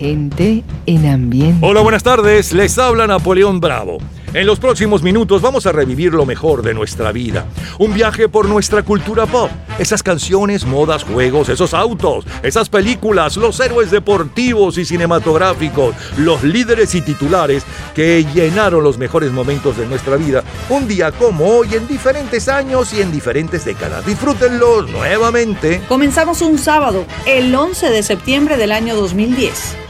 Gente 0.00 0.64
en 0.86 1.06
ambiente. 1.06 1.58
Hola, 1.60 1.82
buenas 1.82 2.02
tardes. 2.02 2.54
Les 2.54 2.78
habla 2.78 3.06
Napoleón 3.06 3.60
Bravo. 3.60 3.98
En 4.32 4.46
los 4.46 4.58
próximos 4.58 5.02
minutos 5.02 5.42
vamos 5.42 5.66
a 5.66 5.72
revivir 5.72 6.14
lo 6.14 6.24
mejor 6.24 6.62
de 6.62 6.72
nuestra 6.72 7.12
vida. 7.12 7.44
Un 7.78 7.92
viaje 7.92 8.26
por 8.26 8.48
nuestra 8.48 8.82
cultura 8.82 9.26
pop. 9.26 9.50
Esas 9.78 10.02
canciones, 10.02 10.64
modas, 10.64 11.04
juegos, 11.04 11.50
esos 11.50 11.74
autos, 11.74 12.24
esas 12.42 12.70
películas, 12.70 13.36
los 13.36 13.60
héroes 13.60 13.90
deportivos 13.90 14.78
y 14.78 14.86
cinematográficos, 14.86 15.94
los 16.16 16.44
líderes 16.44 16.94
y 16.94 17.02
titulares 17.02 17.64
que 17.94 18.24
llenaron 18.32 18.82
los 18.82 18.96
mejores 18.96 19.32
momentos 19.32 19.76
de 19.76 19.84
nuestra 19.84 20.16
vida. 20.16 20.42
Un 20.70 20.88
día 20.88 21.12
como 21.12 21.44
hoy 21.44 21.74
en 21.74 21.86
diferentes 21.86 22.48
años 22.48 22.94
y 22.94 23.02
en 23.02 23.12
diferentes 23.12 23.66
décadas. 23.66 24.06
Disfrútenlos 24.06 24.88
nuevamente. 24.90 25.82
Comenzamos 25.88 26.40
un 26.40 26.56
sábado, 26.56 27.04
el 27.26 27.54
11 27.54 27.90
de 27.90 28.02
septiembre 28.02 28.56
del 28.56 28.72
año 28.72 28.96
2010. 28.96 29.89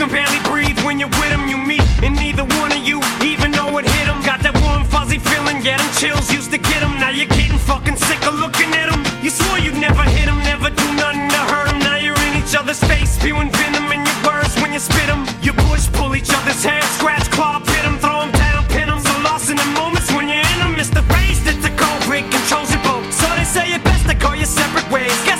can 0.00 0.08
barely 0.08 0.40
breathe 0.48 0.80
when 0.80 0.98
you're 0.98 1.12
with 1.20 1.28
them? 1.28 1.44
You 1.46 1.58
meet, 1.58 1.84
and 2.00 2.16
neither 2.16 2.44
one 2.56 2.72
of 2.72 2.80
you 2.80 3.04
even 3.20 3.52
know 3.52 3.68
it 3.76 3.84
hit 3.84 4.06
them. 4.08 4.16
Got 4.24 4.40
that 4.40 4.56
warm, 4.64 4.84
fuzzy 4.88 5.18
feeling, 5.18 5.60
yeah, 5.60 5.76
them 5.76 5.92
chills 6.00 6.32
used 6.32 6.50
to 6.52 6.58
get 6.58 6.80
them. 6.80 6.96
Now 6.96 7.12
you're 7.12 7.28
getting 7.28 7.60
fucking 7.60 7.96
sick 7.96 8.24
of 8.24 8.32
looking 8.40 8.72
at 8.80 8.88
them. 8.88 9.04
You 9.20 9.28
swore 9.28 9.60
you'd 9.60 9.76
never 9.76 10.00
hit 10.16 10.24
them, 10.24 10.40
never 10.40 10.72
do 10.72 10.86
nothing 10.96 11.28
to 11.28 11.42
hurt 11.52 11.68
them. 11.68 11.80
Now 11.84 12.00
you're 12.00 12.16
in 12.16 12.40
each 12.40 12.56
other's 12.56 12.80
face, 12.80 13.20
spewing 13.20 13.52
venom 13.52 13.92
in 13.92 14.00
your 14.00 14.18
words 14.24 14.56
when 14.56 14.72
you 14.72 14.80
spit 14.80 15.04
them. 15.04 15.28
You 15.44 15.52
push, 15.68 15.84
pull 15.92 16.16
each 16.16 16.32
other's 16.32 16.64
hair, 16.64 16.80
scratch, 16.96 17.28
claw, 17.28 17.60
pit 17.60 17.84
them, 17.84 18.00
throw 18.00 18.24
them 18.24 18.32
down, 18.32 18.64
pin 18.72 18.88
them. 18.88 19.00
So 19.04 19.12
lost 19.20 19.52
in 19.52 19.60
the 19.60 19.68
moments 19.76 20.08
when 20.16 20.32
you're 20.32 20.40
in 20.40 20.58
them, 20.64 20.80
it's 20.80 20.88
the 20.88 21.04
that's 21.44 21.64
a 21.68 21.72
cold 21.76 22.00
break, 22.08 22.24
controls 22.32 22.72
your 22.72 22.82
boat. 22.88 23.04
So 23.12 23.28
they 23.36 23.44
say 23.44 23.68
it 23.76 23.84
best 23.84 24.08
to 24.08 24.16
go 24.16 24.32
your 24.32 24.48
separate 24.48 24.88
ways. 24.88 25.12
Guess 25.28 25.39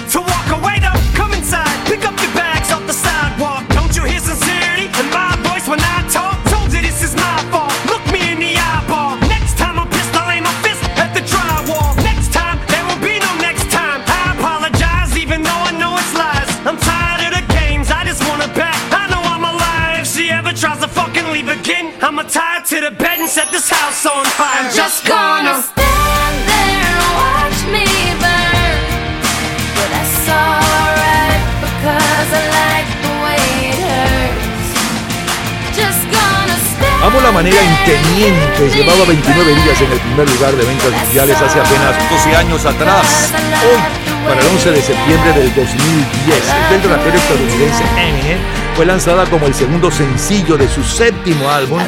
la 37.31 37.35
manera 37.35 37.61
en 37.61 37.85
que 37.85 37.97
Mientes 38.13 38.75
llevaba 38.75 39.05
29 39.05 39.55
días 39.55 39.81
en 39.81 39.91
el 39.91 39.99
primer 39.99 40.29
lugar 40.29 40.53
de 40.53 40.65
ventas 40.65 40.91
mundiales 40.91 41.37
hace 41.37 41.59
apenas 41.59 42.11
12 42.11 42.35
años 42.35 42.65
atrás. 42.65 43.31
Hoy, 43.63 44.27
para 44.27 44.41
el 44.41 44.47
11 44.47 44.71
de 44.71 44.81
septiembre 44.81 45.33
del 45.33 45.55
2010, 45.55 46.43
el 46.73 46.89
rapero 46.89 47.17
estadounidense 47.17 47.83
Eminem 47.97 48.37
fue 48.75 48.85
lanzada 48.85 49.25
como 49.29 49.45
el 49.45 49.53
segundo 49.53 49.89
sencillo 49.89 50.57
de 50.57 50.67
su 50.67 50.83
séptimo 50.83 51.49
álbum, 51.49 51.79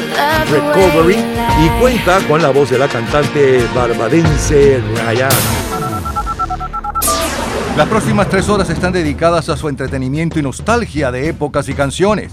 Recovery, 0.50 1.18
y 1.18 1.68
cuenta 1.80 2.20
con 2.26 2.40
la 2.40 2.48
voz 2.48 2.70
de 2.70 2.78
la 2.78 2.88
cantante 2.88 3.66
barbadense 3.74 4.80
Rihanna. 4.80 5.28
Las 7.76 7.88
próximas 7.88 8.28
tres 8.28 8.48
horas 8.48 8.70
están 8.70 8.92
dedicadas 8.92 9.48
a 9.48 9.56
su 9.56 9.68
entretenimiento 9.68 10.38
y 10.38 10.42
nostalgia 10.42 11.10
de 11.10 11.28
épocas 11.28 11.68
y 11.68 11.74
canciones. 11.74 12.32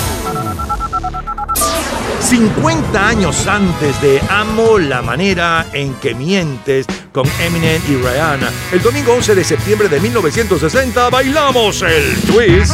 50 2.31 3.09
años 3.09 3.45
antes 3.45 4.01
de 4.01 4.21
Amo 4.29 4.79
la 4.79 5.01
manera 5.01 5.67
en 5.73 5.93
que 5.95 6.15
mientes 6.15 6.85
con 7.11 7.27
Eminem 7.41 7.81
y 7.89 7.95
Rihanna, 7.97 8.49
el 8.71 8.81
domingo 8.81 9.15
11 9.15 9.35
de 9.35 9.43
septiembre 9.43 9.89
de 9.89 9.99
1960 9.99 11.09
bailamos 11.09 11.81
el 11.81 12.15
twist. 12.21 12.71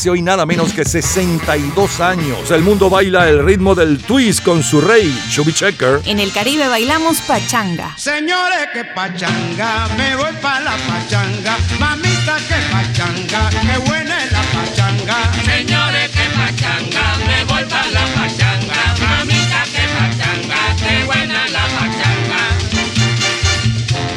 Hace 0.00 0.08
hoy 0.08 0.22
nada 0.22 0.46
menos 0.46 0.72
que 0.72 0.82
62 0.82 2.00
años, 2.00 2.50
el 2.50 2.62
mundo 2.62 2.88
baila 2.88 3.28
el 3.28 3.44
ritmo 3.44 3.74
del 3.74 3.98
twist 3.98 4.42
con 4.42 4.62
su 4.62 4.80
rey, 4.80 5.14
Chubby 5.28 5.52
Checker. 5.52 6.00
En 6.06 6.18
el 6.18 6.32
Caribe 6.32 6.68
bailamos 6.68 7.20
pachanga. 7.20 7.92
Señores, 7.98 8.68
que 8.72 8.82
pachanga, 8.82 9.88
me 9.98 10.16
voy 10.16 10.32
pa' 10.40 10.60
la 10.60 10.70
pachanga. 10.88 11.58
Mamita, 11.78 12.36
que 12.48 12.54
pachanga, 12.72 13.50
que 13.50 13.78
buena 13.90 14.24
es 14.24 14.32
la 14.32 14.40
pachanga. 14.40 15.32
Señores, 15.44 16.08
que 16.08 16.30
pachanga, 16.34 17.16
me 17.26 17.44
voy 17.44 17.64
pa' 17.64 17.86
la 17.88 18.06
pachanga. 18.14 18.94
Mamita, 19.06 19.64
que 19.64 19.84
pachanga, 19.98 20.76
qué 20.78 21.04
buena 21.04 21.46
la 21.50 21.64
pachanga. 21.76 22.40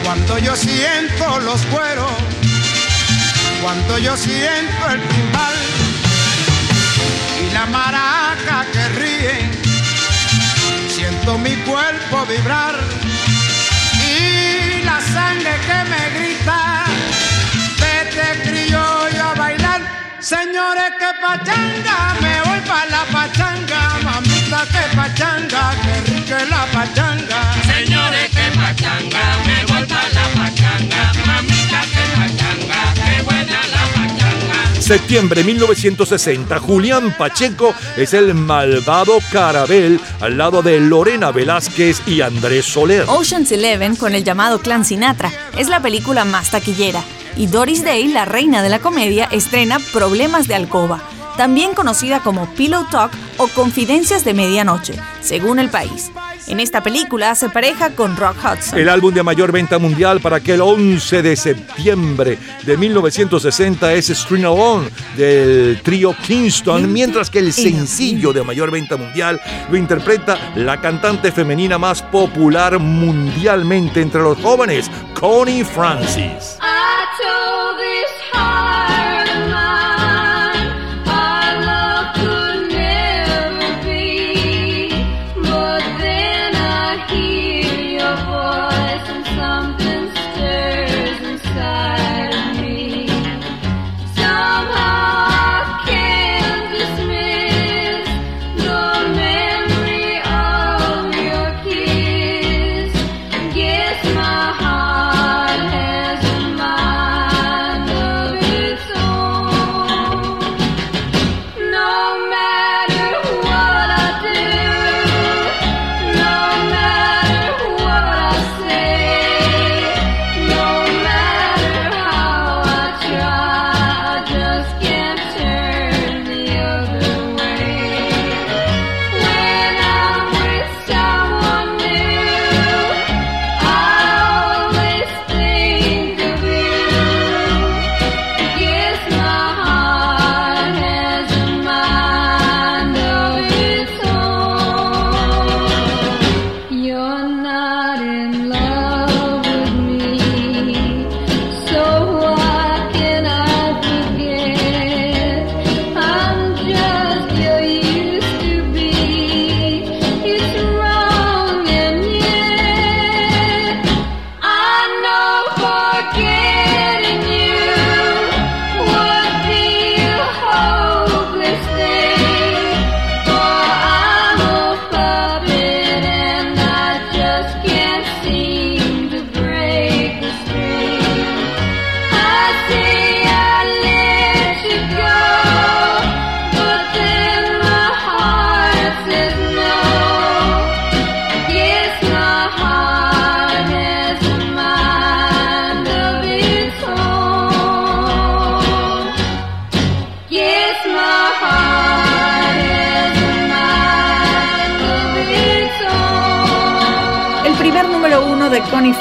Cuando 0.06 0.38
yo 0.38 0.56
siento 0.56 1.41
los 1.41 1.62
cueros, 1.65 2.12
cuando 3.62 3.97
yo 3.97 4.15
siento 4.15 4.89
el 4.89 5.02
timbal 5.09 5.53
y 7.73 7.75
la 7.75 7.80
maraca 7.80 8.65
que 8.71 8.89
ríe, 8.99 9.51
siento 10.89 11.37
mi 11.37 11.56
cuerpo 11.63 12.25
vibrar 12.27 12.75
y 13.99 14.83
la 14.83 14.99
sangre 15.01 15.53
que 15.68 15.89
me 15.89 16.19
grita, 16.19 16.85
vete 17.80 18.49
criollo 18.49 19.23
a 19.23 19.33
bailar. 19.35 19.81
Señores, 20.19 20.92
que 20.99 21.11
pachanga, 21.21 22.15
me 22.21 22.42
voy 22.42 22.59
pa' 22.61 22.85
la 22.85 23.03
pachanga, 23.11 23.99
mamita, 24.03 24.65
que 24.71 24.95
pachanga, 24.95 25.73
que 25.83 26.11
rica 26.11 26.45
la 26.49 26.65
pachanga. 26.68 27.53
Señores, 27.63 28.30
que 28.30 28.47
pachanga, 28.57 29.23
me 29.45 29.65
voy 29.65 29.85
pa' 29.85 30.09
la 30.13 30.25
pachanga. 30.37 31.11
Mamita, 31.25 31.53
Septiembre 34.94 35.44
1960, 35.44 36.59
Julián 36.59 37.16
Pacheco 37.18 37.73
es 37.97 38.14
el 38.14 38.35
malvado 38.35 39.14
Carabel 39.31 40.00
al 40.21 40.38
lado 40.38 40.62
de 40.62 40.80
Lorena 40.80 41.31
Velázquez 41.31 42.04
y 42.06 42.21
Andrés 42.21 42.66
Soler. 42.66 43.06
Ocean's 43.07 43.52
Eleven 43.52 43.95
con 43.95 44.14
el 44.14 44.23
llamado 44.23 44.59
Clan 44.59 44.85
Sinatra 44.85 45.31
es 45.57 45.68
la 45.68 45.81
película 45.81 46.26
más 46.26 46.52
taquillera. 46.52 47.04
Y 47.35 47.47
Doris 47.47 47.83
Day, 47.83 48.07
la 48.07 48.26
reina 48.26 48.62
de 48.62 48.69
la 48.69 48.78
comedia, 48.78 49.28
estrena 49.31 49.80
Problemas 49.92 50.47
de 50.47 50.54
Alcoba, 50.54 51.02
también 51.38 51.73
conocida 51.73 52.19
como 52.19 52.54
Pillow 52.54 52.85
Talk 52.92 53.12
o 53.38 53.47
Confidencias 53.47 54.23
de 54.23 54.35
Medianoche, 54.35 54.94
según 55.21 55.57
el 55.57 55.71
país. 55.71 56.12
En 56.47 56.59
esta 56.59 56.83
película 56.83 57.31
hace 57.31 57.50
pareja 57.50 57.92
con 57.92 58.18
Rock 58.18 58.35
Hudson. 58.38 58.78
El 58.78 58.90
álbum 58.90 59.14
de 59.14 59.23
mayor 59.23 59.52
venta 59.52 59.80
mundial 59.80 60.19
para 60.19 60.38
aquel 60.38 60.62
11 60.62 61.21
de 61.21 61.35
septiembre 61.35 62.38
de 62.64 62.78
1960 62.78 63.94
es 63.94 64.09
String 64.09 64.44
Alone 64.44 64.90
del 65.16 65.81
trío 65.81 66.14
Kingston, 66.26 66.92
mientras 66.92 67.30
que 67.30 67.40
el 67.40 67.54
sencillo 67.54 68.33
de 68.33 68.44
mayor 68.44 68.71
venta 68.71 68.97
mundial 68.97 69.40
lo 69.69 69.78
interpreta 69.78 70.54
la 70.56 70.81
cantante 70.81 71.31
femenina 71.31 71.78
más 71.78 72.02
popular 72.02 72.78
mundialmente 72.78 74.02
entre 74.02 74.21
los 74.21 74.38
jóvenes, 74.40 74.92
Connie 75.19 75.64
Francis. 75.64 76.57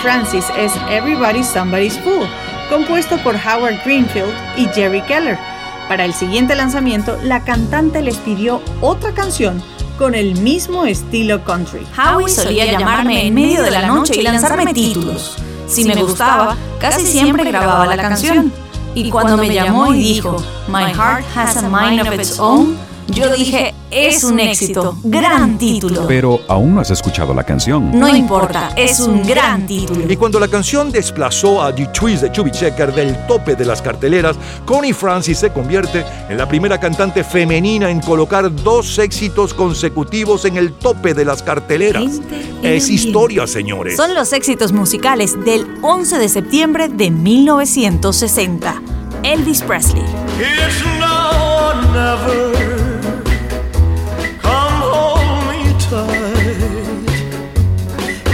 Francis 0.02 0.44
es 0.58 0.72
Everybody's 0.90 1.46
Somebody's 1.46 1.96
Fool, 2.00 2.26
compuesto 2.68 3.16
por 3.18 3.36
Howard 3.36 3.84
Greenfield 3.84 4.32
y 4.56 4.66
Jerry 4.74 5.00
Keller. 5.02 5.38
Para 5.88 6.04
el 6.04 6.12
siguiente 6.12 6.56
lanzamiento, 6.56 7.16
la 7.22 7.44
cantante 7.44 8.02
les 8.02 8.16
pidió 8.16 8.60
otra 8.80 9.12
canción 9.12 9.62
con 9.98 10.16
el 10.16 10.34
mismo 10.40 10.86
estilo 10.86 11.44
country. 11.44 11.86
Howie 11.96 12.28
solía 12.28 12.64
llamarme 12.72 13.28
en 13.28 13.34
medio 13.34 13.62
de 13.62 13.70
la 13.70 13.86
noche 13.86 14.16
y 14.16 14.22
lanzarme 14.22 14.74
títulos. 14.74 15.36
Si 15.68 15.84
me 15.84 15.94
gustaba, 15.94 16.56
casi 16.80 17.06
siempre 17.06 17.44
grababa 17.44 17.86
la 17.86 17.96
canción. 17.96 18.52
Y 18.96 19.08
cuando 19.08 19.36
me 19.36 19.54
llamó 19.54 19.94
y 19.94 19.98
dijo, 20.02 20.36
My 20.66 20.92
heart 20.92 21.24
has 21.36 21.56
a 21.58 21.68
mind 21.68 22.00
of 22.00 22.12
its 22.12 22.40
own, 22.40 22.76
yo 23.08 23.32
dije, 23.34 23.74
es 23.90 24.24
un 24.24 24.40
éxito, 24.40 24.96
gran 25.04 25.58
título. 25.58 26.06
Pero 26.06 26.40
aún 26.48 26.74
no 26.74 26.80
has 26.80 26.90
escuchado 26.90 27.34
la 27.34 27.44
canción. 27.44 27.98
No 27.98 28.08
importa, 28.08 28.70
es 28.76 29.00
un 29.00 29.22
gran 29.22 29.66
título. 29.66 30.10
Y 30.10 30.16
cuando 30.16 30.40
la 30.40 30.48
canción 30.48 30.90
desplazó 30.90 31.62
a 31.62 31.74
The 31.74 31.86
Twist 31.88 32.22
de 32.22 32.32
Chubby 32.32 32.50
Checker 32.50 32.92
del 32.94 33.26
tope 33.26 33.54
de 33.54 33.64
las 33.64 33.82
carteleras, 33.82 34.36
Connie 34.64 34.92
Francis 34.92 35.38
se 35.38 35.50
convierte 35.52 36.04
en 36.28 36.38
la 36.38 36.48
primera 36.48 36.78
cantante 36.78 37.22
femenina 37.24 37.90
en 37.90 38.00
colocar 38.00 38.54
dos 38.54 38.98
éxitos 38.98 39.52
consecutivos 39.52 40.44
en 40.44 40.56
el 40.56 40.72
tope 40.72 41.14
de 41.14 41.24
las 41.24 41.42
carteleras. 41.42 42.20
Es 42.62 42.88
historia, 42.88 43.46
señores. 43.46 43.96
Son 43.96 44.14
los 44.14 44.32
éxitos 44.32 44.72
musicales 44.72 45.36
del 45.44 45.66
11 45.82 46.18
de 46.18 46.28
septiembre 46.28 46.88
de 46.88 47.10
1960. 47.10 48.82
Elvis 49.22 49.62
Presley. 49.62 50.02
It's 50.38 50.82
now 50.98 51.30
or 51.68 51.74
never. 51.92 52.71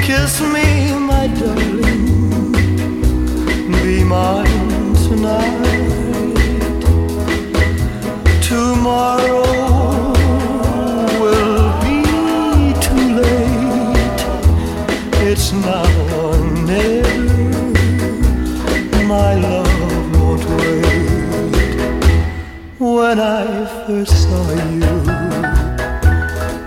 Kiss 0.09 0.41
me, 0.41 0.99
my 0.99 1.27
darling. 1.39 2.53
Be 3.83 4.03
mine 4.03 4.95
tonight. 5.05 5.61
Tomorrow 8.41 9.43
will 11.21 11.69
be 11.85 11.99
too 12.85 13.05
late. 13.21 14.23
It's 15.29 15.53
now 15.53 15.85
or 16.23 16.39
never. 16.65 17.29
My 19.05 19.35
love 19.35 20.05
won't 20.17 20.45
wait. 20.57 21.77
When 22.79 23.21
I 23.21 23.67
first 23.85 24.15
saw 24.23 24.47
you, 24.81 24.97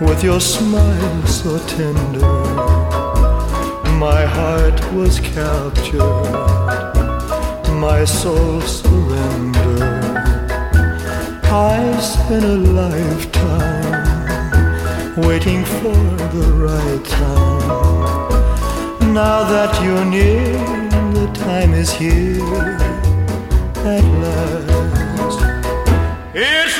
with 0.08 0.24
your 0.24 0.40
smile 0.40 1.26
so 1.26 1.58
tender, 1.66 3.01
my 4.02 4.26
heart 4.26 4.82
was 4.96 5.20
captured, 5.20 6.02
my 7.88 8.04
soul 8.04 8.60
surrendered. 8.62 10.18
I 11.46 12.00
spent 12.02 12.44
a 12.44 12.58
lifetime 12.82 14.02
waiting 15.18 15.64
for 15.64 15.94
the 16.36 16.48
right 16.68 17.06
time. 17.06 19.14
Now 19.14 19.44
that 19.54 19.72
you're 19.84 20.06
near, 20.06 20.58
the 21.14 21.28
time 21.36 21.76
is 21.76 21.92
here 21.92 22.80
at 23.86 24.04
last. 24.24 25.40
It's 26.34 26.80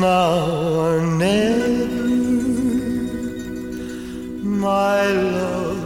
now 0.00 0.44
or 0.84 1.00
never. 1.00 1.86
My 4.42 5.06
love 5.12 5.84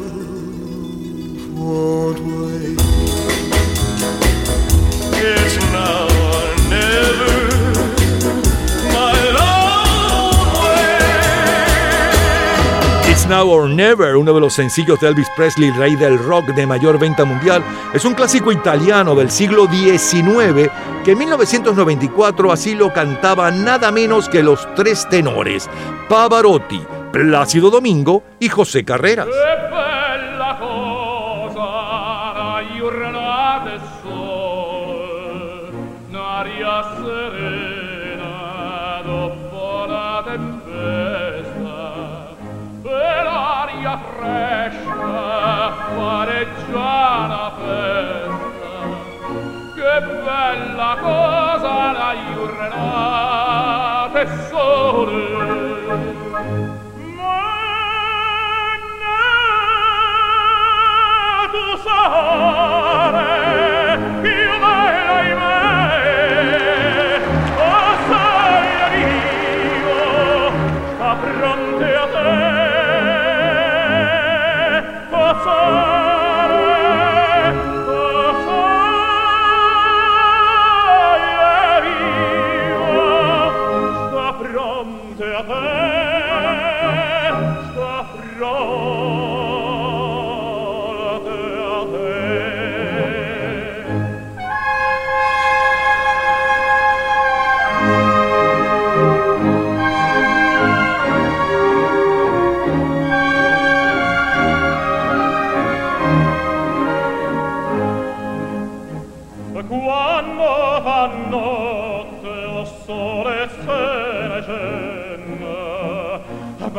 won't 1.59 2.21
wait. 2.21 2.81
It's 5.23 5.70
Now 13.31 13.49
or 13.49 13.71
Never, 13.71 14.17
uno 14.17 14.35
de 14.35 14.41
los 14.41 14.55
sencillos 14.55 14.99
de 14.99 15.07
Elvis 15.07 15.29
Presley, 15.37 15.71
rey 15.71 15.95
del 15.95 16.19
rock 16.19 16.47
de 16.47 16.67
mayor 16.67 16.99
venta 16.99 17.25
mundial, 17.25 17.63
es 17.95 18.05
un 18.05 18.15
clásico 18.15 18.51
italiano 18.51 19.15
del 19.15 19.31
siglo 19.31 19.69
XIX 19.69 20.69
que 21.05 21.13
en 21.13 21.19
1994 21.19 22.51
así 22.51 22.75
lo 22.75 22.93
cantaba 22.93 23.53
nada 23.53 23.93
menos 23.93 24.29
que 24.29 24.43
los 24.43 24.67
tres 24.75 25.09
tenores, 25.09 25.71
Pavarotti, 26.09 26.83
Plácido 27.13 27.71
Domingo 27.71 28.25
y 28.41 28.49
José 28.49 28.85
Carreras. 28.85 29.29
mareggiana 46.11 47.53
festa 47.57 48.83
che 49.77 49.95
bella 50.25 50.93
cosa 51.01 51.75
la 51.93 52.13
iurnata 52.33 54.19
e 54.21 54.27
sole. 54.49 55.23
Mannato 57.15 58.03
sole 61.85 63.30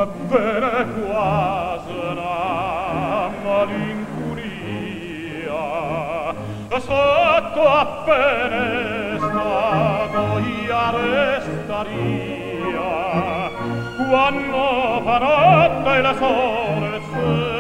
davvero 0.06 0.86
quasi 1.06 1.92
una 1.92 3.30
malincunia 3.44 4.40
sotto 6.80 7.62
a 7.68 8.04
fenestra 8.06 9.50
noia 10.12 10.90
restaria. 10.98 12.20
Quando 14.10 15.02
fa 15.04 15.18
notte 15.20 15.92
il 16.00 16.16
sole 16.18 17.51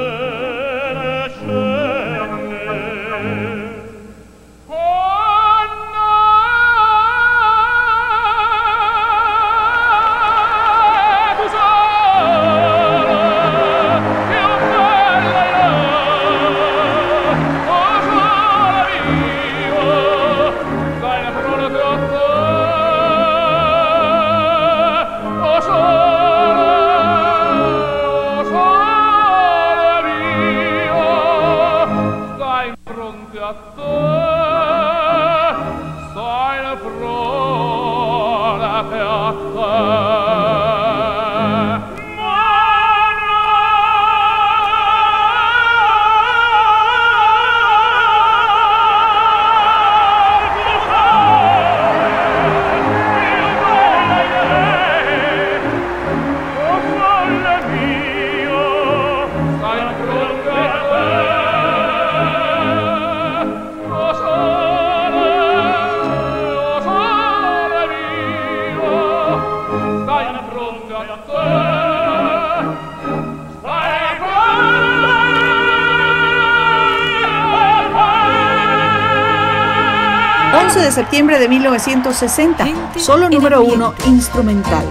de 80.91 80.95
septiembre 80.95 81.39
de 81.39 81.47
1960, 81.47 82.65
solo 82.97 83.29
número 83.29 83.63
uno 83.63 83.93
instrumental. 84.07 84.83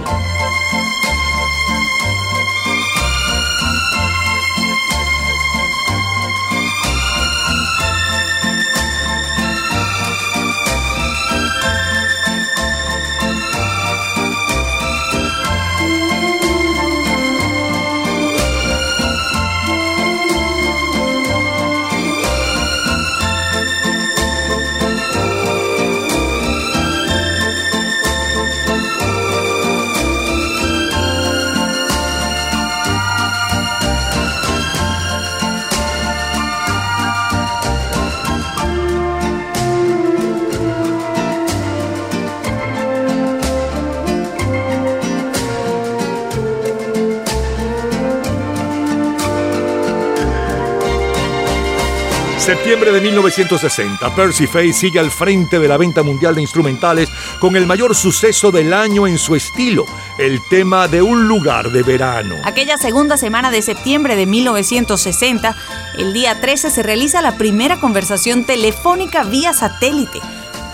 Septiembre 52.91 53.09
de 53.09 53.15
1960, 53.15 54.15
Percy 54.15 54.47
Faye 54.47 54.73
sigue 54.73 54.99
al 54.99 55.11
frente 55.11 55.59
de 55.59 55.67
la 55.69 55.77
venta 55.77 56.03
mundial 56.03 56.35
de 56.35 56.41
instrumentales 56.41 57.09
con 57.39 57.55
el 57.55 57.65
mayor 57.65 57.95
suceso 57.95 58.51
del 58.51 58.73
año 58.73 59.07
en 59.07 59.17
su 59.17 59.33
estilo, 59.33 59.85
el 60.17 60.41
tema 60.49 60.89
de 60.89 61.01
un 61.01 61.25
lugar 61.25 61.71
de 61.71 61.83
verano. 61.83 62.35
Aquella 62.43 62.77
segunda 62.77 63.15
semana 63.15 63.49
de 63.49 63.61
septiembre 63.61 64.17
de 64.17 64.25
1960, 64.25 65.55
el 65.99 66.11
día 66.11 66.41
13 66.41 66.69
se 66.69 66.83
realiza 66.83 67.21
la 67.21 67.37
primera 67.37 67.79
conversación 67.79 68.43
telefónica 68.43 69.23
vía 69.23 69.53
satélite 69.53 70.19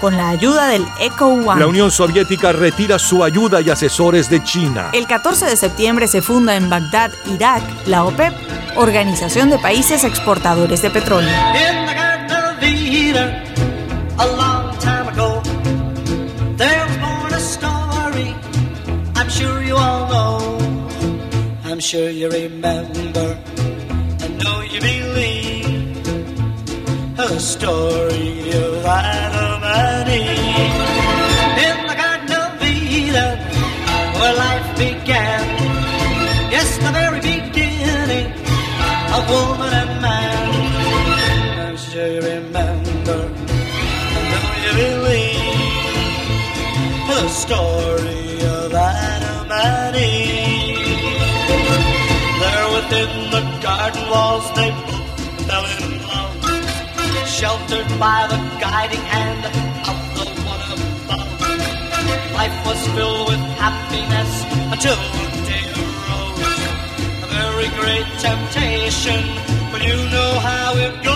con 0.01 0.17
la 0.17 0.29
ayuda 0.29 0.67
del 0.67 0.87
Echo 0.99 1.27
One. 1.27 1.59
La 1.59 1.67
Unión 1.67 1.91
Soviética 1.91 2.51
retira 2.51 2.97
su 2.97 3.23
ayuda 3.23 3.61
y 3.61 3.69
asesores 3.69 4.27
de 4.27 4.43
China. 4.43 4.89
El 4.93 5.05
14 5.05 5.45
de 5.45 5.55
septiembre 5.55 6.07
se 6.07 6.23
funda 6.23 6.55
en 6.55 6.67
Bagdad, 6.67 7.11
Irak, 7.25 7.63
la 7.85 8.05
OPEP, 8.05 8.33
Organización 8.75 9.49
de 9.49 9.59
Países 9.59 10.03
Exportadores 10.03 10.81
de 10.81 10.89
Petróleo. 10.89 11.31
A 14.19 14.27
long 14.35 14.77
time 14.79 15.07
ago, 15.13 15.41
there 16.57 16.85
was 16.87 16.97
born 16.97 17.33
a 17.33 17.39
story. 17.39 18.29
I'm 19.15 19.29
sure 19.29 19.61
you 19.63 19.75
all 19.75 20.09
know. 20.09 20.37
I'm 21.63 21.79
sure 21.79 22.09
you 22.09 22.29
remember. 22.29 23.37
I 24.23 24.27
know 24.41 24.61
you 24.61 24.79
believe 24.81 26.03
the 27.15 27.39
story 27.39 28.66
garden 53.87 54.09
walls 54.09 54.51
they 54.51 54.71
fell 55.47 55.65
in 55.79 56.01
love, 56.01 57.27
sheltered 57.27 57.87
by 57.97 58.27
the 58.27 58.35
guiding 58.59 58.99
hand 58.99 59.45
of 59.89 59.97
the 60.17 60.25
one 60.43 60.61
above. 60.75 61.41
Life 62.33 62.57
was 62.65 62.79
filled 62.95 63.29
with 63.29 63.39
happiness 63.63 64.31
until 64.73 64.95
the 64.95 65.27
day 65.47 65.67
arose. 65.79 66.67
A 67.23 67.27
very 67.39 67.69
great 67.79 68.07
temptation, 68.19 69.23
but 69.71 69.81
you 69.81 69.95
know 70.11 70.31
how 70.39 70.75
it 70.75 71.06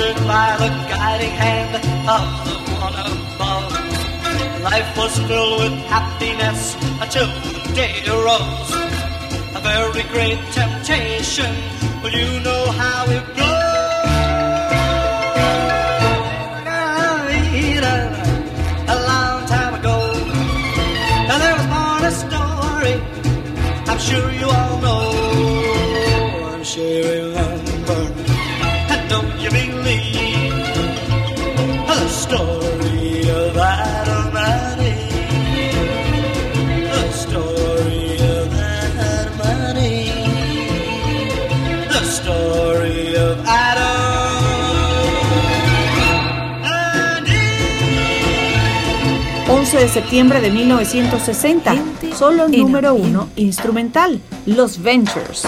by 0.00 0.56
the 0.58 0.68
guiding 0.88 1.30
hand 1.30 1.76
of 1.76 2.24
the 2.46 2.56
one 2.80 2.94
above. 2.94 4.62
Life 4.62 4.96
was 4.96 5.18
filled 5.28 5.60
with 5.60 5.72
happiness 5.86 6.74
until 7.02 7.26
the 7.26 7.72
day 7.74 7.96
arose. 8.08 8.70
A 9.54 9.60
very 9.60 10.02
great 10.14 10.40
temptation, 10.52 11.54
but 12.02 12.12
you 12.12 12.40
know 12.40 12.70
how 12.72 13.04
it 13.10 13.36
goes. 13.36 13.49
De 49.80 49.88
septiembre 49.88 50.42
de 50.42 50.50
1960, 50.50 51.74
solo 52.14 52.48
número 52.48 52.94
uno 52.94 53.30
instrumental, 53.36 54.20
Los 54.44 54.82
Ventures. 54.82 55.46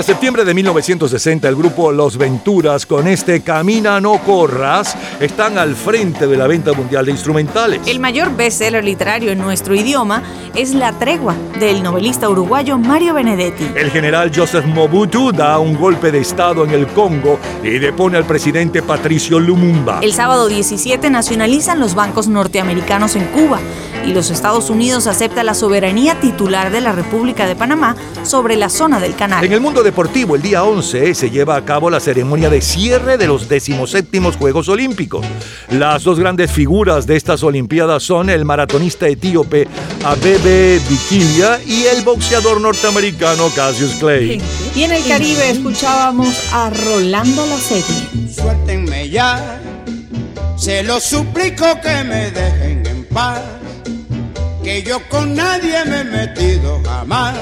Para 0.00 0.14
septiembre 0.14 0.46
de 0.46 0.54
1960, 0.54 1.46
el 1.46 1.56
grupo 1.56 1.92
Los 1.92 2.16
Venturas, 2.16 2.86
con 2.86 3.06
este 3.06 3.42
Camina 3.42 4.00
no 4.00 4.16
corras, 4.16 4.96
están 5.20 5.58
al 5.58 5.76
frente 5.76 6.26
de 6.26 6.38
la 6.38 6.46
venta 6.46 6.72
mundial 6.72 7.04
de 7.04 7.12
instrumentales. 7.12 7.82
El 7.84 8.00
mayor 8.00 8.34
bestseller 8.34 8.82
literario 8.82 9.30
en 9.30 9.38
nuestro 9.40 9.74
idioma 9.74 10.22
es 10.54 10.72
La 10.72 10.98
Tregua, 10.98 11.34
del 11.58 11.82
novelista 11.82 12.30
uruguayo 12.30 12.78
Mario 12.78 13.12
Benedetti. 13.12 13.72
El 13.76 13.90
general 13.90 14.32
Joseph 14.34 14.64
Mobutu 14.64 15.32
da 15.32 15.58
un 15.58 15.76
golpe 15.76 16.10
de 16.10 16.20
Estado 16.20 16.64
en 16.64 16.70
el 16.70 16.86
Congo 16.86 17.38
y 17.62 17.78
depone 17.78 18.16
al 18.16 18.24
presidente 18.24 18.82
Patricio 18.82 19.38
Lumumba. 19.38 20.00
El 20.00 20.14
sábado 20.14 20.48
17 20.48 21.10
nacionalizan 21.10 21.78
los 21.78 21.94
bancos 21.94 22.26
norteamericanos 22.26 23.16
en 23.16 23.26
Cuba 23.26 23.60
y 24.06 24.12
los 24.12 24.30
Estados 24.30 24.70
Unidos 24.70 25.06
acepta 25.06 25.42
la 25.42 25.54
soberanía 25.54 26.20
titular 26.20 26.70
de 26.70 26.80
la 26.80 26.92
República 26.92 27.46
de 27.46 27.56
Panamá 27.56 27.96
sobre 28.22 28.56
la 28.56 28.68
zona 28.68 29.00
del 29.00 29.14
canal. 29.14 29.44
En 29.44 29.52
el 29.52 29.60
mundo 29.60 29.82
deportivo, 29.82 30.36
el 30.36 30.42
día 30.42 30.64
11 30.64 31.14
se 31.14 31.30
lleva 31.30 31.56
a 31.56 31.64
cabo 31.64 31.90
la 31.90 32.00
ceremonia 32.00 32.50
de 32.50 32.60
cierre 32.60 33.18
de 33.18 33.26
los 33.26 33.48
17 33.48 34.20
Juegos 34.38 34.68
Olímpicos. 34.68 35.24
Las 35.70 36.04
dos 36.04 36.18
grandes 36.18 36.50
figuras 36.50 37.06
de 37.06 37.16
estas 37.16 37.42
Olimpiadas 37.42 38.02
son 38.02 38.30
el 38.30 38.44
maratonista 38.44 39.08
etíope 39.08 39.68
Abebe 40.04 40.80
Bikila 40.88 41.60
y 41.66 41.84
el 41.84 42.02
boxeador 42.02 42.60
norteamericano 42.60 43.48
Cassius 43.54 43.94
Clay. 43.94 44.40
Y 44.74 44.82
en 44.82 44.92
el 44.92 45.06
Caribe 45.06 45.50
escuchábamos 45.50 46.52
a 46.52 46.70
Rolando 46.70 47.46
la 47.46 47.58
serie. 47.58 48.30
Suéltenme 48.32 49.08
ya, 49.08 49.60
se 50.56 50.82
lo 50.82 51.00
suplico 51.00 51.64
que 51.82 52.04
me 52.04 52.30
dejen 52.30 52.86
en 52.86 53.04
paz, 53.06 53.40
que 54.62 54.82
yo 54.82 55.00
con 55.08 55.34
nadie 55.34 55.84
me 55.86 56.00
he 56.00 56.04
metido 56.04 56.80
jamás 56.84 57.36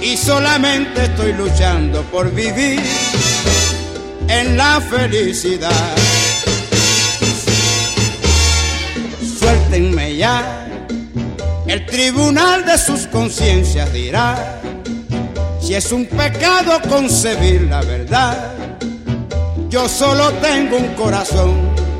y 0.00 0.16
solamente 0.16 1.04
estoy 1.04 1.32
luchando 1.32 2.02
por 2.04 2.30
vivir 2.32 2.80
en 4.28 4.56
la 4.56 4.80
felicidad. 4.80 5.96
Suéltenme 9.38 10.16
ya, 10.16 10.66
el 11.66 11.86
tribunal 11.86 12.64
de 12.64 12.78
sus 12.78 13.06
conciencias 13.06 13.92
dirá 13.92 14.60
si 15.60 15.74
es 15.74 15.90
un 15.92 16.06
pecado 16.06 16.80
concebir 16.88 17.62
la 17.62 17.80
verdad. 17.80 18.52
Yo 19.70 19.88
solo 19.88 20.30
tengo 20.34 20.76
un 20.76 20.94
corazón 20.94 21.54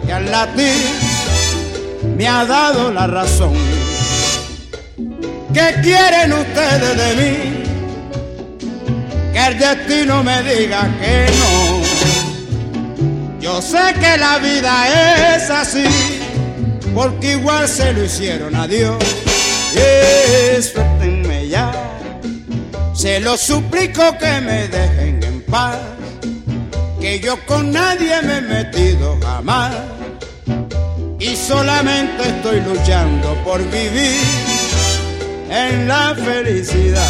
que 0.07 0.13
al 0.13 0.31
latir 0.31 1.04
me 2.17 2.29
ha 2.29 2.45
dado 2.45 2.93
la 2.93 3.07
razón. 3.07 3.55
¿Qué 5.53 5.75
quieren 5.83 6.33
ustedes 6.33 6.97
de 6.97 7.15
mí? 7.23 7.37
Que 9.33 9.47
el 9.47 9.59
destino 9.59 10.23
me 10.23 10.43
diga 10.43 10.89
que 11.01 11.27
no. 11.39 11.81
Yo 13.41 13.61
sé 13.61 13.95
que 14.01 14.17
la 14.17 14.39
vida 14.39 15.37
es 15.37 15.51
así, 15.51 15.85
porque 16.95 17.33
igual 17.33 17.69
se 17.69 17.93
lo 17.93 18.05
hicieron 18.05 18.55
a 18.57 18.67
Dios. 18.67 18.97
Suéltenme 20.73 21.49
ya, 21.49 21.73
se 22.95 23.21
lo 23.21 23.37
suplico 23.37 24.17
que 24.19 24.41
me 24.41 24.69
dejen 24.69 25.23
en 25.23 25.43
paz, 25.43 25.77
que 27.01 27.21
yo 27.21 27.37
con 27.45 27.71
nadie 27.73 28.23
me 28.23 28.39
he 28.39 28.41
metido 28.41 29.19
jamás 29.21 29.73
y 31.25 31.37
solamente 31.37 32.23
estoy 32.23 32.61
luchando 32.61 33.35
por 33.45 33.59
vivir 33.71 34.21
en 35.49 35.89
la 35.89 36.15
felicidad. 36.15 37.01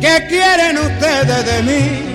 ¿Qué 0.00 0.26
quieren 0.28 0.78
ustedes 0.78 1.44
de 1.44 1.62
mí? 1.62 2.07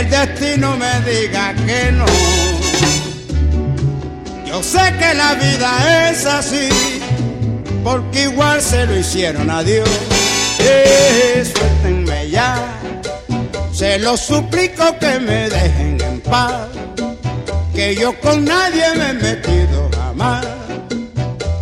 El 0.00 0.08
destino 0.08 0.78
me 0.78 1.00
diga 1.02 1.54
que 1.66 1.92
no. 1.92 2.06
Yo 4.46 4.62
sé 4.62 4.80
que 4.98 5.12
la 5.12 5.34
vida 5.34 6.10
es 6.10 6.24
así, 6.24 6.70
porque 7.84 8.22
igual 8.22 8.62
se 8.62 8.86
lo 8.86 8.96
hicieron 8.96 9.50
a 9.50 9.62
Dios. 9.62 9.86
Eh, 10.58 11.44
suéltenme 11.44 12.30
ya, 12.30 12.56
se 13.74 13.98
lo 13.98 14.16
suplico 14.16 14.98
que 14.98 15.20
me 15.20 15.50
dejen 15.50 16.00
en 16.00 16.20
paz, 16.22 16.68
que 17.74 17.94
yo 17.94 18.18
con 18.20 18.42
nadie 18.46 18.84
me 18.96 19.10
he 19.10 19.12
metido 19.12 19.90
jamás 19.94 20.46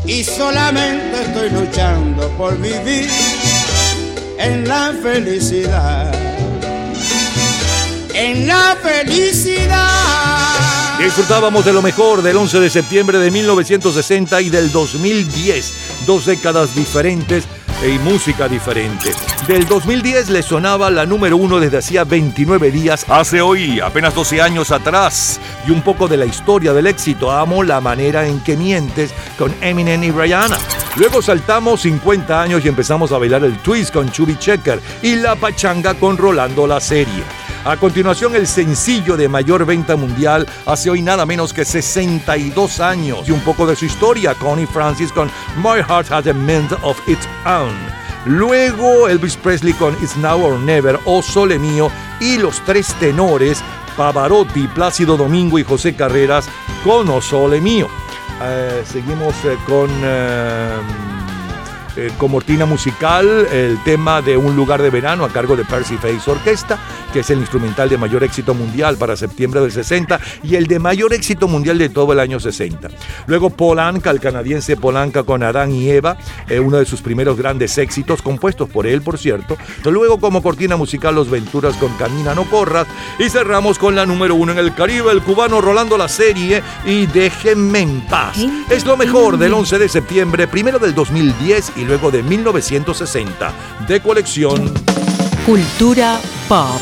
y 0.07 0.23
solamente 0.23 1.23
estoy 1.23 1.51
luchando 1.51 2.29
por 2.39 2.57
vivir 2.57 3.11
en 4.39 4.69
la 4.69 4.95
felicidad. 5.03 6.18
En 8.21 8.49
la 8.49 8.77
felicidad. 8.83 9.87
Disfrutábamos 10.99 11.65
de 11.65 11.73
lo 11.73 11.83
mejor 11.83 12.21
del 12.21 12.37
11 12.37 12.59
de 12.59 12.69
septiembre 12.69 13.17
de 13.17 13.31
1960 13.31 14.43
y 14.43 14.51
del 14.51 14.73
2010, 14.73 16.05
dos 16.05 16.27
décadas 16.27 16.75
diferentes 16.75 17.45
y 17.81 17.97
música 18.01 18.49
diferente. 18.49 19.13
Del 19.47 19.69
2010 19.69 20.31
le 20.31 20.43
sonaba 20.43 20.91
la 20.91 21.07
número 21.07 21.37
uno 21.37 21.61
desde 21.61 21.79
hacía 21.79 22.03
29 22.03 22.73
días, 22.73 23.07
hace 23.09 23.41
hoy 23.41 23.79
apenas 23.79 24.17
12 24.17 24.43
años 24.43 24.73
atrás, 24.73 25.39
y 25.65 25.71
un 25.71 25.83
poco 25.83 26.09
de 26.09 26.17
la 26.17 26.27
historia 26.27 26.73
del 26.73 26.89
éxito. 26.89 27.31
Amo 27.31 27.63
la 27.63 27.81
manera 27.81 28.27
en 28.27 28.41
que 28.41 28.57
mientes 28.57 29.13
con 29.39 29.55
Eminem 29.61 30.03
y 30.03 30.11
Rihanna. 30.11 30.59
Luego 30.97 31.23
saltamos 31.23 31.83
50 31.83 32.43
años 32.43 32.65
y 32.65 32.69
empezamos 32.69 33.13
a 33.13 33.19
bailar 33.19 33.45
el 33.45 33.59
twist 33.59 33.95
con 33.95 34.11
Chubby 34.11 34.37
Checker 34.37 34.81
y 35.03 35.15
la 35.15 35.37
pachanga 35.37 35.95
con 35.95 36.17
Rolando 36.17 36.67
la 36.67 36.81
serie. 36.81 37.23
A 37.65 37.77
continuación, 37.77 38.35
el 38.35 38.47
sencillo 38.47 39.17
de 39.17 39.29
mayor 39.29 39.67
venta 39.67 39.97
mundial 39.97 40.47
hace 40.65 40.91
hoy 40.91 41.03
nada 41.03 41.27
menos 41.27 41.53
que 41.53 41.65
62 41.65 42.81
años 42.81 43.29
y 43.29 43.33
un 43.33 43.41
poco 43.41 43.67
de 43.67 43.77
su 43.77 43.85
historia, 43.85 44.35
Connie 44.35 44.67
Francis 44.67 45.13
con 45.13 45.31
My 45.57 45.83
Heart 45.87 46.13
Has 46.13 46.27
a 46.27 46.33
Mind 46.33 46.73
of 46.83 46.99
Its 47.09 47.29
Own. 47.45 47.75
Luego 48.25 49.09
Elvis 49.09 49.37
Presley 49.37 49.73
con 49.75 49.95
It's 50.03 50.17
Now 50.17 50.43
or 50.43 50.59
Never 50.59 50.99
o 51.05 51.23
Sole 51.23 51.59
Mío 51.59 51.91
y 52.21 52.39
los 52.39 52.61
tres 52.65 52.95
tenores 53.01 53.63
Pavarotti, 53.97 54.69
Plácido 54.69 55.17
Domingo 55.17 55.59
y 55.59 55.65
José 55.65 55.95
Carreras 55.95 56.49
con 56.85 57.09
O 57.09 57.21
Sole 57.21 57.61
Mío. 57.61 57.89
Eh, 58.41 58.85
seguimos 58.87 59.35
eh, 59.45 59.59
con 59.67 59.91
eh, 60.03 60.79
eh, 61.99 62.13
como 62.17 62.39
cortina 62.39 62.67
musical 62.67 63.49
el 63.51 63.83
tema 63.83 64.23
de 64.23 64.37
Un 64.37 64.55
lugar 64.55 64.81
de 64.81 64.91
verano 64.91 65.25
a 65.25 65.29
cargo 65.29 65.57
de 65.57 65.65
Percy 65.65 65.97
Face 65.97 66.31
Orquesta, 66.31 66.79
que 67.13 67.21
es 67.21 67.31
el 67.31 67.41
instrumental 67.41 67.89
de 67.89 67.99
mayor 67.99 68.23
éxito 68.23 68.55
mundial 68.55 68.97
para 68.97 69.17
septiembre 69.17 69.61
del 69.61 69.73
60 69.73 70.21
y 70.45 70.55
el 70.55 70.69
de 70.69 70.79
mayor 70.79 71.13
éxito 71.13 71.49
mundial 71.49 71.79
de 71.79 71.89
todo 71.89 72.13
el 72.13 72.21
año 72.21 72.39
60. 72.39 72.91
Luego 73.27 73.51
Polanca, 73.51 74.11
el 74.11 74.21
canadiense 74.21 74.77
Polanca 74.77 75.25
con 75.25 75.43
Adán 75.43 75.73
y 75.73 75.91
Eva, 75.91 76.17
eh, 76.49 76.61
uno 76.61 76.77
de 76.77 76.85
sus 76.85 77.03
primeros 77.03 77.37
grandes 77.37 77.77
éxitos, 77.77 78.23
compuestos 78.23 78.69
por 78.69 78.87
él, 78.87 79.03
por 79.03 79.19
cierto. 79.19 79.59
Luego 79.85 80.21
como 80.21 80.41
cortina 80.41 80.77
musical 80.77 81.17
Los 81.17 81.29
Venturas 81.29 81.77
con 81.77 81.93
Camina 81.95 82.37
no 82.37 82.45
corras 82.45 82.87
y 83.19 83.29
cerramos 83.29 83.81
con 83.81 83.97
la 83.97 84.07
número 84.07 84.37
uno 84.37 84.53
en 84.53 84.59
el 84.59 84.77
Caribe, 84.77 85.11
el 85.11 85.23
cubano 85.23 85.61
Rolando 85.61 85.99
la 85.99 86.07
serie 86.07 86.63
y 86.87 87.07
Déjenme 87.07 87.81
en 87.81 88.01
paz. 88.03 88.39
Es 88.71 88.87
lo 88.87 88.97
mejor 88.97 89.39
del 89.39 89.53
11 89.53 89.81
de 89.81 89.89
septiembre, 89.89 90.47
primero 90.47 90.79
del 90.79 90.95
2010 90.95 91.73
y 91.77 91.88
luego 91.89 92.11
de 92.11 92.23
1960, 92.23 93.53
de 93.89 94.01
colección 94.01 94.75
Cultura 95.47 96.21
Pop. 96.49 96.81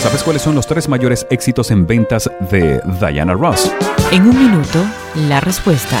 ¿Sabes 0.00 0.22
cuáles 0.22 0.42
son 0.42 0.54
los 0.54 0.66
tres 0.66 0.88
mayores 0.88 1.26
éxitos 1.30 1.70
en 1.70 1.86
ventas 1.86 2.30
de 2.50 2.80
Diana 2.98 3.34
Ross? 3.34 3.70
En 4.10 4.22
un 4.22 4.36
minuto, 4.36 4.84
la 5.28 5.40
respuesta. 5.40 6.00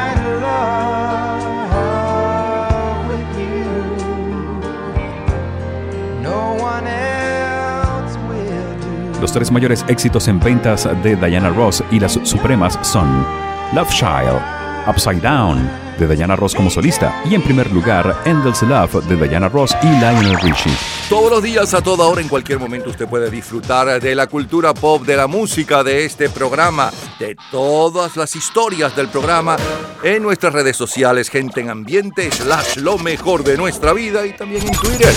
Los 9.21 9.31
tres 9.31 9.51
mayores 9.51 9.85
éxitos 9.87 10.27
en 10.27 10.39
ventas 10.39 10.89
de 11.03 11.15
Diana 11.15 11.51
Ross 11.51 11.83
y 11.91 11.99
las 11.99 12.19
supremas 12.23 12.79
son 12.81 13.23
Love 13.71 13.91
Child, 13.91 14.41
Upside 14.87 15.21
Down 15.21 15.69
de 15.99 16.15
Diana 16.15 16.35
Ross 16.35 16.55
como 16.55 16.71
solista 16.71 17.21
y 17.29 17.35
en 17.35 17.43
primer 17.43 17.71
lugar 17.71 18.23
Endless 18.25 18.63
Love 18.63 19.05
de 19.05 19.27
Diana 19.27 19.47
Ross 19.47 19.77
y 19.83 19.85
Lionel 19.85 20.39
Richie. 20.39 20.73
Todos 21.07 21.29
los 21.29 21.43
días, 21.43 21.71
a 21.75 21.83
toda 21.83 22.07
hora, 22.07 22.19
en 22.19 22.29
cualquier 22.29 22.57
momento, 22.57 22.89
usted 22.89 23.07
puede 23.07 23.29
disfrutar 23.29 24.01
de 24.01 24.15
la 24.15 24.25
cultura 24.25 24.73
pop, 24.73 25.05
de 25.05 25.15
la 25.15 25.27
música, 25.27 25.83
de 25.83 26.03
este 26.03 26.27
programa, 26.29 26.89
de 27.19 27.37
todas 27.51 28.17
las 28.17 28.35
historias 28.35 28.95
del 28.95 29.09
programa 29.09 29.55
en 30.01 30.23
nuestras 30.23 30.51
redes 30.51 30.75
sociales, 30.75 31.29
gente 31.29 31.61
en 31.61 31.69
ambiente, 31.69 32.31
slash 32.31 32.77
lo 32.77 32.97
mejor 32.97 33.43
de 33.43 33.55
nuestra 33.55 33.93
vida 33.93 34.25
y 34.25 34.35
también 34.35 34.65
en 34.67 34.73
Twitter. 34.73 35.13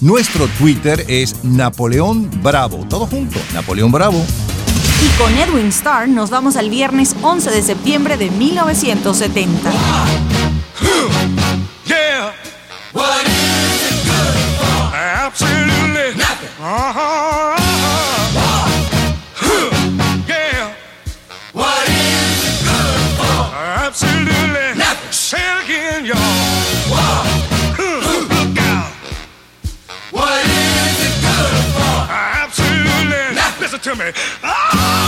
Nuestro 0.00 0.46
Twitter 0.58 1.04
es 1.08 1.42
Napoleón 1.42 2.30
Bravo. 2.40 2.86
Todo 2.88 3.06
junto, 3.06 3.40
Napoleón 3.52 3.90
Bravo. 3.90 4.24
Y 5.02 5.08
con 5.18 5.36
Edwin 5.36 5.66
Starr 5.68 6.08
nos 6.08 6.30
vamos 6.30 6.56
al 6.56 6.70
viernes 6.70 7.16
11 7.20 7.50
de 7.50 7.62
septiembre 7.62 8.16
de 8.16 8.30
1970. 8.30 9.70
Yeah. 11.86 12.34
What 12.92 13.24
is 13.26 13.90
it 13.90 14.04
good 14.04 14.34
for? 14.58 14.94
Absolutely 14.94 16.14
nothing. 16.16 17.57
Absolutely 33.78 33.94
nothing. 33.94 33.94
Listen 33.94 33.96
to 33.96 34.04
me. 34.04 34.12
Oh, 34.42 35.07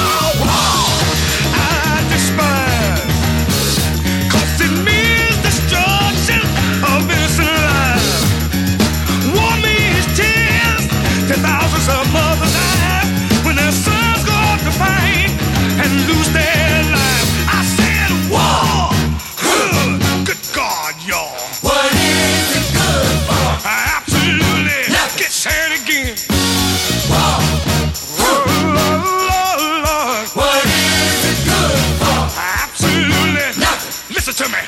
Listen 34.21 34.45
to 34.45 34.53
me. 34.53 34.61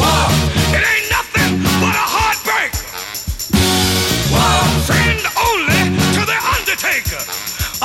War. 0.00 0.24
It 0.72 0.80
ain't 0.80 1.08
nothing 1.12 1.60
but 1.76 1.92
a 1.92 2.06
heartbreak. 2.08 2.72
War. 4.32 4.64
Friend 4.88 5.20
only 5.44 5.82
to 6.16 6.24
the 6.24 6.38
undertaker. 6.56 7.20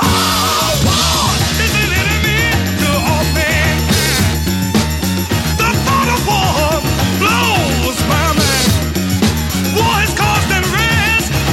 oh, 0.00 0.80
war 0.88 1.28
is 1.60 1.72
an 1.76 1.92
enemy 1.92 2.40
to 2.80 2.88
all 2.88 3.26
mankind. 3.36 4.48
The 5.60 5.70
thought 5.84 6.08
of 6.16 6.24
war 6.24 6.80
blows 7.20 8.00
my 8.08 8.32
mind. 8.40 8.72
War 9.76 9.92
has 10.00 10.16
caused 10.16 10.48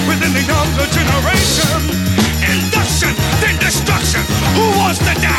within 0.07 0.31
the 0.31 0.47
younger 0.47 0.87
generation. 0.95 1.91
Induction, 2.39 3.11
then 3.43 3.59
destruction. 3.59 4.23
Who 4.55 4.63
wants 4.79 4.99
to 4.99 5.13
die? 5.19 5.32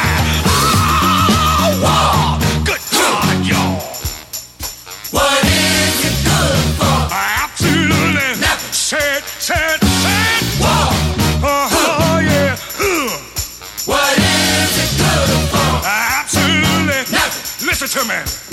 Nothing. 18.14 18.44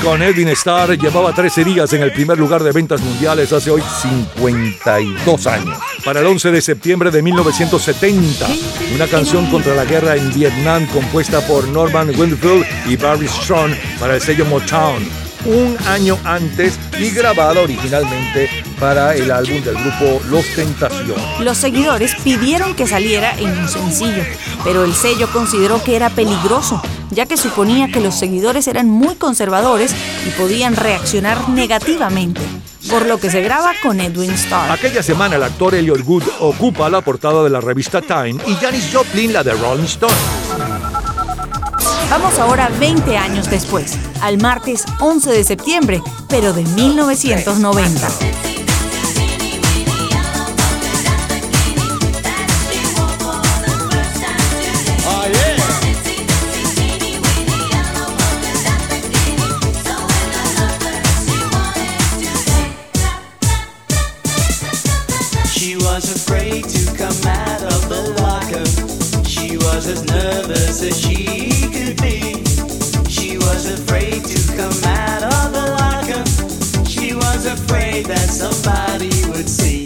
Con 0.00 0.22
Edwin 0.22 0.48
Starr 0.48 0.96
llevaba 0.96 1.34
13 1.34 1.64
días 1.64 1.92
en 1.92 2.02
el 2.02 2.12
primer 2.12 2.38
lugar 2.38 2.62
de 2.62 2.72
ventas 2.72 3.00
mundiales 3.00 3.52
hace 3.52 3.70
hoy 3.70 3.82
52 3.82 5.46
años. 5.46 5.76
Para 6.04 6.20
el 6.20 6.26
11 6.26 6.50
de 6.50 6.60
septiembre 6.60 7.10
de 7.10 7.20
1970, 7.20 8.46
una 8.94 9.06
canción 9.06 9.50
contra 9.50 9.74
la 9.74 9.84
guerra 9.84 10.16
en 10.16 10.32
Vietnam 10.32 10.86
compuesta 10.86 11.40
por 11.46 11.66
Norman 11.68 12.08
Winfield 12.18 12.64
y 12.86 12.96
Barry 12.96 13.28
Strong 13.28 13.72
para 13.98 14.14
el 14.14 14.20
sello 14.20 14.44
Motown. 14.46 15.02
Un 15.44 15.76
año 15.88 16.16
antes 16.24 16.78
y 16.98 17.10
grabada 17.10 17.60
originalmente 17.60 18.48
para 18.78 19.14
el 19.14 19.30
álbum 19.30 19.62
del 19.62 19.74
grupo 19.74 20.20
Los 20.28 20.46
Tentación. 20.54 21.20
Los 21.40 21.58
seguidores 21.58 22.14
pidieron 22.22 22.74
que 22.74 22.86
saliera 22.86 23.36
en 23.36 23.50
un 23.50 23.68
sencillo, 23.68 24.22
pero 24.64 24.84
el 24.84 24.94
sello 24.94 25.28
consideró 25.32 25.82
que 25.82 25.96
era 25.96 26.10
peligroso, 26.10 26.80
ya 27.12 27.26
que 27.26 27.36
suponía 27.36 27.88
que 27.88 28.00
los 28.00 28.18
seguidores 28.18 28.66
eran 28.68 28.88
muy 28.88 29.14
conservadores 29.14 29.94
y 30.26 30.30
podían 30.30 30.76
reaccionar 30.76 31.48
negativamente. 31.48 32.40
por 32.90 33.06
lo 33.06 33.18
que 33.18 33.30
se 33.30 33.40
graba 33.42 33.72
con 33.80 34.00
Edwin 34.00 34.32
Starr. 34.32 34.72
Aquella 34.72 35.04
semana 35.04 35.36
el 35.36 35.42
actor 35.44 35.74
Elliot 35.74 36.02
Good 36.02 36.24
ocupa 36.40 36.90
la 36.90 37.00
portada 37.00 37.44
de 37.44 37.48
la 37.48 37.60
revista 37.60 38.02
Time 38.02 38.42
y 38.46 38.54
Janis 38.56 38.90
Joplin 38.92 39.32
la 39.32 39.44
de 39.44 39.52
Rolling 39.52 39.84
Stone. 39.84 40.12
Vamos 42.10 42.38
ahora 42.38 42.70
20 42.78 43.16
años 43.16 43.48
después, 43.48 43.96
al 44.20 44.36
martes 44.38 44.84
11 45.00 45.30
de 45.30 45.44
septiembre, 45.44 46.02
pero 46.28 46.52
de 46.52 46.62
1990. 46.64 48.51
As 69.92 70.04
nervous 70.04 70.82
as 70.82 70.98
she 70.98 71.50
could 71.70 72.00
be. 72.00 72.42
She 73.10 73.36
was 73.36 73.70
afraid 73.70 74.24
to 74.24 74.38
come 74.56 74.84
out 74.84 75.22
of 75.22 75.52
the 75.52 75.66
locker. 75.80 76.84
She 76.88 77.14
was 77.14 77.44
afraid 77.44 78.06
that 78.06 78.28
somebody 78.30 79.10
would 79.30 79.48
see. 79.48 79.81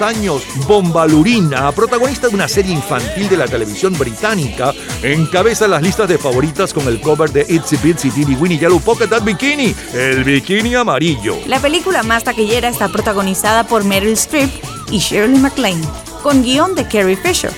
32 0.00 0.02
años, 0.02 0.42
Bomba 0.66 1.06
Lurina, 1.06 1.70
protagonista 1.72 2.28
de 2.28 2.34
una 2.34 2.48
serie 2.48 2.72
infantil 2.72 3.28
de 3.28 3.36
la 3.36 3.46
televisión 3.46 3.96
británica, 3.98 4.72
encabeza 5.02 5.68
las 5.68 5.82
listas 5.82 6.08
de 6.08 6.16
favoritas 6.16 6.72
con 6.72 6.88
el 6.88 7.00
cover 7.00 7.30
de 7.30 7.44
Itsy 7.48 7.76
Bitsy 7.76 8.10
Teeny 8.10 8.34
Weeny 8.34 8.58
Yellow 8.58 8.80
Polka 8.80 9.06
Dot 9.06 9.24
Bikini, 9.24 9.74
el 9.92 10.24
bikini 10.24 10.74
amarillo. 10.74 11.36
La 11.46 11.60
película 11.60 12.02
más 12.02 12.24
taquillera 12.24 12.68
está 12.68 12.88
protagonizada 12.88 13.64
por 13.64 13.84
Meryl 13.84 14.12
Streep 14.14 14.50
y 14.90 14.98
Shirley 14.98 15.38
MacLaine, 15.38 15.86
con 16.22 16.42
guion 16.42 16.74
de 16.74 16.84
Carrie 16.88 17.16
Fisher. 17.16 17.52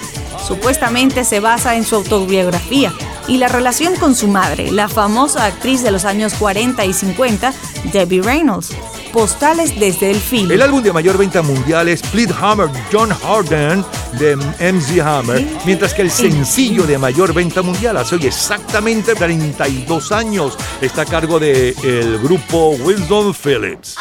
Supuestamente 0.47 1.25
se 1.25 1.39
basa 1.39 1.77
en 1.77 1.85
su 1.85 1.95
autobiografía 1.95 2.93
y 3.29 3.39
la 3.39 3.49
relación 3.49 3.95
con 3.97 4.17
su 4.17 4.27
madre, 4.27 4.73
la 4.73 4.89
famosa 4.89 5.47
actriz 5.47 5.83
de 5.83 5.93
los 5.93 6.05
años 6.05 6.35
40 6.35 6.85
y 6.85 6.93
50, 6.93 7.55
Debbie 7.93 8.21
Reynolds. 8.21 8.71
Postales 9.13 9.79
desde 9.79 10.11
el 10.11 10.17
film. 10.17 10.51
El 10.51 10.63
álbum 10.63 10.83
de 10.83 10.93
mayor 10.93 11.19
venta 11.19 11.43
mundial 11.43 11.89
es 11.89 12.03
Split 12.03 12.31
Hammer 12.41 12.69
John 12.91 13.11
Harden 13.11 13.85
de 14.19 14.37
MZ 14.37 15.01
Hammer, 15.01 15.47
mientras 15.67 15.93
que 15.93 16.03
el 16.03 16.11
sencillo 16.11 16.85
de 16.85 16.97
mayor 16.97 17.35
venta 17.35 17.63
mundial 17.63 17.99
hace 17.99 18.17
hoy 18.17 18.27
exactamente 18.27 19.15
32 19.15 20.13
años 20.13 20.57
está 20.81 21.03
a 21.03 21.07
cargo 21.07 21.39
del 21.39 21.75
el 21.85 22.19
grupo 22.21 22.71
Wilson 22.71 23.35
Phillips. 23.35 23.97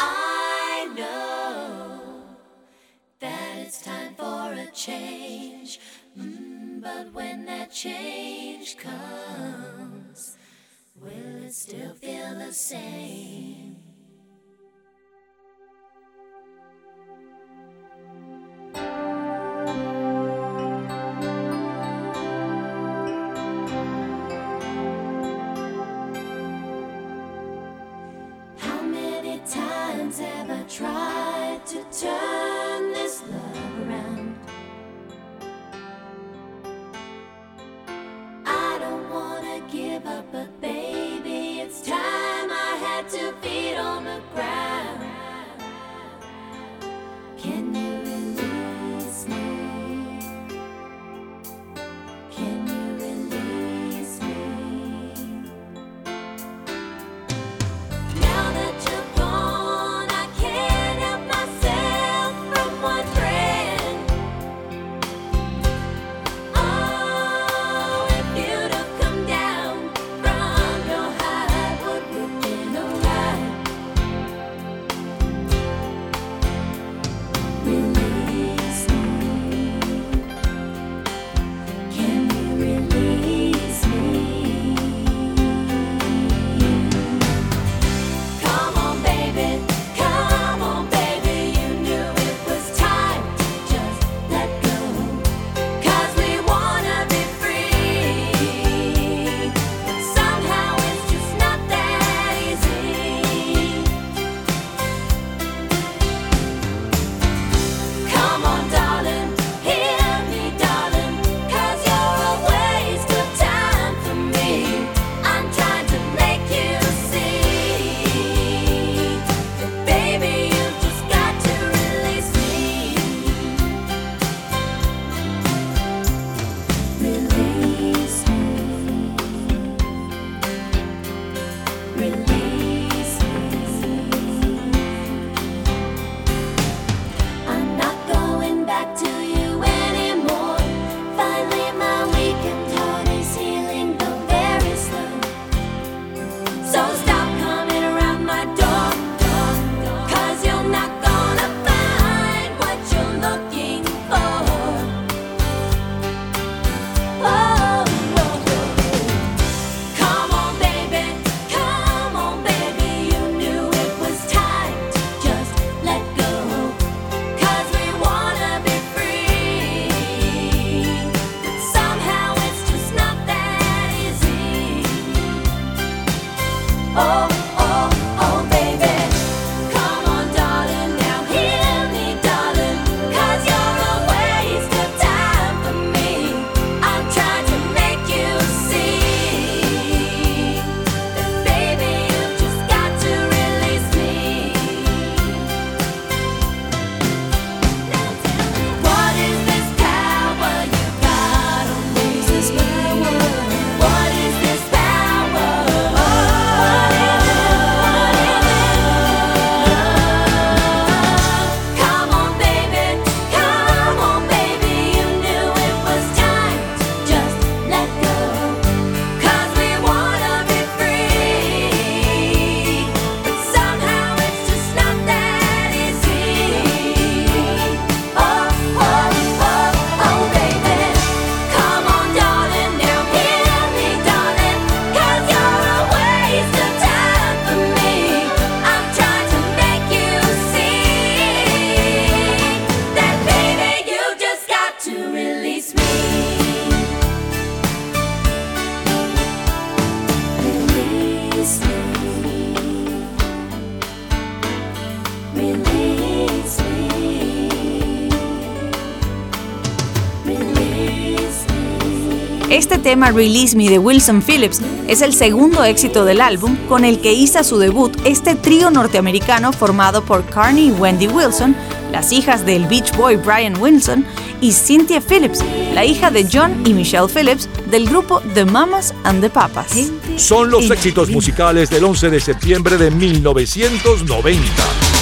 Este 262.72 262.84
tema 262.84 263.10
Release 263.10 263.54
Me 263.54 263.68
de 263.68 263.78
Wilson 263.78 264.22
Phillips 264.22 264.62
es 264.88 265.02
el 265.02 265.12
segundo 265.12 265.62
éxito 265.62 266.06
del 266.06 266.22
álbum 266.22 266.56
con 266.70 266.86
el 266.86 267.02
que 267.02 267.12
hizo 267.12 267.44
su 267.44 267.58
debut 267.58 267.94
este 268.06 268.34
trío 268.34 268.70
norteamericano 268.70 269.52
formado 269.52 270.02
por 270.02 270.24
Carney 270.24 270.68
y 270.68 270.70
Wendy 270.70 271.06
Wilson, 271.06 271.54
las 271.92 272.12
hijas 272.12 272.46
del 272.46 272.66
Beach 272.68 272.96
Boy 272.96 273.16
Brian 273.16 273.60
Wilson, 273.60 274.06
y 274.40 274.52
Cynthia 274.52 275.02
Phillips, 275.02 275.40
la 275.74 275.84
hija 275.84 276.10
de 276.10 276.26
John 276.32 276.62
y 276.66 276.72
Michelle 276.72 277.08
Phillips 277.08 277.46
del 277.70 277.86
grupo 277.86 278.22
The 278.32 278.46
Mamas 278.46 278.94
and 279.04 279.20
the 279.20 279.28
Papas. 279.28 279.90
Son 280.16 280.50
los 280.50 280.70
éxitos 280.70 281.10
musicales 281.10 281.68
del 281.68 281.84
11 281.84 282.08
de 282.08 282.20
septiembre 282.20 282.78
de 282.78 282.90
1990. 282.90 284.42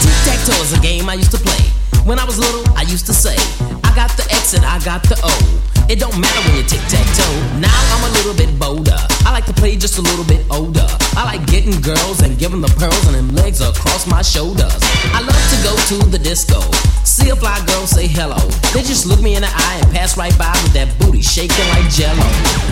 Tic-tac-toe 0.03 0.65
is 0.65 0.73
a 0.73 0.81
game 0.81 1.09
I 1.09 1.17
used 1.17 1.31
to 1.31 1.39
play. 1.39 1.71
When 2.05 2.19
I 2.19 2.25
was 2.25 2.37
little, 2.37 2.65
I 2.77 2.83
used 2.83 3.07
to 3.07 3.13
say, 3.13 3.37
I 3.85 3.95
got 3.95 4.11
the 4.17 4.25
X 4.25 4.55
and 4.55 4.67
I 4.67 4.85
got 4.85 5.03
the 5.05 5.15
O. 5.23 5.70
It 5.91 5.99
don't 5.99 6.15
matter 6.23 6.41
when 6.47 6.55
you 6.55 6.63
tic-tac-toe. 6.63 7.59
Now 7.59 7.75
I'm 7.75 8.07
a 8.07 8.13
little 8.15 8.31
bit 8.33 8.55
bolder. 8.63 8.95
I 9.27 9.35
like 9.35 9.45
to 9.47 9.53
play 9.53 9.75
just 9.75 9.99
a 9.99 10.03
little 10.03 10.23
bit 10.23 10.47
older. 10.49 10.87
I 11.19 11.27
like 11.27 11.43
getting 11.51 11.75
girls 11.83 12.23
and 12.23 12.39
giving 12.39 12.61
the 12.61 12.71
pearls 12.79 13.11
and 13.11 13.19
them 13.19 13.35
legs 13.35 13.61
across 13.61 14.07
my 14.07 14.23
shoulders. 14.23 14.79
I 15.11 15.19
love 15.19 15.45
to 15.51 15.59
go 15.67 15.75
to 15.75 16.07
the 16.07 16.19
disco. 16.23 16.63
See 17.03 17.31
a 17.31 17.35
fly 17.35 17.59
girl 17.67 17.91
say 17.91 18.07
hello. 18.07 18.39
They 18.71 18.87
just 18.87 19.03
look 19.05 19.19
me 19.19 19.35
in 19.35 19.43
the 19.43 19.51
eye 19.51 19.83
and 19.83 19.91
pass 19.91 20.17
right 20.17 20.31
by 20.39 20.55
with 20.63 20.79
that 20.79 20.95
booty 21.03 21.23
shaking 21.23 21.67
like 21.75 21.91
jello. 21.91 22.23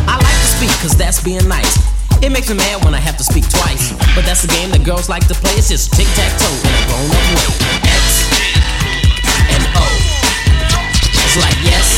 I 0.06 0.14
like 0.14 0.38
to 0.38 0.48
speak 0.54 0.70
cause 0.78 0.94
that's 0.94 1.18
being 1.18 1.42
nice. 1.50 1.74
It 2.22 2.30
makes 2.30 2.46
me 2.48 2.54
mad 2.54 2.84
when 2.86 2.94
I 2.94 3.02
have 3.02 3.18
to 3.18 3.26
speak 3.26 3.50
twice. 3.50 3.98
But 4.14 4.30
that's 4.30 4.46
the 4.46 4.52
game 4.54 4.70
that 4.70 4.86
girls 4.86 5.10
like 5.10 5.26
to 5.26 5.34
play. 5.34 5.58
It's 5.58 5.66
just 5.66 5.90
tic 5.90 6.06
tac 6.14 6.30
toe 6.38 6.54
in 6.54 6.70
a 6.70 6.82
grown 6.86 7.10
up 7.10 7.26
way. 7.34 7.50
X 7.82 8.30
and 9.58 9.64
O. 9.74 9.86
It's 11.18 11.34
like 11.34 11.58
yes 11.66 11.97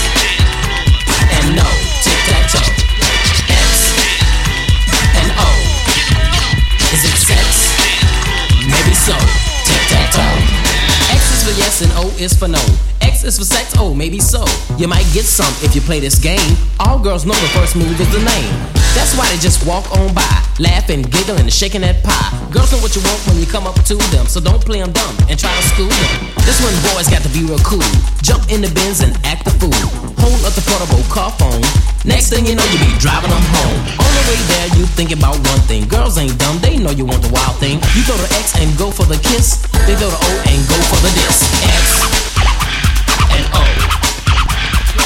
is 12.20 12.34
for 12.34 12.48
no. 12.48 12.89
Is 13.20 13.36
for 13.36 13.44
sex, 13.44 13.76
oh, 13.76 13.92
maybe 13.92 14.16
so. 14.18 14.48
You 14.80 14.88
might 14.88 15.04
get 15.12 15.28
some 15.28 15.52
if 15.60 15.76
you 15.76 15.84
play 15.84 16.00
this 16.00 16.16
game. 16.16 16.56
All 16.80 16.96
girls 16.96 17.28
know 17.28 17.36
the 17.36 17.52
first 17.52 17.76
move 17.76 17.92
is 18.00 18.08
the 18.16 18.22
name. 18.24 18.52
That's 18.96 19.12
why 19.12 19.28
they 19.28 19.36
just 19.36 19.60
walk 19.68 19.84
on 19.92 20.08
by, 20.16 20.24
laughing, 20.56 21.04
giggling, 21.04 21.44
and 21.44 21.52
shaking 21.52 21.84
that 21.84 22.00
pie. 22.00 22.32
Girls 22.48 22.72
know 22.72 22.80
what 22.80 22.96
you 22.96 23.04
want 23.04 23.20
when 23.28 23.36
you 23.36 23.44
come 23.44 23.68
up 23.68 23.76
to 23.76 23.94
them, 24.08 24.24
so 24.24 24.40
don't 24.40 24.64
play 24.64 24.80
them 24.80 24.88
dumb 24.96 25.12
and 25.28 25.36
try 25.36 25.52
to 25.52 25.64
school 25.68 25.92
them. 25.92 26.32
This 26.48 26.64
one 26.64 26.72
boys 26.90 27.12
got 27.12 27.20
to 27.20 27.28
be 27.36 27.44
real 27.44 27.60
cool. 27.60 27.84
Jump 28.24 28.48
in 28.48 28.64
the 28.64 28.72
bins 28.72 29.04
and 29.04 29.12
act 29.28 29.44
the 29.44 29.52
fool. 29.60 29.76
Hold 30.24 30.40
up 30.48 30.56
the 30.56 30.64
portable 30.64 31.04
car 31.12 31.28
phone. 31.36 31.60
Next 32.08 32.32
thing 32.32 32.48
you 32.48 32.56
know, 32.56 32.64
you 32.72 32.80
be 32.80 32.88
driving 32.96 33.28
them 33.28 33.44
home. 33.52 34.00
On 34.00 34.10
the 34.16 34.24
way 34.32 34.40
there, 34.48 34.68
you 34.80 34.88
thinking 34.96 35.20
about 35.20 35.36
one 35.44 35.60
thing. 35.68 35.84
Girls 35.92 36.16
ain't 36.16 36.40
dumb, 36.40 36.56
they 36.64 36.80
know 36.80 36.90
you 36.96 37.04
want 37.04 37.20
the 37.20 37.32
wild 37.36 37.60
thing. 37.60 37.84
You 37.92 38.02
go 38.08 38.16
to 38.16 38.28
X 38.40 38.56
and 38.56 38.72
go 38.80 38.88
for 38.88 39.04
the 39.04 39.20
kiss. 39.20 39.60
They 39.84 39.92
go 40.00 40.08
to 40.08 40.18
O 40.24 40.30
and 40.48 40.58
go 40.72 40.78
for 40.88 40.98
the 41.04 41.12
diss. 41.20 41.44
X 41.68 42.19
and 43.36 43.46
O. 43.54 43.62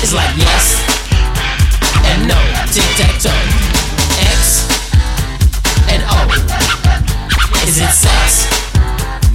It's 0.02 0.14
like 0.14 0.34
yes 0.36 0.80
and 2.10 2.28
no. 2.28 2.38
Tic 2.72 2.84
tac 2.96 3.14
toe. 3.20 3.44
X 4.20 4.68
and 5.88 6.02
O. 6.08 6.18
Is 7.66 7.78
it 7.80 7.90
sex? 7.90 8.46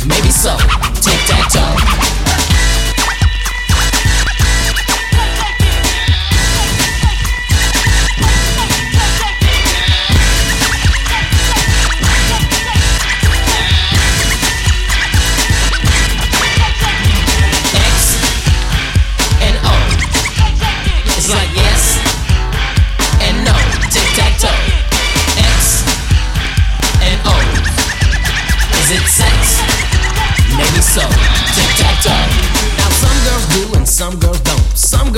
Maybe 0.05 0.29
so. 0.29 0.57
Tic 1.01 1.19
tac 1.27 1.51
toe. 1.51 2.08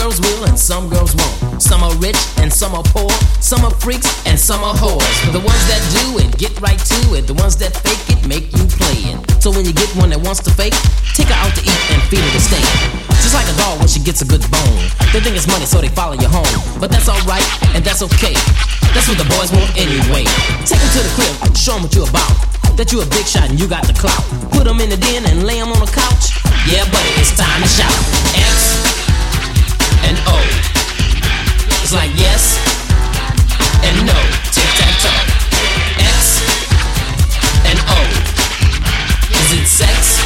Girls 0.02 0.20
will 0.22 0.46
and 0.50 0.58
some 0.58 0.90
girls 0.90 1.14
won't. 1.14 1.62
Some 1.62 1.84
are 1.84 1.94
rich 2.02 2.18
and 2.42 2.52
some 2.52 2.74
are 2.74 2.82
poor. 2.90 3.10
Some 3.38 3.62
are 3.64 3.76
freaks 3.78 4.10
and 4.26 4.34
some 4.34 4.64
are 4.66 4.74
whores. 4.74 5.16
The 5.30 5.38
ones 5.40 5.64
that 5.70 5.82
do 6.02 6.18
it 6.18 6.34
get 6.42 6.58
right 6.58 6.80
to 6.80 7.14
it. 7.14 7.30
The 7.30 7.38
ones 7.38 7.56
that 7.62 7.78
fake 7.86 8.02
it 8.10 8.26
make 8.26 8.50
you 8.50 8.66
play 8.82 9.14
it. 9.14 9.22
So 9.38 9.54
when 9.54 9.62
you 9.62 9.74
get 9.74 9.90
one 9.94 10.10
that 10.10 10.18
wants 10.18 10.42
to 10.50 10.52
fake, 10.58 10.74
take 11.14 11.30
her 11.30 11.38
out 11.38 11.54
to 11.54 11.62
eat 11.62 11.82
and 11.94 12.02
feed 12.10 12.26
her 12.26 12.34
the 12.34 12.42
steak. 12.42 12.66
Just 13.22 13.38
like 13.38 13.46
a 13.46 13.54
dog 13.62 13.78
when 13.78 13.88
she 13.88 14.02
gets 14.02 14.26
a 14.26 14.28
good 14.28 14.42
bone. 14.50 14.82
They 15.14 15.22
think 15.22 15.38
it's 15.38 15.46
money, 15.46 15.70
so 15.70 15.78
they 15.78 15.94
follow 15.94 16.18
you 16.18 16.26
home. 16.26 16.50
But 16.82 16.90
that's 16.90 17.06
alright, 17.06 17.46
and 17.78 17.86
that's 17.86 18.02
okay. 18.02 18.34
That's 18.98 19.06
what 19.06 19.22
the 19.22 19.30
boys 19.38 19.54
want 19.54 19.70
anyway. 19.78 20.26
Take 20.66 20.82
them 20.82 20.92
to 20.98 21.02
the 21.06 21.14
crib, 21.14 21.34
show 21.54 21.78
them 21.78 21.86
what 21.86 21.94
you're 21.94 22.10
about. 22.10 22.34
That 22.74 22.90
you 22.90 23.06
a 23.06 23.08
big 23.14 23.30
shot 23.30 23.54
and 23.54 23.60
you 23.62 23.70
got 23.70 23.86
the 23.86 23.94
clout. 23.94 24.26
Put 24.50 24.66
them 24.66 24.82
in 24.82 24.90
the 24.90 24.98
den 24.98 25.30
and 25.30 25.46
lay 25.46 25.62
them 25.62 25.70
on 25.70 25.78
the 25.78 25.92
couch. 25.94 26.42
Yeah, 26.66 26.90
buddy, 26.90 27.12
it's 27.22 27.38
time 27.38 27.62
to 27.62 27.70
shout. 27.70 27.94
X 28.34 28.91
and 30.08 30.18
O. 30.28 30.38
It's 31.82 31.94
like 31.94 32.12
yes 32.16 32.58
and 33.84 34.06
no. 34.06 34.18
Tic 34.54 34.70
tac 34.80 34.94
toe. 35.04 35.24
X 36.00 36.42
and 37.70 37.80
O. 37.88 38.00
Is 39.32 39.50
it 39.60 39.68
sex? 39.68 40.22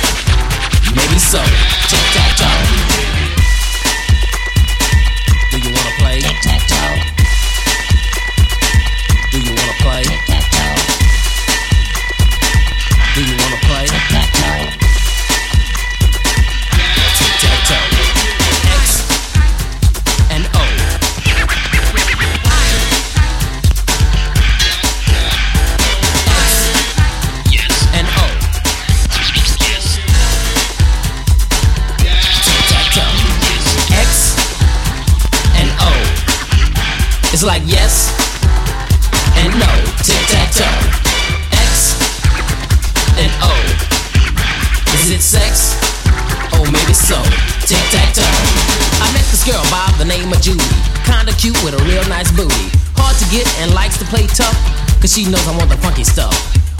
Maybe 0.96 1.20
so. 1.20 1.42
Tic 1.90 2.06
tac 2.14 2.38
toe. 2.38 2.95
Like 37.46 37.62
yes 37.70 38.10
and 39.38 39.54
no. 39.62 39.70
Tic-tac-toe. 40.02 40.66
X 41.54 41.94
and 43.22 43.30
O. 43.46 43.54
Is 44.98 45.14
it 45.14 45.22
sex? 45.22 45.78
Oh, 46.58 46.66
maybe 46.74 46.94
so. 46.94 47.22
Tic-tac-toe. 47.70 48.26
I 48.98 49.14
met 49.14 49.26
this 49.30 49.46
girl 49.46 49.62
by 49.70 49.86
the 50.02 50.06
name 50.06 50.34
of 50.34 50.42
Judy. 50.42 50.66
Kinda 51.06 51.34
cute 51.38 51.58
with 51.62 51.78
a 51.78 51.84
real 51.86 52.04
nice 52.10 52.32
booty. 52.34 52.74
Hard 52.98 53.16
to 53.22 53.26
get 53.30 53.46
and 53.62 53.74
likes 53.76 54.00
to 54.00 54.06
play 54.06 54.26
tough. 54.26 54.58
Cause 55.00 55.14
she 55.14 55.30
knows 55.30 55.46
I 55.48 55.56
want 55.56 55.70
the 55.70 55.78
funky 55.78 56.04
stuff. 56.04 56.34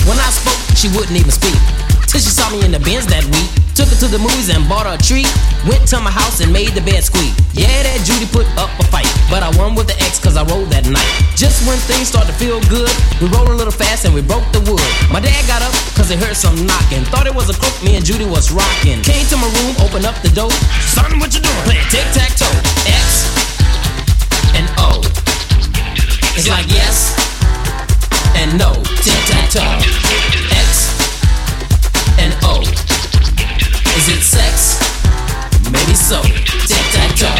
When 0.10 0.18
I 0.18 0.30
spoke, 0.34 0.58
she 0.74 0.90
wouldn't 0.98 1.14
even 1.14 1.32
speak. 1.32 1.85
Till 2.16 2.24
she 2.24 2.32
saw 2.32 2.48
me 2.48 2.64
in 2.64 2.72
the 2.72 2.80
bins 2.80 3.04
that 3.12 3.28
week. 3.28 3.52
Took 3.76 3.92
her 3.92 4.00
to 4.00 4.08
the 4.08 4.16
movies 4.16 4.48
and 4.48 4.64
bought 4.72 4.88
her 4.88 4.96
a 4.96 5.02
treat. 5.04 5.28
Went 5.68 5.84
to 5.92 6.00
my 6.00 6.08
house 6.08 6.40
and 6.40 6.48
made 6.48 6.72
the 6.72 6.80
bed 6.80 7.04
squeak. 7.04 7.36
Yeah, 7.52 7.68
that 7.68 8.08
Judy 8.08 8.24
put 8.32 8.48
up 8.56 8.72
a 8.80 8.88
fight. 8.88 9.12
But 9.28 9.44
I 9.44 9.52
won 9.60 9.76
with 9.76 9.92
the 9.92 10.00
X 10.00 10.16
cause 10.16 10.40
I 10.40 10.48
rolled 10.48 10.72
that 10.72 10.88
night. 10.88 11.12
Just 11.36 11.68
when 11.68 11.76
things 11.84 12.08
started 12.08 12.32
to 12.32 12.38
feel 12.40 12.64
good, 12.72 12.88
we 13.20 13.28
rolled 13.36 13.52
a 13.52 13.58
little 13.60 13.76
fast 13.76 14.08
and 14.08 14.16
we 14.16 14.24
broke 14.24 14.48
the 14.56 14.64
wood. 14.64 14.80
My 15.12 15.20
dad 15.20 15.44
got 15.44 15.60
up 15.60 15.76
cause 16.00 16.08
he 16.08 16.16
heard 16.16 16.40
some 16.40 16.56
knocking. 16.64 17.04
Thought 17.12 17.28
it 17.28 17.36
was 17.36 17.52
a 17.52 17.56
crook, 17.60 17.76
me 17.84 18.00
and 18.00 18.06
Judy 18.08 18.24
was 18.24 18.48
rocking. 18.48 19.04
Came 19.04 19.28
to 19.28 19.36
my 19.36 19.52
room, 19.52 19.76
opened 19.84 20.08
up 20.08 20.16
the 20.24 20.32
door. 20.32 20.56
Son, 20.96 21.20
what 21.20 21.36
you 21.36 21.44
doing? 21.44 21.64
Play 21.68 21.84
tic 21.92 22.08
tac 22.16 22.32
toe. 22.40 22.48
X 22.88 23.28
and 24.56 24.72
O. 24.80 25.04
It's 26.40 26.48
like 26.48 26.72
yes 26.72 27.12
and 28.40 28.56
no. 28.56 28.72
Tic 29.04 29.20
tac 29.28 29.52
toe. 29.52 30.45
X 32.26 32.34
and 32.34 32.46
O. 32.46 32.62
Is 33.98 34.08
it 34.10 34.22
sex? 34.22 34.80
Maybe 35.72 35.94
so. 35.94 36.22
Tic 36.22 36.86
tac 36.92 37.16
toe. 37.16 37.36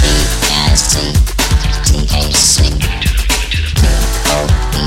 T-S-T, 0.00 0.94
T-A-C, 1.84 2.56
P-O-E, 3.80 4.82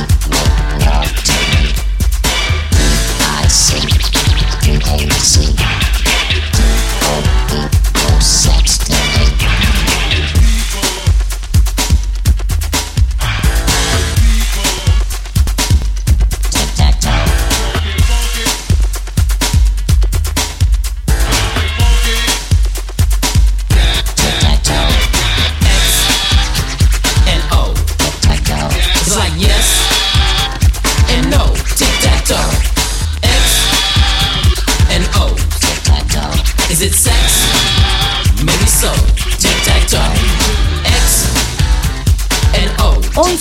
minority, 0.80 1.44
P-I-C, 2.72 3.70
P-A-C, 4.62 5.56
P-O-E, 5.56 5.79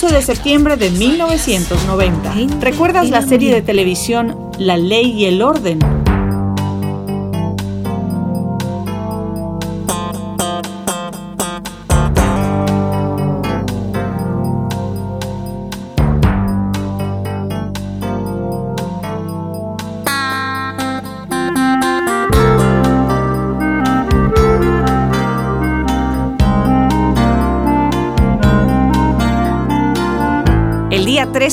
11 0.09 0.15
de 0.15 0.21
septiembre 0.23 0.75
de 0.75 0.89
1990. 0.89 2.33
¿Recuerdas 2.61 3.11
la 3.11 3.21
serie 3.21 3.53
de 3.53 3.61
televisión 3.61 4.49
La 4.57 4.75
Ley 4.75 5.11
y 5.11 5.25
el 5.25 5.43
Orden? 5.43 5.77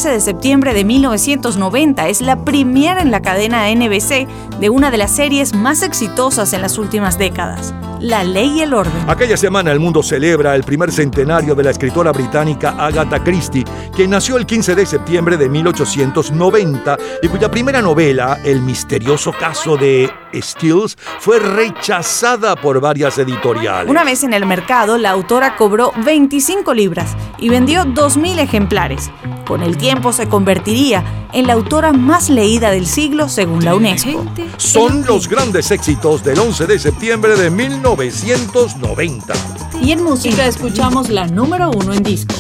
13 0.07 0.15
de 0.15 0.21
septiembre 0.21 0.73
de 0.73 0.85
1990 0.85 2.07
es 2.07 2.21
la 2.21 2.45
primera 2.45 3.03
en 3.03 3.11
la 3.11 3.23
cadena 3.23 3.69
NBC 3.75 4.29
de 4.61 4.71
una 4.71 4.93
de 4.93 4.99
las 4.99 5.11
series 5.11 5.53
más 5.53 5.83
exitosas 5.83 6.53
en 6.53 6.63
las 6.63 6.79
últimas 6.79 7.19
décadas, 7.19 7.75
La 7.99 8.23
Ley 8.23 8.59
y 8.59 8.61
el 8.61 8.73
Orden. 8.73 8.93
Aquella 9.09 9.37
semana 9.37 9.73
el 9.73 9.81
mundo 9.81 10.05
celebra 10.05 10.55
el 10.55 10.63
primer 10.63 10.93
centenario 10.93 11.57
de 11.57 11.65
la 11.65 11.71
escritora 11.71 12.13
británica 12.13 12.77
Agatha 12.79 13.25
Christie, 13.25 13.65
quien 13.97 14.11
nació 14.11 14.37
el 14.37 14.47
15 14.47 14.77
de 14.77 14.87
septiembre 14.87 15.37
de 15.37 15.49
1890 15.49 16.99
y 17.23 17.27
cuya 17.27 17.51
primera 17.51 17.83
novela, 17.83 18.39
El 18.45 18.61
misterioso 18.61 19.33
caso 19.33 19.77
de 19.77 20.09
Stills, 20.33 20.97
fue 21.19 21.41
rechazada 21.41 22.55
por 22.55 22.81
varias 22.81 23.19
editoriales. 23.19 23.91
Una 23.91 24.05
vez 24.05 24.23
en 24.23 24.35
el 24.35 24.47
mercado, 24.47 24.99
la 24.99 25.11
autora 25.11 25.57
cobró 25.57 25.91
25 26.05 26.75
libras 26.75 27.17
y 27.39 27.49
vendió 27.49 27.83
2.000 27.83 28.39
ejemplares. 28.39 29.11
Con 29.47 29.63
el 29.63 29.77
tiempo 29.77 30.13
se 30.13 30.29
convertiría 30.29 31.29
en 31.33 31.47
la 31.47 31.53
autora 31.53 31.93
más 31.93 32.29
leída 32.29 32.71
del 32.71 32.87
siglo 32.87 33.29
según 33.29 33.65
la 33.65 33.77
UNESCO. 33.77 34.25
Son 34.57 35.07
los 35.07 35.29
grandes 35.29 35.71
éxitos 35.71 36.25
del 36.25 36.41
11 36.41 36.67
de 36.67 36.79
septiembre 36.81 37.37
de 37.37 37.49
1990. 37.51 39.35
Y 39.81 39.93
en 39.93 40.03
música 40.03 40.47
escuchamos 40.47 41.11
la 41.11 41.29
número 41.29 41.71
uno 41.71 41.95
en 41.95 42.03
disco. 42.03 42.35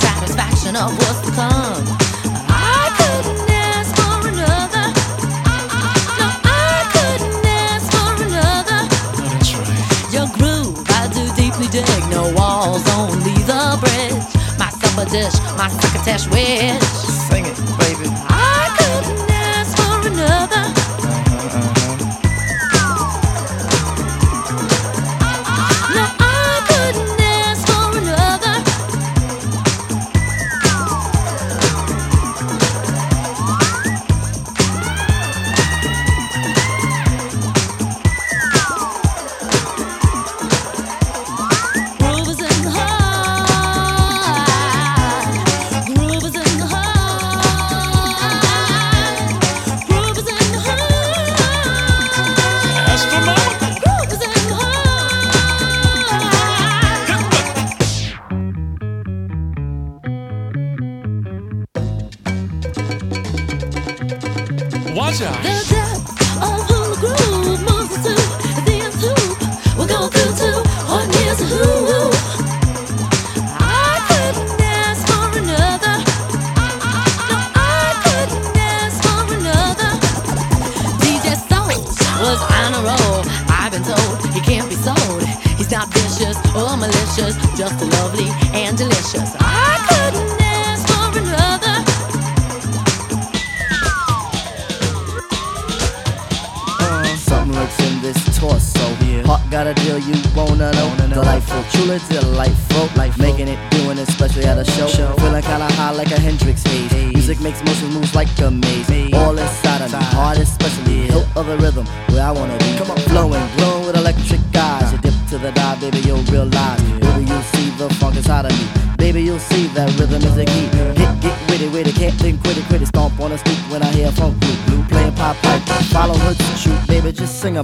Satisfaction 0.00 0.76
of 0.76 0.90
what's 0.98 1.20
to 1.20 1.32
come. 1.32 2.05
Dish, 15.10 15.34
my 15.56 15.68
succotash 15.68 16.26
wish. 16.28 16.82
Sing 17.28 17.46
it, 17.46 17.85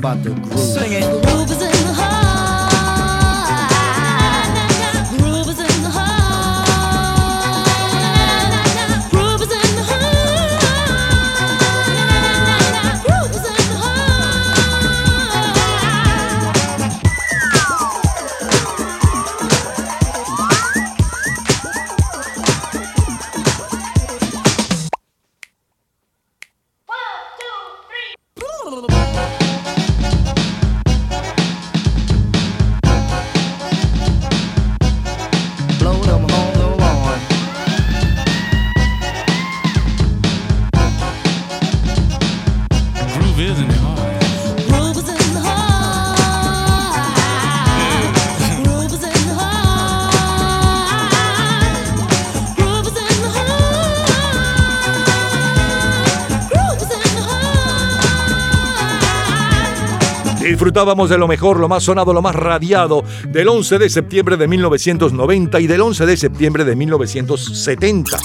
about 0.03 0.25
the 0.25 0.62
Disfrutábamos 60.73 61.11
de 61.11 61.19
lo 61.19 61.29
mejor, 61.29 61.61
lo 61.61 61.69
más 61.69 61.83
sonado, 61.83 62.15
lo 62.15 62.23
más 62.23 62.35
radiado 62.35 63.05
del 63.29 63.47
11 63.47 63.79
de 63.79 63.91
septiembre 63.91 64.39
de 64.39 64.49
1990 64.49 65.61
y 65.61 65.67
del 65.67 65.83
11 65.83 66.07
de 66.07 66.17
septiembre 66.17 66.65
de 66.65 66.75
1970. 66.75 68.17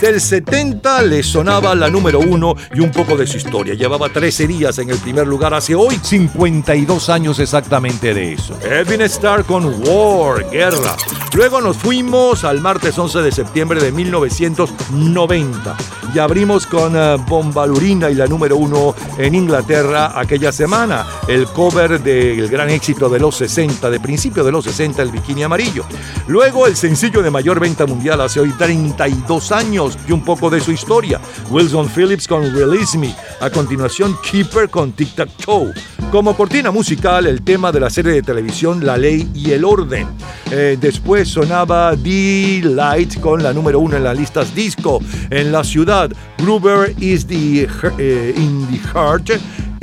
Del 0.00 0.18
70 0.18 1.02
le 1.02 1.22
sonaba 1.22 1.74
la 1.74 1.90
número 1.90 2.20
uno 2.20 2.54
y 2.74 2.80
un 2.80 2.90
poco 2.90 3.18
de 3.18 3.26
su 3.26 3.36
historia. 3.36 3.74
Llevaba 3.74 4.08
13 4.08 4.46
días 4.46 4.78
en 4.78 4.88
el 4.88 4.96
primer 4.96 5.26
lugar 5.26 5.52
hace 5.52 5.74
hoy 5.74 6.00
52 6.02 7.10
años 7.10 7.38
exactamente 7.38 8.14
de 8.14 8.32
eso. 8.32 8.58
Edwin 8.62 9.02
Starr 9.02 9.44
con 9.44 9.66
War, 9.66 10.48
Guerra. 10.50 10.96
Luego 11.34 11.60
nos 11.60 11.76
fuimos 11.76 12.44
al 12.44 12.62
martes 12.62 12.98
11 12.98 13.20
de 13.20 13.30
septiembre 13.30 13.78
de 13.78 13.92
1990 13.92 15.76
y 16.14 16.18
abrimos 16.18 16.66
con 16.66 16.96
eh, 16.96 17.16
Bombalurina 17.28 18.10
y 18.10 18.14
la 18.14 18.26
número 18.26 18.56
uno 18.56 18.94
en 19.18 19.34
Inglaterra 19.34 20.18
aquella 20.18 20.50
semana. 20.50 21.06
El 21.28 21.46
cover 21.46 22.02
del 22.02 22.48
gran 22.48 22.70
éxito 22.70 23.08
de 23.08 23.20
los 23.20 23.36
60, 23.36 23.90
de 23.90 24.00
principio 24.00 24.42
de 24.42 24.50
los 24.50 24.64
60, 24.64 25.02
el 25.02 25.10
bikini 25.10 25.42
amarillo. 25.42 25.84
Luego 26.26 26.66
el 26.66 26.74
sencillo 26.76 27.22
de 27.22 27.30
mayor 27.30 27.60
venta 27.60 27.86
mundial 27.86 28.20
hace 28.22 28.40
hoy 28.40 28.50
32 28.52 29.52
años 29.52 29.89
y 30.06 30.12
un 30.12 30.22
poco 30.22 30.50
de 30.50 30.60
su 30.60 30.72
historia. 30.72 31.20
Wilson 31.50 31.88
Phillips 31.88 32.26
con 32.26 32.42
Release 32.54 32.96
Me. 32.96 33.14
A 33.40 33.48
continuación, 33.48 34.18
Keeper 34.22 34.68
con 34.68 34.92
Tic 34.92 35.14
Tac 35.14 35.30
Toe. 35.42 35.72
Como 36.12 36.36
cortina 36.36 36.70
musical, 36.70 37.26
el 37.26 37.40
tema 37.40 37.72
de 37.72 37.80
la 37.80 37.88
serie 37.88 38.12
de 38.12 38.20
televisión 38.20 38.84
La 38.84 38.98
Ley 38.98 39.30
y 39.34 39.52
el 39.52 39.64
Orden. 39.64 40.08
Eh, 40.50 40.76
después 40.78 41.26
sonaba 41.28 41.96
D-Light 41.96 43.18
con 43.18 43.42
la 43.42 43.54
número 43.54 43.80
uno 43.80 43.96
en 43.96 44.04
las 44.04 44.18
listas 44.18 44.54
disco 44.54 45.00
en 45.30 45.52
la 45.52 45.64
ciudad. 45.64 46.10
Gruber 46.36 46.94
is 47.00 47.26
the, 47.26 47.66
eh, 47.96 48.34
in 48.36 48.66
the 48.68 48.78
Heart. 48.88 49.30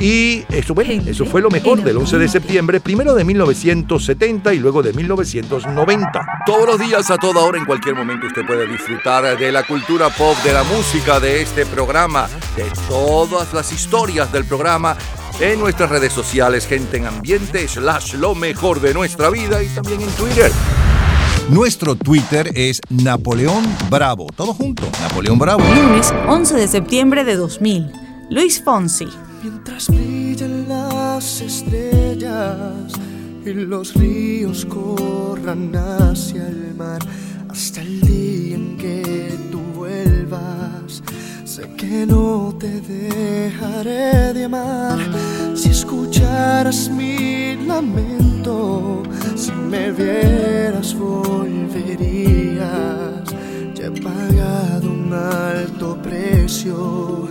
Y 0.00 0.44
eso, 0.50 0.74
bueno, 0.74 1.02
eso 1.06 1.26
fue 1.26 1.40
lo 1.40 1.50
mejor 1.50 1.82
del 1.82 1.96
11 1.96 2.18
de 2.18 2.28
septiembre, 2.28 2.78
primero 2.78 3.14
de 3.14 3.24
1970 3.24 4.54
y 4.54 4.60
luego 4.60 4.80
de 4.80 4.92
1990. 4.92 6.26
Todos 6.46 6.66
los 6.68 6.78
días, 6.78 7.10
a 7.10 7.16
toda 7.16 7.40
hora, 7.40 7.58
en 7.58 7.64
cualquier 7.64 7.96
momento, 7.96 8.28
usted 8.28 8.46
puede 8.46 8.68
disfrutar 8.68 9.36
de 9.36 9.50
la 9.50 9.64
cultura 9.64 10.08
pop, 10.10 10.36
de 10.44 10.52
la 10.52 10.62
música, 10.62 11.18
de 11.18 11.42
este 11.42 11.66
programa, 11.66 12.28
de 12.56 12.70
todas 12.88 13.47
las 13.52 13.72
historias 13.72 14.32
del 14.32 14.44
programa 14.44 14.96
en 15.40 15.60
nuestras 15.60 15.90
redes 15.90 16.12
sociales, 16.12 16.66
gente 16.66 16.96
en 16.96 17.06
ambiente, 17.06 17.66
slash 17.68 18.14
lo 18.14 18.34
mejor 18.34 18.80
de 18.80 18.94
nuestra 18.94 19.30
vida 19.30 19.62
y 19.62 19.68
también 19.68 20.00
en 20.00 20.10
Twitter. 20.10 20.52
Nuestro 21.50 21.94
Twitter 21.94 22.50
es 22.54 22.80
Napoleón 22.90 23.64
Bravo. 23.88 24.26
Todo 24.36 24.52
junto, 24.52 24.84
Napoleón 25.00 25.38
Bravo. 25.38 25.62
Lunes 25.74 26.12
11 26.26 26.54
de 26.56 26.68
septiembre 26.68 27.24
de 27.24 27.36
2000. 27.36 27.90
Luis 28.30 28.62
Fonsi. 28.62 29.08
Mientras 29.42 29.88
brillan 29.88 30.68
las 30.68 31.40
estrellas 31.40 32.92
y 33.46 33.52
los 33.54 33.94
ríos 33.94 34.66
corran 34.66 35.74
hacia 35.74 36.46
el 36.48 36.74
mar 36.76 37.00
hasta 37.48 37.80
el 37.80 38.00
día 38.02 38.56
en 38.56 38.76
que. 38.76 39.37
Sé 41.58 41.66
que 41.76 42.06
no 42.06 42.54
te 42.56 42.80
dejaré 42.80 44.32
de 44.32 44.44
amar 44.44 44.96
si 45.56 45.70
escucharas 45.70 46.88
mi 46.88 47.56
lamento, 47.66 49.02
si 49.34 49.50
me 49.50 49.90
vieras 49.90 50.94
volverías. 50.94 52.68
Ya 53.74 53.86
he 53.86 53.90
pagado 53.90 54.88
un 54.88 55.12
alto 55.12 55.98
precio 56.00 57.28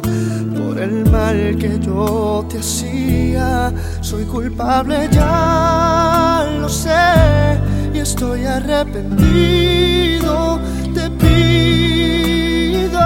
por 0.58 0.78
el 0.78 1.10
mal 1.10 1.56
que 1.58 1.80
yo 1.80 2.46
te 2.50 2.60
hacía. 2.60 3.74
Soy 4.02 4.26
culpable, 4.26 5.08
ya 5.10 6.46
lo 6.60 6.68
sé, 6.68 7.62
y 7.94 8.00
estoy 8.00 8.44
arrepentido. 8.44 10.60
Te 10.94 11.10
pido, 11.12 13.00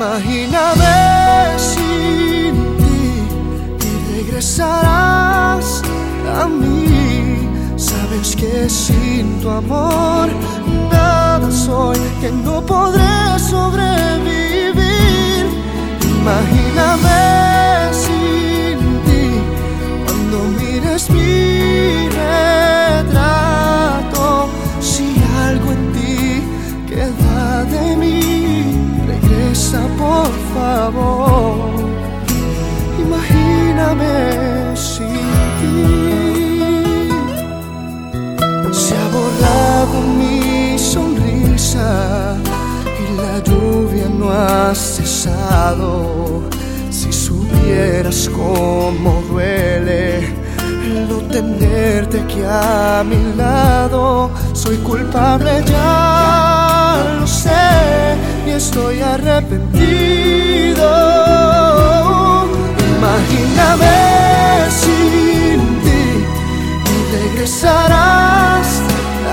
imagíname 0.00 1.58
sin 1.58 2.54
ti 2.80 3.04
y 3.86 3.90
regresarás 4.16 5.82
a 6.40 6.46
mí. 6.46 7.46
Sabes 7.76 8.34
que 8.34 8.68
sin 8.70 9.40
tu 9.40 9.50
amor 9.50 10.28
nada 10.90 11.50
soy, 11.50 11.98
que 12.20 12.30
no 12.30 12.64
podré 12.64 13.38
sobrevivir. 13.38 14.80
Imagíname 16.16 17.92
sin 17.92 18.19
Imagíname 32.98 34.76
sin 34.76 35.28
ti. 35.58 35.76
Se 38.72 38.94
ha 38.96 39.06
borrado 39.16 39.96
mi 40.18 40.78
sonrisa 40.78 42.36
y 43.02 43.16
la 43.16 43.32
lluvia 43.42 44.08
no 44.18 44.30
ha 44.30 44.74
cesado. 44.74 46.42
Si 46.90 47.12
supieras 47.12 48.28
cómo 48.28 49.22
duele 49.30 50.18
el 50.84 51.08
no 51.08 51.18
tenerte 51.30 52.20
aquí 52.20 52.42
a 52.44 53.04
mi 53.08 53.34
lado, 53.36 54.30
soy 54.52 54.76
culpable, 54.78 55.62
ya 55.66 57.16
lo 57.20 57.26
sé, 57.26 58.16
estoy 58.52 59.00
arrepentido. 59.00 60.88
Imagíname 62.96 63.98
sin 64.82 65.60
ti 65.84 66.04
y 66.92 66.96
regresarás 67.16 68.68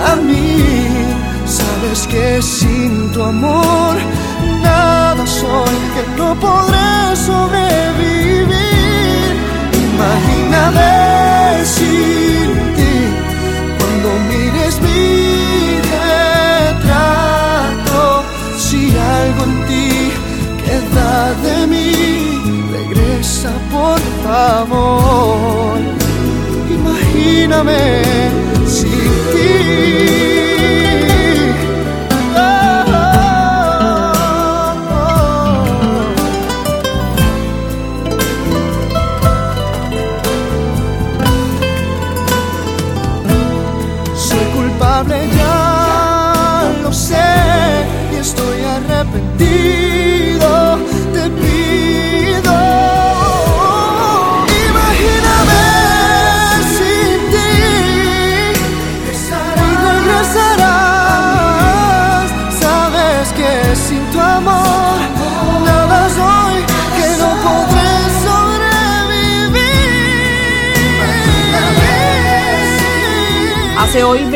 a 0.10 0.16
mí. 0.16 0.88
Sabes 1.46 2.08
que 2.08 2.42
sin 2.42 3.12
tu 3.14 3.24
amor 3.24 3.96
nada 4.62 5.26
soy, 5.26 5.76
que 5.94 6.04
no 6.18 6.30
podré 6.40 7.16
sobrevivir. 7.16 8.56
Imagíname 9.88 11.66
sin 11.66 12.27
de 21.44 21.68
mí, 21.68 21.92
regresa 22.72 23.52
por 23.72 24.00
favor. 24.24 25.80
Imagíname 26.70 28.47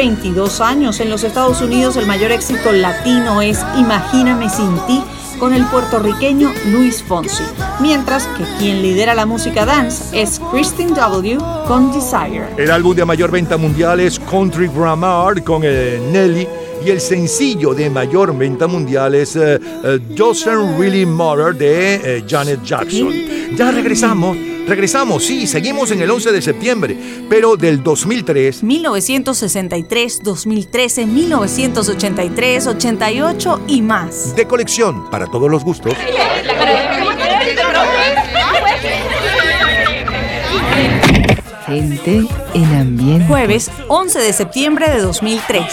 22 0.02 0.62
años. 0.62 1.00
En 1.00 1.12
los 1.12 1.24
Estados 1.24 1.62
Unidos 1.62 1.96
el 1.96 2.08
mayor 2.08 2.32
éxito 2.32 2.72
latino 2.72 3.40
es 3.40 3.64
Imagíname 3.78 4.50
sin 4.50 4.76
ti 4.88 5.00
con 5.38 5.54
el 5.54 5.64
puertorriqueño 5.68 6.52
Luis 6.72 7.04
Fonsi, 7.04 7.44
mientras 7.80 8.26
que 8.26 8.44
quien 8.58 8.82
lidera 8.82 9.14
la 9.14 9.28
música 9.28 9.64
dance 9.64 10.20
es 10.20 10.42
Christine 10.52 10.94
W. 10.94 11.38
con 11.68 11.92
Desire. 11.92 12.48
El 12.58 12.72
álbum 12.72 12.96
de 12.96 13.06
mayor 13.06 13.30
venta 13.30 13.58
mundial 13.58 14.00
es 14.00 14.20
Country 14.20 14.72
Grammar 14.76 15.44
con 15.44 15.62
eh, 15.64 16.02
Nelly. 16.12 16.48
Y 16.84 16.90
el 16.90 17.00
sencillo 17.00 17.76
de 17.76 17.92
mayor 17.92 18.36
venta 18.36 18.66
mundial 18.66 19.14
es 19.14 19.36
eh, 19.36 19.60
eh, 19.84 20.00
Doesn't 20.18 20.80
Really 20.80 21.06
Matter 21.06 21.54
de 21.54 22.26
Janet 22.28 22.64
Jackson. 22.64 23.14
Ya 23.56 23.70
regresamos 23.70 24.36
Regresamos, 24.68 25.26
sí, 25.26 25.48
seguimos 25.48 25.92
en 25.92 26.02
el 26.02 26.10
11 26.10 26.32
de 26.32 26.42
septiembre, 26.42 26.98
pero 27.30 27.58
del 27.58 27.84
2003. 27.84 28.64
1963, 28.64 30.22
2013, 30.24 31.06
1983, 31.06 32.68
88 32.68 33.62
y 33.68 33.82
más. 33.82 34.36
De 34.36 34.46
colección, 34.46 35.10
para 35.10 35.28
todos 35.28 35.50
los 35.50 35.64
gustos. 35.64 35.94
Gente 41.66 42.28
en 42.54 42.76
ambiente. 42.76 43.26
Jueves 43.28 43.72
11 43.88 44.20
de 44.20 44.34
septiembre 44.34 44.90
de 44.90 45.02
2003. 45.02 45.64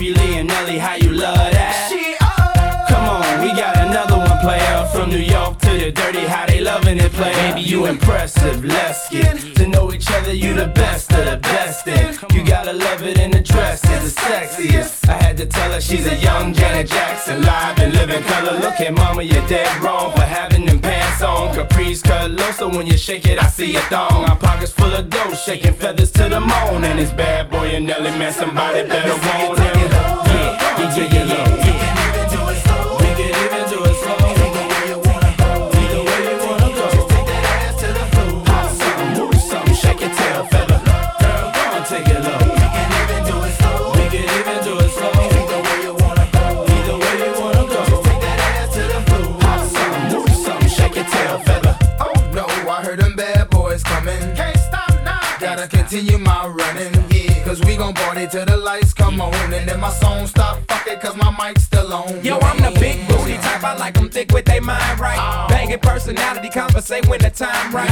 Murphy, 0.00 0.14
Lee, 0.14 0.38
and 0.38 0.48
Nelly. 0.48 0.78
How 0.78 0.94
you 0.94 1.12
love 1.12 1.36
that? 1.36 1.69
Dirty. 6.12 6.26
How 6.26 6.46
they 6.46 6.60
loving 6.60 6.98
it, 6.98 7.12
play. 7.12 7.32
Baby, 7.32 7.62
you 7.62 7.86
impressive. 7.86 8.64
Let's 8.64 9.08
get 9.10 9.38
to 9.56 9.66
know 9.66 9.92
each 9.92 10.10
other. 10.10 10.34
You 10.34 10.54
the 10.54 10.68
best 10.68 11.12
of 11.12 11.24
the 11.24 11.36
best. 11.36 11.86
And 11.88 12.32
you 12.32 12.44
gotta 12.44 12.72
love 12.72 13.02
it 13.02 13.18
in 13.18 13.30
the 13.30 13.40
dress. 13.40 13.80
It's 13.84 14.14
the 14.14 14.20
sexiest. 14.20 15.08
I 15.08 15.22
had 15.22 15.36
to 15.38 15.46
tell 15.46 15.72
her 15.72 15.80
she's 15.80 16.06
a 16.06 16.16
young 16.16 16.52
Janet 16.52 16.88
Jackson, 16.88 17.42
live 17.42 17.78
and 17.78 17.92
living 17.94 18.22
color. 18.24 18.58
Look 18.58 18.80
at 18.80 18.94
mama, 18.94 19.22
you're 19.22 19.46
dead 19.48 19.82
wrong 19.82 20.12
for 20.12 20.22
having 20.22 20.66
them 20.66 20.80
pants 20.80 21.22
on. 21.22 21.54
Caprice 21.54 22.02
cut 22.02 22.30
low, 22.30 22.50
so 22.52 22.68
when 22.68 22.86
you 22.86 22.96
shake 22.96 23.26
it, 23.26 23.42
I 23.42 23.46
see 23.46 23.76
a 23.76 23.80
thong. 23.82 24.24
Our 24.24 24.36
pockets 24.36 24.72
full 24.72 24.92
of 24.92 25.10
dough, 25.10 25.34
shaking 25.34 25.74
feathers 25.74 26.10
to 26.12 26.28
the 26.28 26.40
moon. 26.40 26.84
And 26.84 26.98
it's 27.00 27.12
bad 27.12 27.50
boy 27.50 27.68
and 27.76 27.86
Nelly, 27.86 28.10
man, 28.18 28.32
somebody 28.32 28.86
better 28.88 29.16
want 29.26 29.58
him. 29.58 29.76
Yeah, 29.76 30.26
yeah, 30.30 30.96
yeah, 30.96 31.24
yeah, 31.24 31.66
yeah. 31.66 31.89
Party 58.10 58.26
till 58.26 58.44
the 58.44 58.56
lights 58.56 58.92
come 58.92 59.20
on. 59.20 59.54
And 59.54 59.68
then 59.68 59.80
my 59.80 59.90
song 59.90 60.26
stop, 60.26 60.58
fuck 60.68 60.86
it, 60.86 61.00
cause 61.00 61.16
my 61.16 61.30
mic's 61.38 61.64
still 61.64 61.92
on. 61.92 62.24
Yo, 62.24 62.38
I'm 62.38 62.58
the 62.58 62.78
big 62.80 63.06
booty 63.08 63.36
type. 63.36 63.62
I 63.62 63.76
like 63.76 63.94
them 63.94 64.08
thick 64.08 64.32
with 64.32 64.44
they 64.44 64.60
mind 64.60 65.00
right. 65.00 65.18
Oh. 65.18 65.46
Banging 65.48 65.78
personality, 65.78 66.48
conversate 66.48 67.06
when 67.08 67.20
the 67.20 67.30
time 67.30 67.74
right. 67.74 67.90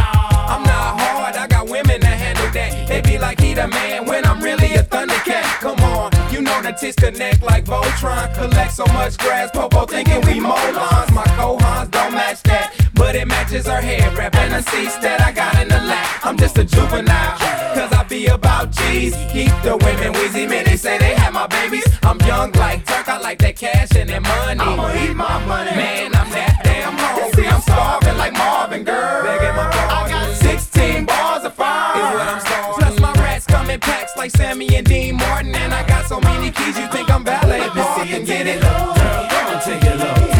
I'm 0.52 0.62
not 0.62 1.00
hard, 1.00 1.36
I 1.36 1.46
got 1.46 1.68
women 1.68 2.00
that 2.00 2.16
handle 2.24 2.50
that. 2.52 2.88
They 2.88 3.00
be 3.00 3.18
like, 3.18 3.40
he 3.40 3.54
the 3.54 3.68
man 3.68 4.06
when 4.06 4.24
I'm 4.24 4.40
really 4.40 4.74
a 4.74 4.82
thundercat. 4.82 5.44
Come 5.60 5.80
on, 5.80 6.10
you 6.32 6.40
know 6.40 6.60
the 6.62 6.72
tits 6.72 6.96
connect 6.96 7.42
like 7.42 7.64
Voltron. 7.64 8.34
Collect 8.34 8.72
so 8.72 8.86
much 8.86 9.18
grass, 9.18 9.50
Popo 9.52 9.86
thinking 9.86 10.20
we 10.22 10.40
molons. 10.40 11.12
My 11.12 11.24
cohons 11.36 11.90
don't 11.90 12.12
match 12.12 12.42
that, 12.44 12.74
but 12.98 13.14
it 13.14 13.26
matches 13.28 13.66
her 13.66 13.80
hair 13.80 14.10
and 14.20 14.52
the 14.52 14.62
seats 14.70 14.98
that 14.98 15.22
I 15.22 15.32
got 15.32 15.54
in 15.62 15.68
the 15.68 15.80
lap. 15.80 16.26
I'm 16.26 16.36
just 16.36 16.58
a 16.58 16.64
juvenile, 16.64 17.38
cause 17.74 17.92
I 17.92 18.04
be 18.08 18.26
about 18.26 18.72
G's. 18.72 19.14
Keep 19.32 19.54
the 19.62 19.78
women 19.80 20.12
wheezy, 20.12 20.46
man, 20.46 20.64
they 20.64 20.76
say 20.76 20.98
they 20.98 21.14
have 21.14 21.32
my 21.32 21.46
babies. 21.46 21.86
I'm 22.02 22.18
young 22.26 22.50
like 22.52 22.84
Turk, 22.84 23.08
I 23.08 23.18
like 23.18 23.38
that 23.38 23.56
cash 23.56 23.94
and 23.96 24.10
that 24.10 24.22
money. 24.22 24.60
I'ma 24.60 24.92
eat 25.02 25.14
my 25.14 25.38
money. 25.46 25.70
Man, 25.70 26.14
I'm 26.14 26.30
that 26.30 26.60
damn 26.64 26.94
hungry. 26.98 27.46
I'm 27.46 27.62
starving 27.62 28.18
like 28.18 28.32
Marvin, 28.32 28.84
girl. 28.84 29.22
Begging 29.22 29.54
my 29.54 29.70
pardon. 29.70 30.16
I 30.16 30.26
got 30.26 30.36
16 30.36 31.04
bars 31.06 31.44
of 31.44 31.54
fire. 31.54 31.96
Is 31.96 32.14
what 32.18 32.28
I'm 32.28 32.40
starving. 32.40 32.74
Plus 32.82 33.00
my 33.00 33.12
rats 33.22 33.46
come 33.46 33.70
in 33.70 33.80
packs 33.80 34.16
like 34.16 34.32
Sammy 34.32 34.74
and 34.76 34.86
Dean 34.86 35.16
Martin. 35.16 35.54
And 35.54 35.72
I 35.72 35.86
got 35.86 36.06
so 36.06 36.20
many 36.20 36.50
keys, 36.50 36.76
you 36.76 36.86
think 36.88 37.10
I'm 37.10 37.24
valet 37.24 37.68
parking. 37.68 38.24
Get 38.24 38.46
it 38.46 38.62
low. 38.62 38.94
Girl, 38.94 39.48
and 39.54 39.62
take 39.62 39.84
it 39.84 39.96
low. 39.96 40.37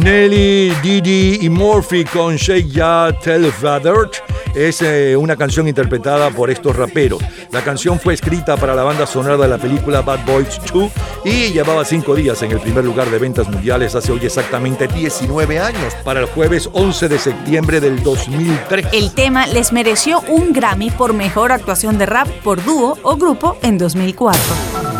Nelly, 0.00 0.72
Didi 0.82 1.38
y 1.42 1.50
Murphy 1.50 2.04
con 2.04 2.36
Shake 2.36 2.68
Ya 2.68 3.14
Tell 3.22 3.52
Father 3.52 4.10
es 4.54 4.80
eh, 4.82 5.16
una 5.16 5.36
canción 5.36 5.68
interpretada 5.68 6.30
por 6.30 6.50
estos 6.50 6.74
raperos. 6.74 7.22
La 7.52 7.62
canción 7.62 8.00
fue 8.00 8.14
escrita 8.14 8.56
para 8.56 8.74
la 8.74 8.82
banda 8.82 9.06
sonora 9.06 9.36
de 9.36 9.48
la 9.48 9.58
película 9.58 10.00
Bad 10.00 10.24
Boys 10.24 10.60
2 10.72 10.90
y 11.24 11.52
llevaba 11.52 11.84
cinco 11.84 12.14
días 12.14 12.42
en 12.42 12.52
el 12.52 12.60
primer 12.60 12.84
lugar 12.84 13.10
de 13.10 13.18
ventas 13.18 13.48
mundiales 13.48 13.94
hace 13.94 14.10
hoy 14.12 14.20
exactamente 14.24 14.88
19 14.88 15.58
años, 15.58 15.94
para 16.02 16.20
el 16.20 16.26
jueves 16.26 16.70
11 16.72 17.08
de 17.08 17.18
septiembre 17.18 17.80
del 17.80 18.02
2003. 18.02 18.86
El 18.92 19.12
tema 19.12 19.46
les 19.46 19.72
mereció 19.72 20.20
un 20.28 20.52
Grammy 20.52 20.90
por 20.90 21.12
mejor 21.12 21.52
actuación 21.52 21.98
de 21.98 22.06
rap 22.06 22.28
por 22.42 22.64
dúo 22.64 22.98
o 23.02 23.16
grupo 23.16 23.58
en 23.62 23.76
2004. 23.76 24.99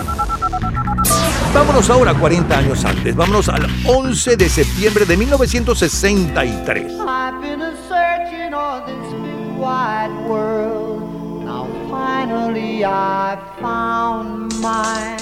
Vámonos 1.52 1.90
ahora 1.90 2.14
40 2.14 2.58
años 2.58 2.84
antes, 2.84 3.14
vámonos 3.14 3.48
al 3.48 3.66
11 3.84 4.36
de 4.36 4.48
septiembre 4.48 5.04
de 5.04 5.16
1963. 5.16 6.92
I've 6.92 7.40
been 7.40 7.60
a 7.60 7.72
this 8.86 9.12
big 9.12 9.58
wide 9.58 10.12
world. 10.28 11.44
Now 11.44 11.66
finally 11.90 12.84
I 12.84 13.36
found 13.60 14.54
my 14.60 15.16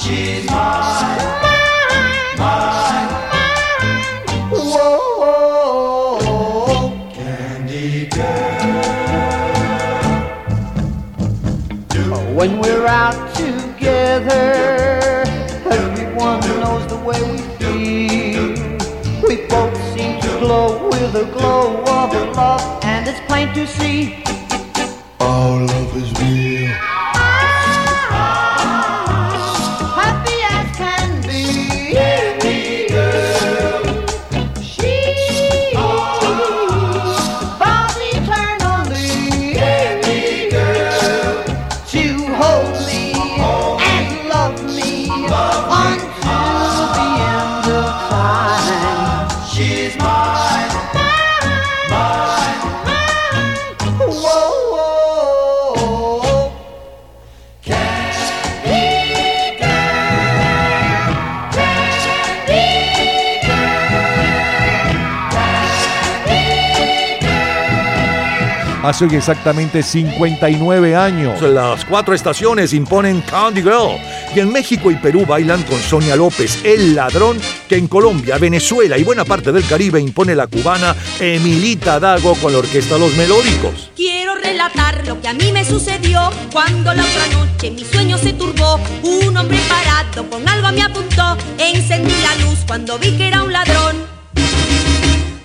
She's 0.00 0.46
mine, 0.50 1.48
mine, 2.38 3.32
candy 7.12 8.06
girl. 8.06 8.84
When 12.36 12.60
we're 12.60 12.86
out 12.86 13.34
together, 13.34 14.54
everyone 15.70 16.40
knows 16.60 16.86
the 16.88 16.96
way 16.98 17.20
we 17.32 17.38
feel. 17.58 18.54
We 19.28 19.46
both 19.48 19.76
seem 19.94 20.20
to 20.22 20.28
glow 20.40 20.88
with 20.90 21.14
a 21.16 21.26
glow 21.32 21.82
of 21.84 22.14
love, 22.36 22.84
and 22.84 23.08
it's 23.08 23.20
plain 23.28 23.54
to 23.54 23.66
see. 23.66 24.24
Our 25.20 25.60
love 25.66 25.96
is 25.96 26.12
real. 26.20 26.70
Hace 68.82 69.04
hoy 69.04 69.14
exactamente 69.14 69.80
59 69.80 70.96
años. 70.96 71.40
Las 71.40 71.84
cuatro 71.84 72.14
estaciones 72.14 72.72
imponen 72.72 73.20
Candy 73.20 73.62
Girl 73.62 73.96
y 74.34 74.40
en 74.40 74.50
México 74.50 74.90
y 74.90 74.96
Perú 74.96 75.24
bailan 75.24 75.62
con 75.62 75.80
Sonia 75.80 76.16
López, 76.16 76.58
El 76.64 76.96
Ladrón, 76.96 77.38
que 77.68 77.76
en 77.76 77.86
Colombia, 77.86 78.38
Venezuela 78.38 78.98
y 78.98 79.04
buena 79.04 79.24
parte 79.24 79.52
del 79.52 79.64
Caribe 79.66 80.00
impone 80.00 80.34
la 80.34 80.48
cubana 80.48 80.96
Emilita 81.20 82.00
Dago 82.00 82.34
con 82.34 82.52
la 82.52 82.58
orquesta 82.58 82.98
Los 82.98 83.14
Melódicos. 83.16 83.92
Quiero 83.94 84.34
relatar 84.34 85.06
lo 85.06 85.20
que 85.20 85.28
a 85.28 85.34
mí 85.34 85.52
me 85.52 85.64
sucedió 85.64 86.32
cuando 86.50 86.92
la 86.92 87.04
otra 87.04 87.26
noche 87.38 87.70
mi 87.70 87.84
sueño 87.84 88.18
se 88.18 88.32
turbó. 88.32 88.80
Un 89.04 89.36
hombre 89.36 89.58
parado 89.68 90.28
con 90.28 90.48
algo 90.48 90.72
me 90.72 90.82
apuntó. 90.82 91.36
Encendí 91.56 92.14
la 92.22 92.44
luz 92.44 92.58
cuando 92.66 92.98
vi 92.98 93.16
que 93.16 93.28
era 93.28 93.44
un 93.44 93.52
ladrón. 93.52 94.21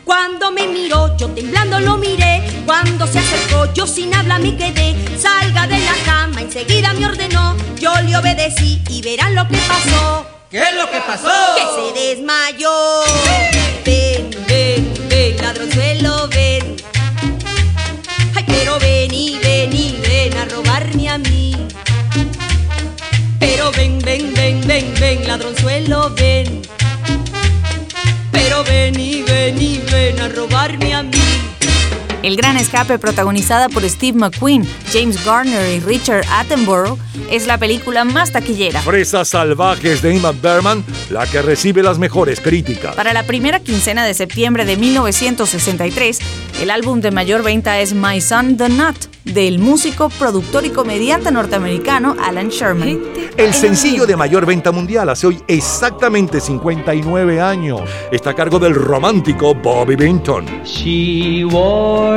Cuando 0.08 0.54
me 0.54 0.66
miró, 0.68 1.18
yo 1.18 1.28
temblando 1.32 1.82
lo 1.82 1.98
miré. 1.98 2.42
Cuando 2.66 3.06
se 3.06 3.20
acercó, 3.20 3.66
yo 3.74 3.86
sin 3.86 4.16
habla 4.16 4.40
me 4.40 4.56
quedé. 4.56 4.96
Salga 5.20 5.68
de 5.68 5.78
la 5.80 5.94
cama, 6.06 6.40
enseguida 6.40 6.94
me 6.94 7.08
ordenó. 7.08 7.58
Yo 7.78 7.94
le 8.04 8.16
obedecí 8.16 8.82
y 8.88 9.02
verán 9.02 9.36
lo 9.36 9.46
que 9.50 9.58
pasó. 9.58 10.26
¿Qué 10.50 10.60
es 10.60 10.76
lo 10.76 10.90
que 10.90 11.02
pasó? 11.02 11.30
Que 11.58 11.66
se 11.76 12.16
desmayó. 12.16 12.72
Ven, 13.84 14.30
ven, 14.48 14.94
ven, 15.10 15.38
ladronzuelo, 15.42 16.30
ven. 16.30 16.78
Ay, 18.34 18.46
pero 18.48 18.80
ven 18.80 19.14
y 19.14 19.38
ven 19.40 19.74
y 19.74 20.00
ven 20.08 20.38
a 20.38 20.46
robarme 20.46 21.10
a 21.10 21.18
mí. 21.18 21.54
Pero 23.42 23.72
ven, 23.74 24.00
ven, 24.00 24.34
ven, 24.34 24.66
ven, 24.66 24.94
ven, 25.02 25.28
ladronzuelo, 25.28 26.12
ven. 26.12 26.62
Pero 28.58 28.70
ven 28.72 29.00
y 29.00 29.22
ven 29.22 29.62
y 29.62 29.78
ven 29.92 30.20
a 30.20 30.30
robarme 30.30 30.96
a 30.96 31.04
mí. 31.04 31.57
El 32.28 32.36
Gran 32.36 32.58
Escape, 32.58 33.00
protagonizada 33.00 33.70
por 33.70 33.88
Steve 33.88 34.18
McQueen, 34.18 34.68
James 34.92 35.24
Garner 35.24 35.74
y 35.74 35.80
Richard 35.80 36.26
Attenborough, 36.30 37.00
es 37.32 37.48
la 37.48 37.58
película 37.58 38.04
más 38.04 38.34
taquillera. 38.34 38.82
Fresas 38.82 39.30
salvajes 39.30 40.02
de 40.02 40.14
Ingmar 40.14 40.36
Bergman, 40.36 40.84
la 41.10 41.26
que 41.26 41.42
recibe 41.42 41.84
las 41.84 42.00
mejores 42.00 42.42
críticas. 42.42 42.98
Para 42.98 43.14
la 43.14 43.24
primera 43.24 43.62
quincena 43.62 44.06
de 44.06 44.14
septiembre 44.14 44.66
de 44.66 44.76
1963, 44.76 46.20
el 46.62 46.70
álbum 46.70 47.00
de 47.00 47.12
mayor 47.12 47.44
venta 47.44 47.80
es 47.80 47.94
My 47.94 48.20
Son 48.20 48.58
the 48.58 48.68
Nut, 48.68 48.98
del 49.24 49.60
músico, 49.60 50.10
productor 50.10 50.66
y 50.66 50.70
comediante 50.70 51.32
norteamericano 51.32 52.16
Alan 52.22 52.50
Sherman. 52.50 53.00
El 53.38 53.54
sencillo 53.54 54.06
de 54.06 54.16
mayor 54.16 54.46
venta 54.46 54.72
mundial 54.72 55.10
hace 55.10 55.28
hoy 55.28 55.42
exactamente 55.48 56.40
59 56.40 57.42
años. 57.42 57.82
Está 58.12 58.32
a 58.32 58.34
cargo 58.34 58.58
del 58.58 58.74
romántico 58.74 59.54
Bobby 59.54 59.96
Binton. 59.96 60.46
She 60.64 61.46
wore 61.46 62.17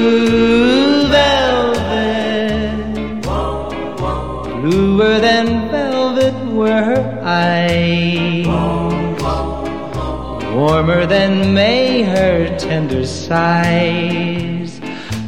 bluer 5.11 5.19
than 5.19 5.69
velvet 5.69 6.33
were 6.53 6.83
her 6.83 7.19
eyes, 7.21 8.47
warmer 10.55 11.05
than 11.05 11.53
May 11.53 12.03
her 12.03 12.57
tender 12.57 13.05
sighs. 13.05 14.79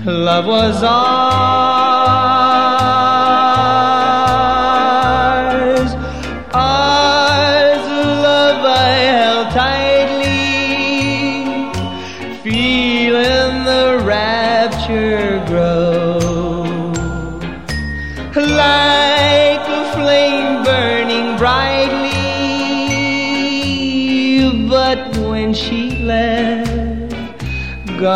Love 0.05 0.45
was 0.45 0.83
ours, 0.83 2.32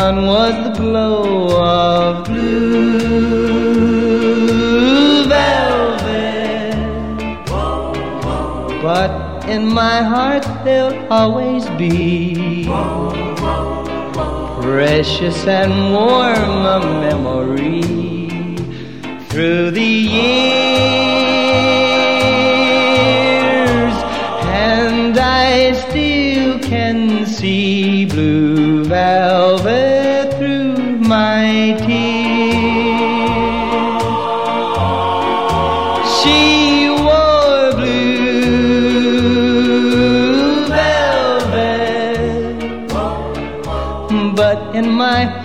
gone 0.08 0.26
was 0.26 0.56
the 0.64 0.74
glow 0.82 1.62
of 1.62 2.24
blue 2.26 3.68
velvet. 5.28 6.76
But 8.82 9.12
in 9.50 9.68
my 9.68 10.02
heart 10.14 10.46
there'll 10.64 10.98
always 11.12 11.66
be 11.82 12.66
precious 14.62 15.46
and 15.46 15.74
warm 15.92 16.66
a 16.76 16.80
memory 17.06 17.82
through 19.30 19.72
the 19.72 19.94
years, 20.18 20.78
and 24.74 25.18
I 25.18 25.74
still 25.74 26.60
can 26.60 27.26
see 27.26 28.06
blue 28.06 28.86
velvet 28.86 29.77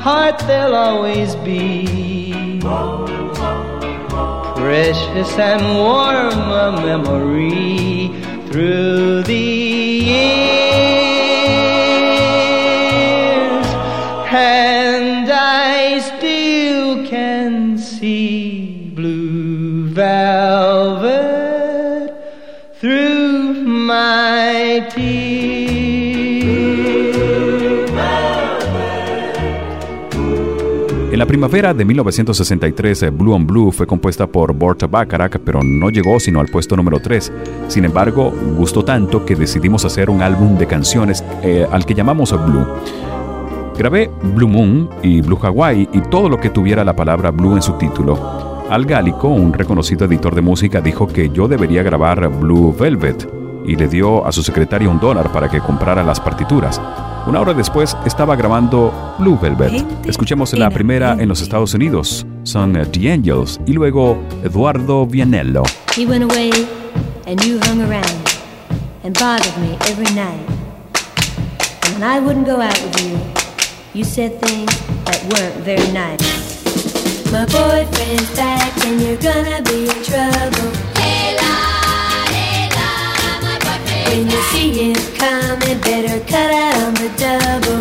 heart 0.03 0.39
they'll 0.49 0.75
always 0.75 1.37
be. 1.37 2.59
Precious 4.57 5.33
and 5.39 5.63
warm 5.79 6.41
a 6.65 6.73
memory 6.83 8.11
through 8.49 9.23
the 9.23 9.47
years. 10.13 10.47
And 14.33 15.12
la 31.23 31.27
primavera 31.27 31.73
de 31.73 31.85
1963, 31.85 33.05
eh, 33.05 33.11
Blue 33.11 33.33
on 33.33 33.47
Blue 33.47 33.71
fue 33.71 33.87
compuesta 33.87 34.27
por 34.27 34.53
Burt 34.53 34.91
Bacharach, 34.91 35.37
pero 35.45 35.63
no 35.63 35.89
llegó 35.89 36.19
sino 36.19 36.41
al 36.41 36.49
puesto 36.49 36.77
número 36.77 36.99
3. 36.99 37.33
Sin 37.69 37.85
embargo, 37.85 38.35
gustó 38.59 38.85
tanto 38.85 39.25
que 39.25 39.37
decidimos 39.37 39.85
hacer 39.85 40.11
un 40.11 40.21
álbum 40.21 40.59
de 40.59 40.67
canciones 40.67 41.23
eh, 41.45 41.65
al 41.71 41.87
que 41.87 41.95
llamamos 41.95 42.33
Blue. 42.45 42.67
Grabé 43.79 44.11
Blue 44.35 44.49
Moon 44.49 44.91
y 45.01 45.21
Blue 45.21 45.39
Hawaii 45.41 45.89
y 45.93 46.01
todo 46.01 46.29
lo 46.29 46.41
que 46.41 46.51
tuviera 46.51 46.83
la 46.83 46.97
palabra 46.97 47.31
Blue 47.31 47.55
en 47.55 47.63
su 47.63 47.75
título. 47.75 48.65
Al 48.69 48.85
Gálico, 48.85 49.29
un 49.29 49.53
reconocido 49.53 50.07
editor 50.07 50.35
de 50.35 50.43
música, 50.43 50.81
dijo 50.81 51.07
que 51.07 51.31
yo 51.31 51.47
debería 51.47 51.85
grabar 51.85 52.29
Blue 52.31 52.75
Velvet 52.77 53.42
y 53.67 53.77
le 53.77 53.89
dio 53.89 54.27
a 54.27 54.33
su 54.33 54.43
secretaria 54.43 54.89
un 54.89 54.99
dólar 55.01 55.33
para 55.33 55.49
que 55.49 55.61
comprara 55.61 56.03
las 56.03 56.21
partituras. 56.21 56.81
Una 57.27 57.41
hora 57.41 57.55
después 57.55 57.97
estaba 58.05 58.35
grabando 58.35 58.93
Blue 59.19 59.39
Velvet. 59.41 59.85
Escuchemos 60.07 60.53
la 60.55 60.71
primera 60.71 61.13
en 61.13 61.29
los 61.29 61.41
Estados 61.41 61.73
Unidos. 61.73 62.27
Son 62.43 62.75
eh, 62.77 62.85
The 62.87 63.13
Angels 63.13 63.61
y 63.65 63.73
luego 63.73 64.19
Eduardo 64.43 65.07
Vianello. 65.07 65.63
He 65.97 66.05
went 66.05 66.25
away 66.25 66.51
and 67.27 67.41
you 67.45 67.61
hung 67.69 67.81
around 67.81 68.29
and 69.05 69.17
bothered 69.19 69.57
me 69.59 69.77
every 69.89 70.13
night. 70.15 70.41
And 71.85 71.95
when 71.95 72.03
I 72.03 72.19
wouldn't 72.19 72.47
go 72.47 72.61
out 72.61 72.81
with 72.83 73.01
you, 73.03 73.19
you 73.95 74.05
said 74.05 74.41
things 74.41 74.71
that 75.05 75.23
weren't 75.33 75.65
very 75.65 75.93
nice. 75.93 76.63
My 77.31 77.47
boyfriend's 77.47 78.37
back 78.37 78.73
and 78.85 79.01
you're 79.01 79.17
gonna 79.17 79.63
be 79.63 79.89
in 79.89 80.03
trouble. 80.05 80.92
When 84.13 84.29
you 84.29 84.43
see 84.53 84.93
him 84.93 84.95
coming, 85.17 85.81
better 85.81 86.21
cut 86.27 86.53
out 86.53 86.75
on 86.85 86.93
the 87.01 87.09
double. 87.17 87.81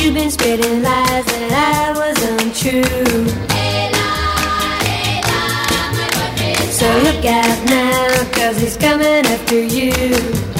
You've 0.00 0.14
been 0.14 0.30
spreading 0.30 0.80
lies 0.80 1.24
that 1.26 1.50
I 1.52 1.90
was 1.98 2.16
untrue. 2.38 2.84
So 6.70 6.86
look 7.02 7.24
out 7.24 7.64
now, 7.68 8.30
cause 8.30 8.60
he's 8.60 8.76
coming 8.76 9.26
after 9.26 9.60
you. 9.60 10.55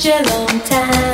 Such 0.00 0.26
a 0.26 0.30
long 0.30 0.60
time. 0.60 1.09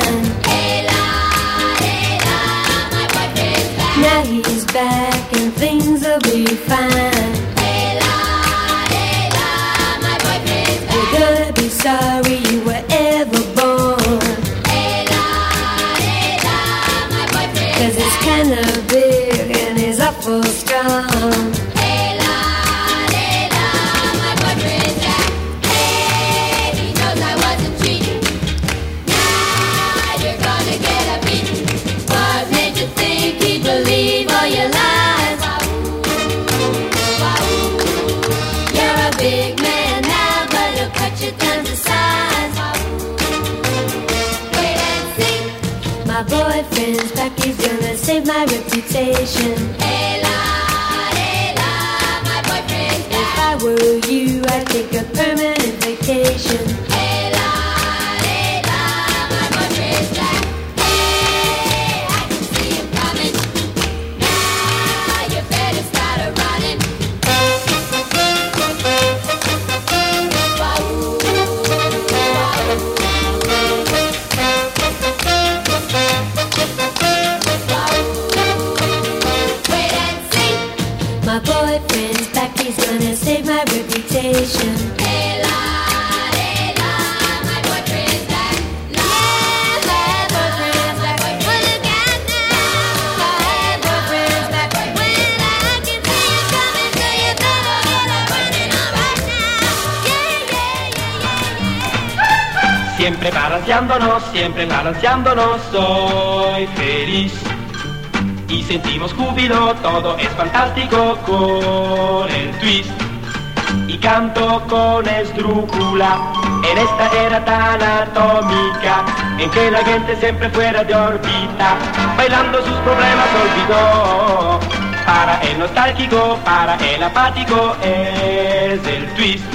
En 115.35 116.77
esta 116.77 117.11
era 117.25 117.43
tan 117.43 117.81
atómica 117.81 119.03
en 119.37 119.49
que 119.51 119.71
la 119.71 119.83
gente 119.83 120.15
siempre 120.17 120.49
fuera 120.49 120.83
de 120.83 120.95
órbita, 120.95 121.75
bailando 122.15 122.59
sus 122.59 122.75
problemas 122.77 123.27
olvidó. 123.43 124.59
Para 125.05 125.39
el 125.41 125.59
nostálgico, 125.59 126.37
para 126.43 126.75
el 126.75 127.01
apático 127.03 127.75
es 127.81 128.85
el 128.87 129.07
twist. 129.15 129.45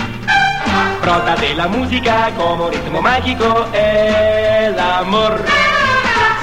Brota 1.03 1.37
de 1.37 1.55
la 1.55 1.69
música 1.69 2.31
como 2.37 2.71
ritmo 2.71 3.03
mágico 3.03 3.67
el 3.73 4.79
amor. 4.79 5.45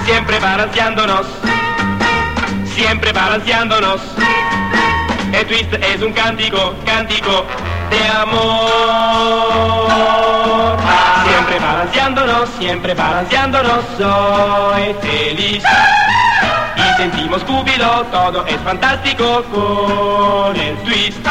Siempre 0.05 0.39
balanceándonos, 0.39 1.27
siempre 2.65 3.11
balanceándonos. 3.11 4.01
El 5.33 5.45
twist 5.45 5.73
es 5.73 6.01
un 6.01 6.13
cántico, 6.13 6.75
cántico 6.85 7.45
de 7.89 8.07
amor. 8.07 9.69
Siempre 11.25 11.59
balanceándonos, 11.59 12.49
siempre 12.57 12.93
balanceándonos, 12.93 13.85
soy 13.97 14.95
feliz. 15.01 15.63
Y 16.75 16.97
sentimos 16.97 17.43
júbilo, 17.43 18.05
todo 18.11 18.45
es 18.45 18.57
fantástico 18.61 19.43
con 19.53 20.55
el 20.55 20.77
twist. 20.83 21.25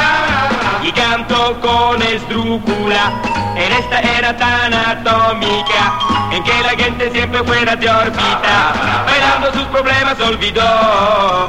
Y 0.82 0.92
canto 0.92 1.60
con 1.60 2.00
esdrújula 2.02 3.12
en 3.56 3.72
esta 3.72 4.00
era 4.00 4.36
tan 4.36 4.72
atómica 4.72 5.98
en 6.30 6.44
que 6.44 6.62
la 6.62 6.70
gente 6.70 7.10
siempre 7.10 7.42
fuera 7.42 7.74
de 7.74 7.90
órbita, 7.90 9.04
bailando 9.04 9.52
sus 9.52 9.64
problemas 9.64 10.20
olvidó. 10.20 11.48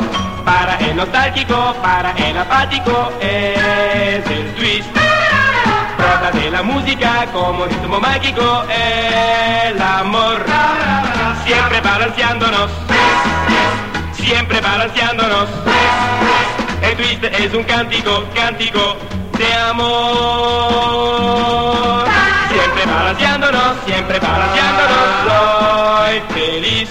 Para 0.50 0.78
el 0.78 0.96
nostálgico, 0.96 1.76
para 1.80 2.12
el 2.14 2.36
apático 2.36 3.12
es 3.22 4.26
el 4.26 4.56
twist. 4.56 4.90
Brota 5.96 6.32
de 6.34 6.50
la 6.50 6.64
música 6.64 7.28
como 7.32 7.66
ritmo 7.66 8.00
mágico 8.00 8.64
el 8.68 9.80
amor. 9.80 10.44
Siempre 11.46 11.82
balanceándonos, 11.82 12.72
siempre 14.14 14.60
balanceándonos. 14.60 15.50
El 16.82 16.98
twist 16.98 17.24
es 17.26 17.54
un 17.54 17.64
cántico, 17.66 18.26
cántico 18.34 18.98
de 19.38 19.54
amor. 19.54 20.00
Siempre 22.50 22.86
balanceándonos, 22.88 23.76
siempre 23.86 24.20
balanceándonos. 24.20 24.98
Soy 25.28 26.22
feliz 26.34 26.90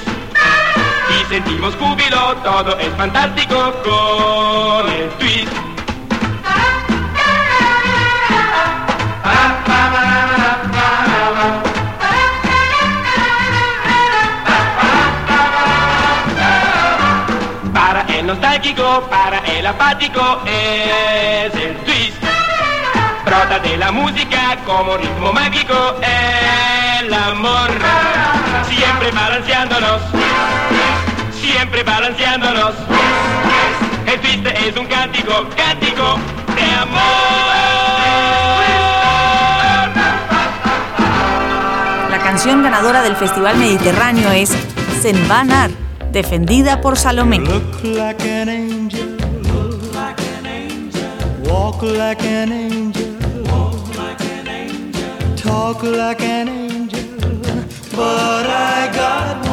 sentimos 1.29 1.75
júbilo, 1.77 2.37
todo 2.43 2.79
es 2.79 2.89
fantástico 2.97 3.73
con 3.85 4.91
el 4.91 5.11
twist. 5.19 5.53
Para 17.75 18.03
el 18.09 18.27
nostálgico, 18.27 19.07
para 19.11 19.39
el 19.41 19.67
apático 19.67 20.41
es 20.47 21.55
el 21.55 21.77
twist. 21.85 22.17
Brota 23.25 23.59
de 23.59 23.77
la 23.77 23.93
música 23.93 24.57
como 24.65 24.97
ritmo 24.97 25.33
mágico 25.33 25.97
el 27.01 27.13
amor. 27.13 27.71
Siempre 28.69 29.11
balanceándonos, 29.11 30.01
siempre 31.59 31.83
balanceándonos. 31.83 32.75
El 34.07 34.21
twist 34.21 34.47
es 34.47 34.77
un 34.77 34.87
cántico, 34.87 35.45
cántico 35.57 36.17
de 36.55 36.75
amor. 36.75 37.01
La 42.11 42.19
canción 42.23 42.63
ganadora 42.63 43.03
del 43.03 43.17
Festival 43.17 43.57
Mediterráneo 43.57 44.31
es 44.31 44.57
Senbanar, 45.03 45.71
defendida 46.13 46.81
por 46.81 46.97
Salomé. 46.97 47.41
Look 47.41 47.83
like 47.83 48.23
an 48.23 48.49
angel. 48.49 49.17
Walk 51.45 51.83
like 51.83 52.25
an 52.25 52.53
angel. 52.53 53.19
Talk 55.43 55.83
like 55.83 56.23
an 56.23 56.49
angel. 56.49 57.01
But 57.97 58.47
I 58.47 58.89
got 58.95 59.48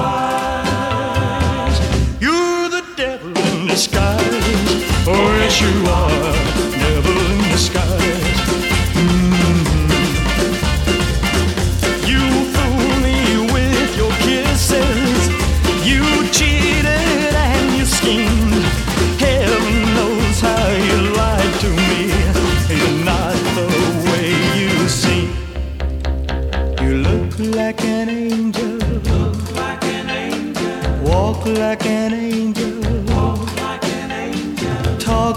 you 5.62 5.68
are. 5.88 6.25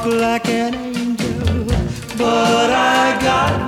Like 0.05 0.49
an 0.49 0.75
angel. 0.75 1.65
But 2.17 2.71
I 2.71 3.19
got 3.21 3.68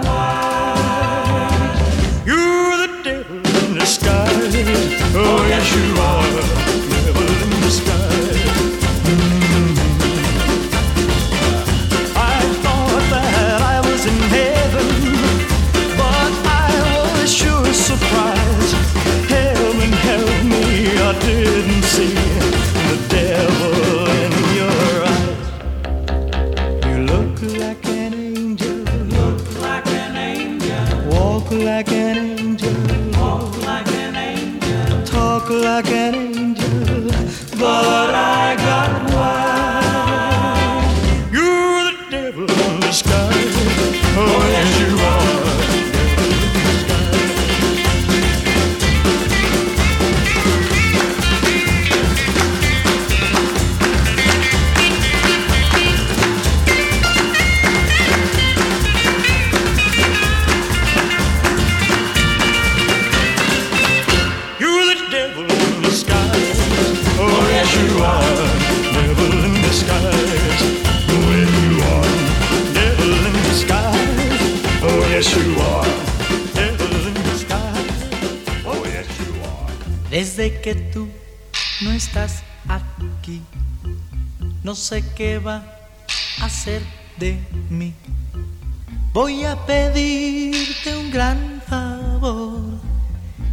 Voy 89.23 89.45
a 89.45 89.55
pedirte 89.67 90.97
un 90.97 91.11
gran 91.11 91.61
favor, 91.69 92.81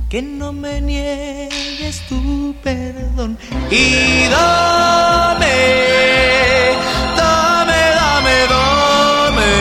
que 0.10 0.22
no 0.22 0.53
me 0.53 0.80
niegues 0.80 2.07
tu 2.07 2.56
perdón. 2.64 3.38
Y 3.69 4.30
dame, 4.30 5.57
dame, 7.18 7.81
dame, 7.99 8.38
dame 8.53 9.52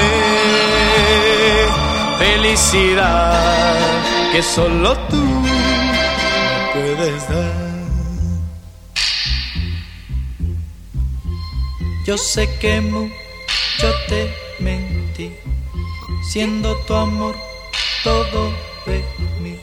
felicidad 2.21 3.75
que 4.31 4.43
solo 4.45 4.97
tú 5.11 5.25
puedes 6.73 7.29
dar. 7.29 7.67
Yo 12.07 12.17
sé 12.17 12.49
que 12.61 12.81
siendo 16.37 16.77
tu 16.87 16.93
amor 16.95 17.35
todo 18.05 18.53
de 18.85 19.03
mí. 19.41 19.59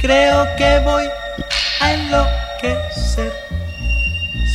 Creo 0.00 0.46
que 0.56 0.78
voy 0.84 1.04
a 1.80 1.94
enloquecer 1.94 3.32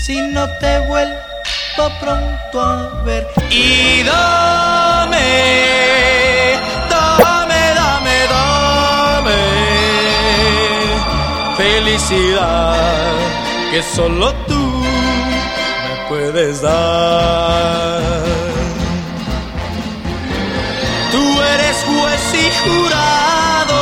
si 0.06 0.22
no 0.34 0.48
te 0.62 0.80
vuelvo 0.88 1.86
pronto 2.00 2.62
a 2.62 3.04
ver. 3.04 3.28
Y 3.50 4.04
dame, 4.04 5.28
dame, 6.90 7.62
dame, 7.82 8.18
dame 8.36 9.42
felicidad 11.58 13.14
que 13.72 13.84
solo 13.94 14.32
tú 14.48 14.62
me 15.84 16.08
puedes 16.08 16.62
dar. 16.62 18.53
Jurado, 22.66 23.80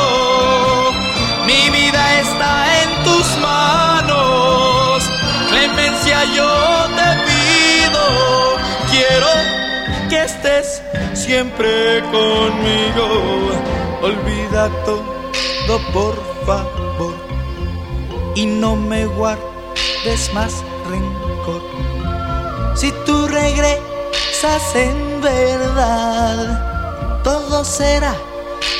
mi 1.46 1.62
vida 1.70 2.02
está 2.20 2.82
en 2.82 2.90
tus 3.04 3.26
manos. 3.38 5.02
Clemencia 5.50 6.24
yo 6.36 6.50
te 6.98 7.08
pido, 7.28 8.04
quiero 8.90 9.32
que 10.08 10.18
estés 10.24 10.82
siempre 11.14 12.02
conmigo. 12.10 13.06
Olvida 14.02 14.68
todo 14.84 15.12
por 15.92 16.16
favor 16.46 17.14
y 18.34 18.46
no 18.46 18.76
me 18.76 19.06
guardes 19.06 20.32
más 20.34 20.64
rencor. 20.90 21.62
Si 22.74 22.92
tú 23.06 23.28
regresas 23.28 24.74
en 24.74 25.20
verdad, 25.20 27.22
todo 27.22 27.64
será 27.64 28.14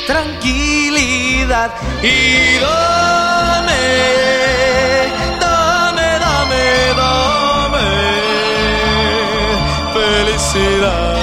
tranquilidad 0.07 1.71
y 2.01 2.59
dame, 2.59 3.83
dame, 5.39 6.19
dame, 6.19 6.65
dame 6.97 7.87
felicidad 9.93 11.15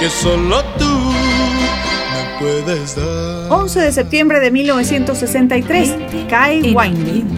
que 0.00 0.10
solo 0.10 0.62
tú 0.78 0.84
me 0.84 2.40
puedes 2.40 2.96
dar. 2.96 3.50
11 3.50 3.80
de 3.80 3.92
septiembre 3.92 4.40
de 4.40 4.50
1963, 4.50 5.94
Kai 6.28 6.74
Winding. 6.74 7.35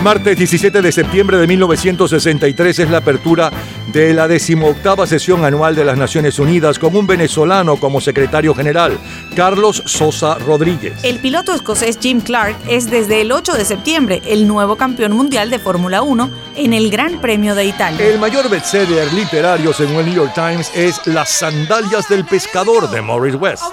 El 0.00 0.04
martes 0.04 0.34
17 0.34 0.80
de 0.80 0.92
septiembre 0.92 1.36
de 1.36 1.46
1963 1.46 2.78
es 2.78 2.88
la 2.88 2.96
apertura 2.96 3.52
de 3.92 4.14
la 4.14 4.28
decimoctava 4.28 5.06
sesión 5.06 5.44
anual 5.44 5.76
de 5.76 5.84
las 5.84 5.98
Naciones 5.98 6.38
Unidas 6.38 6.78
con 6.78 6.96
un 6.96 7.06
venezolano 7.06 7.76
como 7.76 8.00
secretario 8.00 8.54
general, 8.54 8.98
Carlos 9.36 9.82
Sosa 9.84 10.38
Rodríguez. 10.38 10.94
El 11.04 11.18
piloto 11.18 11.52
escocés 11.52 11.98
Jim 12.00 12.22
Clark 12.22 12.56
es 12.66 12.90
desde 12.90 13.20
el 13.20 13.30
8 13.30 13.52
de 13.52 13.66
septiembre 13.66 14.22
el 14.24 14.48
nuevo 14.48 14.76
campeón 14.76 15.12
mundial 15.12 15.50
de 15.50 15.58
Fórmula 15.58 16.00
1 16.00 16.30
en 16.56 16.72
el 16.72 16.90
Gran 16.90 17.20
Premio 17.20 17.54
de 17.54 17.66
Italia. 17.66 18.02
El 18.02 18.18
mayor 18.18 18.48
bestseller 18.48 19.12
literario 19.12 19.74
según 19.74 19.96
el 19.96 20.06
New 20.06 20.14
York 20.14 20.32
Times 20.34 20.72
es 20.74 21.06
Las 21.08 21.28
sandalias 21.28 22.08
del 22.08 22.24
pescador 22.24 22.88
de 22.88 23.02
Morris 23.02 23.34
West. 23.34 23.64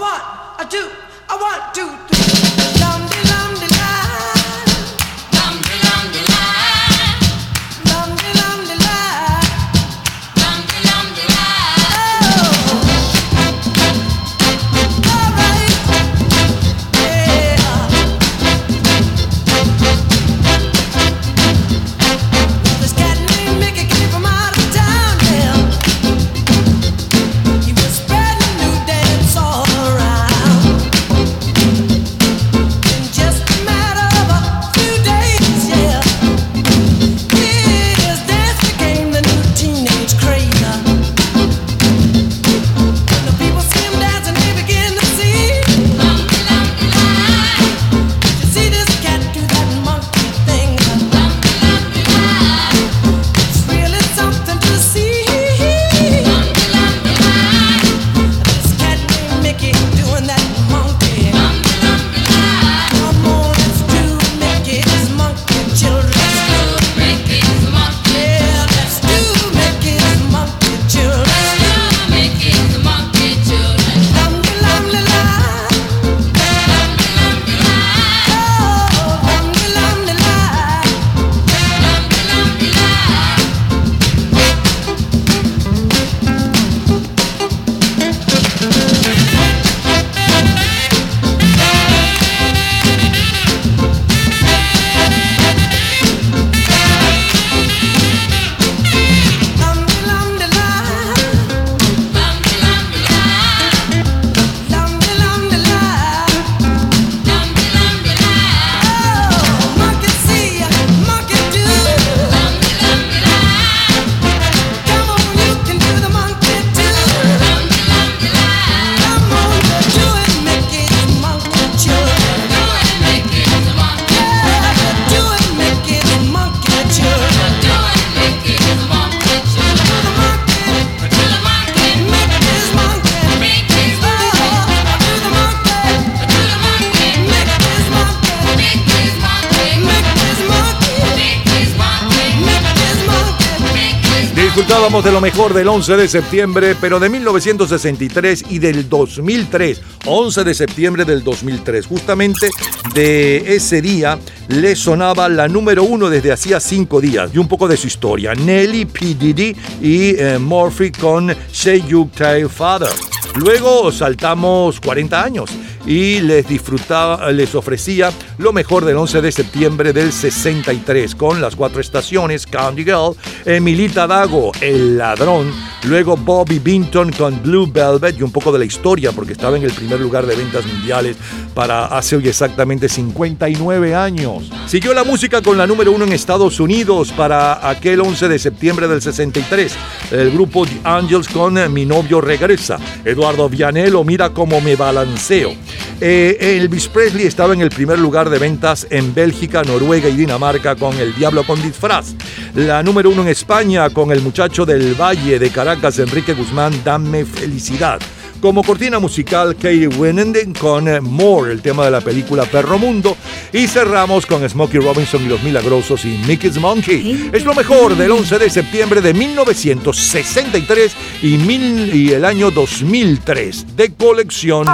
Del 145.57 145.69
11 145.69 145.97
de 145.97 146.07
septiembre, 146.07 146.75
pero 146.79 146.99
de 146.99 147.09
1963 147.09 148.45
y 148.51 148.59
del 148.59 148.87
2003. 148.87 149.81
11 150.05 150.43
de 150.43 150.53
septiembre 150.53 151.03
del 151.03 151.23
2003. 151.23 151.87
Justamente 151.87 152.51
de 152.93 153.55
ese 153.55 153.81
día 153.81 154.19
le 154.49 154.75
sonaba 154.75 155.27
la 155.27 155.47
número 155.47 155.83
uno 155.83 156.11
desde 156.11 156.31
hacía 156.31 156.59
cinco 156.59 157.01
días. 157.01 157.31
Y 157.33 157.39
un 157.39 157.47
poco 157.47 157.67
de 157.67 157.75
su 157.75 157.87
historia. 157.87 158.35
Nelly 158.35 158.85
P. 158.85 159.15
Diddy 159.15 159.55
y 159.81 160.15
eh, 160.19 160.37
Murphy 160.37 160.91
con 160.91 161.35
Say 161.51 161.83
You 161.87 162.07
Tell 162.15 162.47
Father. 162.49 162.93
Luego 163.37 163.91
saltamos 163.91 164.79
40 164.79 165.23
años 165.23 165.49
y 165.87 166.19
les 166.19 166.47
disfrutaba, 166.47 167.31
les 167.31 167.55
ofrecía 167.55 168.11
lo 168.37 168.51
mejor 168.51 168.83
del 168.83 168.97
11 168.97 169.21
de 169.21 169.31
septiembre 169.31 169.93
del 169.93 170.11
63 170.11 171.15
con 171.15 171.41
las 171.41 171.55
cuatro 171.55 171.79
estaciones 171.79 172.45
Candy 172.45 172.83
Girl, 172.83 173.15
Emilita 173.45 174.05
Dago, 174.05 174.51
El 174.59 174.97
Ladrón, 174.97 175.51
luego 175.85 176.17
Bobby 176.17 176.59
Binton 176.59 177.11
con 177.13 177.41
Blue 177.41 177.71
Velvet 177.71 178.19
y 178.19 178.23
un 178.23 178.31
poco 178.31 178.51
de 178.51 178.59
la 178.59 178.65
historia 178.65 179.13
porque 179.13 179.31
estaba 179.31 179.55
en 179.57 179.63
el 179.63 179.71
primer 179.71 179.99
lugar 180.01 180.25
de 180.25 180.35
ventas 180.35 180.65
mundiales 180.65 181.15
para 181.55 181.85
hace 181.85 182.17
hoy 182.17 182.27
exactamente 182.27 182.89
59 182.89 183.95
años. 183.95 184.51
Siguió 184.67 184.93
la 184.93 185.05
música 185.05 185.41
con 185.41 185.57
la 185.57 185.65
número 185.65 185.93
uno 185.93 186.03
en 186.03 186.11
Estados 186.11 186.59
Unidos 186.59 187.13
para 187.13 187.67
aquel 187.67 188.01
11 188.01 188.27
de 188.27 188.39
septiembre 188.39 188.87
del 188.87 189.01
63. 189.01 189.73
El 190.11 190.31
grupo 190.31 190.65
The 190.65 190.81
Angels 190.83 191.29
con 191.29 191.73
Mi 191.73 191.85
novio 191.85 192.19
regresa. 192.19 192.77
Eduardo 193.05 193.47
Vianello, 193.47 194.03
mira 194.03 194.31
cómo 194.31 194.59
me 194.59 194.75
balanceo. 194.75 195.53
Eh, 195.99 196.57
Elvis 196.57 196.87
Presley 196.87 197.25
estaba 197.25 197.53
en 197.53 197.61
el 197.61 197.69
primer 197.69 197.97
lugar 197.97 198.29
de 198.29 198.37
ventas 198.37 198.85
en 198.89 199.13
Bélgica, 199.13 199.63
Noruega 199.63 200.09
y 200.09 200.15
Dinamarca 200.15 200.75
con 200.75 200.97
El 200.99 201.15
Diablo 201.15 201.43
con 201.43 201.61
disfraz. 201.61 202.13
La 202.53 202.83
número 202.83 203.09
uno 203.09 203.23
en 203.23 203.29
España 203.29 203.89
con 203.89 204.11
El 204.11 204.21
muchacho 204.21 204.65
del 204.65 204.93
Valle 204.93 205.39
de 205.39 205.49
Caracas, 205.49 205.99
Enrique 205.99 206.33
Guzmán, 206.33 206.73
Dame 206.83 207.25
felicidad. 207.25 207.99
Como 208.41 208.63
cortina 208.63 208.99
musical, 208.99 209.55
Katie 209.55 209.87
Winnenden 209.87 210.53
con 210.53 210.87
eh, 210.87 211.01
More, 211.01 211.51
el 211.51 211.61
tema 211.61 211.85
de 211.85 211.91
la 211.91 212.01
película 212.01 212.43
Perro 212.45 212.77
Mundo. 212.77 213.17
Y 213.51 213.65
cerramos 213.67 214.25
con 214.27 214.47
Smokey 214.47 214.79
Robinson 214.79 215.23
y 215.23 215.27
los 215.27 215.41
Milagrosos 215.41 216.05
y 216.05 216.19
Mickey's 216.27 216.59
Monkey. 216.59 217.29
Es 217.33 217.43
lo 217.43 217.55
mejor 217.55 217.95
del 217.97 218.11
11 218.11 218.37
de 218.37 218.49
septiembre 218.49 219.01
de 219.01 219.13
1963 219.13 220.95
y, 221.23 221.37
mil- 221.37 221.93
y 221.95 222.11
el 222.13 222.25
año 222.25 222.51
2003 222.51 223.75
de 223.75 223.93
colección. 223.93 224.67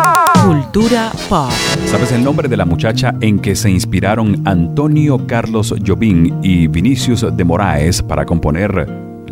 Cultura 0.45 1.11
pop. 1.29 1.49
¿Sabes 1.89 2.11
el 2.11 2.23
nombre 2.23 2.49
de 2.49 2.57
la 2.57 2.65
muchacha 2.65 3.15
en 3.21 3.39
que 3.39 3.55
se 3.55 3.69
inspiraron 3.69 4.41
Antonio 4.45 5.25
Carlos 5.25 5.73
Jobim 5.85 6.39
y 6.43 6.67
Vinicius 6.67 7.25
de 7.35 7.43
Moraes 7.45 8.01
para 8.01 8.25
componer 8.25 8.87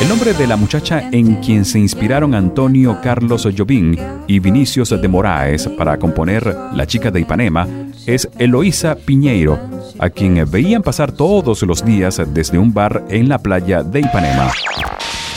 El 0.00 0.08
nombre 0.08 0.34
de 0.34 0.46
la 0.46 0.54
muchacha 0.54 1.08
en 1.10 1.40
quien 1.40 1.64
se 1.64 1.80
inspiraron 1.80 2.32
Antonio 2.32 3.00
Carlos 3.02 3.48
Jobim 3.58 3.96
y 4.28 4.38
Vinicius 4.38 4.90
de 4.90 5.08
Moraes 5.08 5.66
para 5.76 5.98
componer 5.98 6.56
La 6.72 6.86
chica 6.86 7.10
de 7.10 7.18
Ipanema 7.18 7.66
es 8.06 8.28
Eloísa 8.38 8.94
Piñeiro, 8.94 9.58
a 9.98 10.10
quien 10.10 10.48
veían 10.48 10.82
pasar 10.82 11.10
todos 11.10 11.60
los 11.62 11.84
días 11.84 12.22
desde 12.32 12.56
un 12.56 12.72
bar 12.72 13.04
en 13.08 13.28
la 13.28 13.38
playa 13.38 13.82
de 13.82 13.98
Ipanema. 13.98 14.52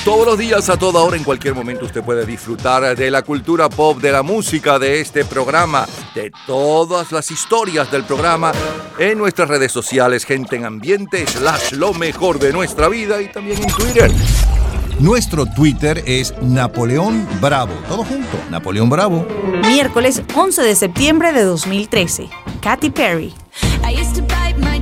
Todos 0.04 0.26
los 0.26 0.38
días, 0.38 0.70
a 0.70 0.76
toda 0.76 1.02
hora, 1.02 1.16
en 1.16 1.24
cualquier 1.24 1.56
momento, 1.56 1.86
usted 1.86 2.04
puede 2.04 2.26
disfrutar 2.26 2.94
de 2.94 3.10
la 3.10 3.22
cultura 3.22 3.70
pop, 3.70 4.02
de 4.02 4.12
la 4.12 4.22
música, 4.22 4.78
de 4.78 5.00
este 5.00 5.24
programa, 5.24 5.88
de 6.14 6.30
todas 6.46 7.14
las 7.14 7.32
historias 7.32 7.90
del 7.90 8.04
programa 8.04 8.52
en 9.00 9.18
nuestras 9.18 9.48
redes 9.48 9.72
sociales, 9.72 10.26
gente 10.26 10.58
en 10.58 10.66
ambiente, 10.66 11.26
slash 11.26 11.72
lo 11.72 11.94
mejor 11.94 12.38
de 12.38 12.52
nuestra 12.52 12.90
vida 12.90 13.22
y 13.22 13.32
también 13.32 13.64
en 13.64 13.70
Twitter. 13.72 14.12
Nuestro 15.00 15.46
Twitter 15.46 16.04
es 16.06 16.34
Napoleón 16.42 17.26
Bravo. 17.40 17.74
Todo 17.88 18.04
junto, 18.04 18.38
Napoleón 18.52 18.90
Bravo. 18.90 19.26
Miércoles 19.70 20.22
11 20.36 20.64
de 20.64 20.76
septiembre 20.76 21.32
de 21.32 21.44
2013. 21.44 22.30
Katy 22.60 22.90
Perry. 22.90 23.34
I 23.86 23.94
used 23.98 24.16
to 24.16 24.22
bite 24.24 24.58
my 24.60 24.82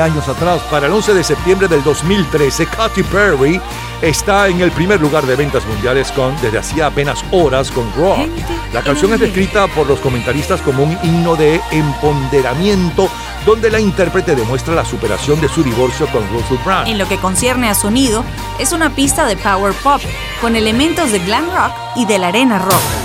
años 0.00 0.28
atrás, 0.28 0.60
para 0.70 0.86
el 0.86 0.92
11 0.92 1.14
de 1.14 1.24
septiembre 1.24 1.68
del 1.68 1.82
2013, 1.82 2.66
Katy 2.66 3.02
Perry 3.04 3.60
está 4.02 4.48
en 4.48 4.60
el 4.60 4.70
primer 4.70 5.00
lugar 5.00 5.26
de 5.26 5.36
ventas 5.36 5.66
mundiales 5.66 6.12
con 6.12 6.34
desde 6.40 6.58
hacía 6.58 6.86
apenas 6.86 7.24
horas 7.32 7.70
con 7.70 7.92
Rock. 7.94 8.28
La 8.72 8.82
canción 8.82 9.12
es 9.14 9.20
descrita 9.20 9.66
por 9.68 9.86
los 9.86 10.00
comentaristas 10.00 10.60
como 10.60 10.84
un 10.84 10.98
himno 11.02 11.36
de 11.36 11.60
empoderamiento 11.70 13.08
donde 13.44 13.70
la 13.70 13.80
intérprete 13.80 14.36
demuestra 14.36 14.74
la 14.74 14.84
superación 14.84 15.40
de 15.40 15.48
su 15.48 15.62
divorcio 15.62 16.06
con 16.08 16.28
Russell 16.30 16.58
Brand. 16.64 16.88
En 16.88 16.98
lo 16.98 17.08
que 17.08 17.16
concierne 17.16 17.68
a 17.68 17.74
sonido, 17.74 18.24
es 18.58 18.72
una 18.72 18.90
pista 18.90 19.26
de 19.26 19.36
power 19.36 19.72
pop 19.82 20.00
con 20.40 20.54
elementos 20.56 21.12
de 21.12 21.18
glam 21.20 21.46
rock 21.46 21.72
y 21.96 22.04
de 22.04 22.18
la 22.18 22.28
arena 22.28 22.58
rock. 22.58 22.97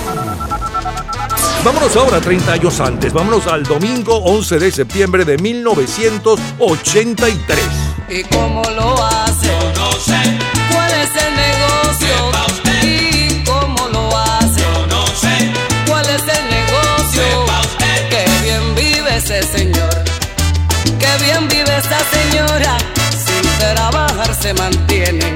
Vámonos 1.64 1.96
ahora 1.96 2.20
30 2.20 2.52
años 2.52 2.80
antes, 2.82 3.14
vámonos 3.14 3.48
al 3.48 3.64
domingo 3.64 4.18
11 4.18 4.60
de 4.60 4.70
septiembre 4.70 5.24
de 5.24 5.38
1983. 5.38 7.58
¿Y 8.10 8.24
cómo 8.24 8.62
lo 8.76 9.02
hace? 9.02 9.48
no 9.78 9.92
sé. 9.94 10.20
¿Cuál 10.74 10.92
es 10.92 11.10
el 11.16 11.34
negocio? 11.38 12.32
¿Y 12.84 13.46
cómo 13.46 13.88
lo 13.88 14.10
hace? 14.18 14.62
no 14.90 15.08
sé. 15.08 15.54
¿Cuál 15.88 16.06
es 16.06 16.22
el 16.24 16.50
negocio? 16.50 17.24
Qué 18.10 18.26
bien 18.44 18.76
vive 18.76 19.16
ese 19.16 19.42
señor. 19.44 20.04
Qué 21.00 21.16
bien 21.24 21.48
vive 21.48 21.78
esa 21.78 22.00
señora. 22.12 22.78
Sin 23.12 23.42
trabajar 23.58 24.36
se 24.36 24.54
mantienen. 24.54 25.34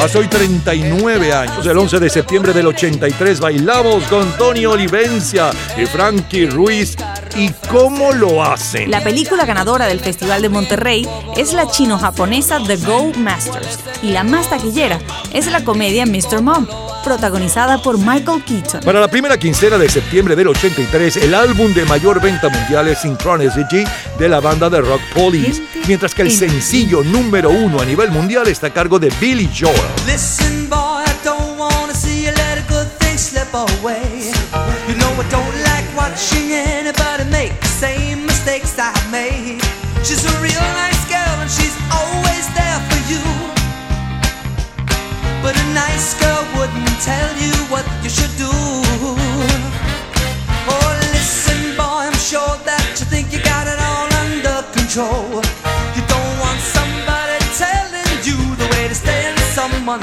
Hace 0.00 0.18
hoy 0.18 0.28
39 0.28 1.32
años, 1.32 1.66
el 1.66 1.76
11 1.76 1.98
de 1.98 2.08
septiembre 2.08 2.52
del 2.52 2.68
83, 2.68 3.40
bailamos 3.40 4.04
con 4.04 4.30
Tony 4.38 4.64
Olivencia 4.64 5.50
y 5.76 5.86
Frankie 5.86 6.46
Ruiz. 6.46 6.96
¿Y 7.36 7.50
cómo 7.68 8.12
lo 8.12 8.42
hacen? 8.42 8.90
La 8.90 9.02
película 9.02 9.44
ganadora 9.44 9.86
del 9.86 9.98
Festival 9.98 10.40
de 10.40 10.48
Monterrey 10.48 11.06
es 11.36 11.52
la 11.52 11.68
chino-japonesa 11.68 12.60
The 12.64 12.76
Go 12.76 13.12
Masters 13.16 13.80
y 14.02 14.10
la 14.10 14.22
más 14.22 14.48
taquillera 14.48 15.00
es 15.32 15.50
la 15.50 15.64
comedia 15.64 16.06
Mr. 16.06 16.42
Mom, 16.42 16.66
protagonizada 17.04 17.82
por 17.82 17.98
Michael 17.98 18.44
Keaton. 18.44 18.80
Para 18.82 19.00
la 19.00 19.08
primera 19.08 19.36
quincena 19.36 19.78
de 19.78 19.88
septiembre 19.88 20.36
del 20.36 20.48
83, 20.48 21.16
el 21.18 21.34
álbum 21.34 21.74
de 21.74 21.84
mayor 21.84 22.20
venta 22.20 22.48
mundial 22.48 22.86
es 22.88 23.00
Synchronicity 23.00 23.84
de 24.18 24.28
la 24.28 24.40
banda 24.40 24.70
de 24.70 24.80
rock 24.80 25.00
Police, 25.14 25.62
mientras 25.88 26.14
que 26.14 26.20
el 26.20 26.30
sencillo 26.30 27.02
número 27.02 27.48
uno 27.48 27.80
a 27.80 27.84
nivel 27.86 28.10
mundial 28.10 28.46
está 28.46 28.66
a 28.66 28.70
cargo 28.70 28.98
de 28.98 29.10
Billy 29.18 29.48
Joel. 29.58 29.74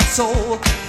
Soul. 0.01 0.84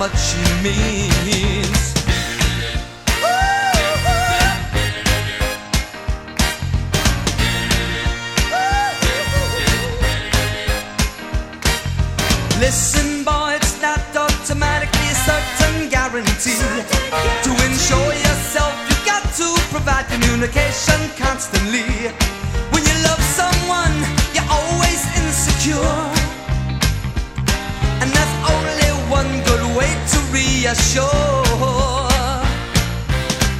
Much 0.00 0.18
she 0.18 0.62
means. 0.62 0.99
To 30.62 30.66
reassure. 30.66 31.44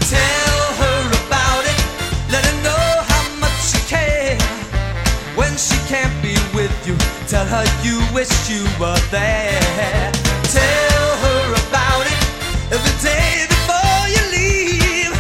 Tell 0.09 0.63
her 0.81 1.03
about 1.27 1.65
it, 1.65 1.79
let 2.31 2.45
her 2.45 2.63
know 2.63 2.87
how 3.11 3.25
much 3.41 3.75
you 3.75 3.81
care. 3.87 4.39
When 5.37 5.57
she 5.57 5.77
can't 5.89 6.15
be 6.23 6.35
with 6.55 6.75
you, 6.87 6.97
tell 7.27 7.47
her 7.47 7.65
you 7.83 8.01
wish 8.15 8.33
you 8.51 8.65
were 8.79 9.01
there. 9.11 10.13
Tell 10.45 11.09
her 11.25 11.55
about 11.69 12.05
it 12.07 12.21
every 12.73 12.97
day 13.03 13.47
before 13.49 14.03
you 14.15 14.23
leave. 14.37 15.13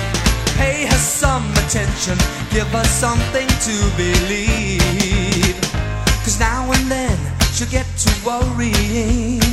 Pay 0.56 0.86
her 0.86 0.98
some 0.98 1.50
attention, 1.64 2.18
give 2.50 2.68
her 2.68 2.84
something 2.84 3.48
to 3.66 3.76
believe. 3.96 5.60
Cause 6.24 6.38
now 6.38 6.70
and 6.72 6.90
then 6.90 7.18
she'll 7.52 7.68
get 7.68 7.86
to 7.98 8.10
worrying. 8.26 9.49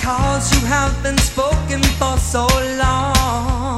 Because 0.00 0.48
you 0.54 0.66
have 0.66 0.96
been 1.02 1.18
spoken 1.18 1.82
for 2.00 2.16
so 2.16 2.48
long. 2.80 3.76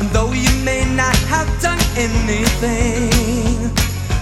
And 0.00 0.08
though 0.08 0.32
you 0.32 0.48
may 0.64 0.88
not 0.96 1.14
have 1.28 1.44
done 1.60 1.76
anything, 2.00 3.68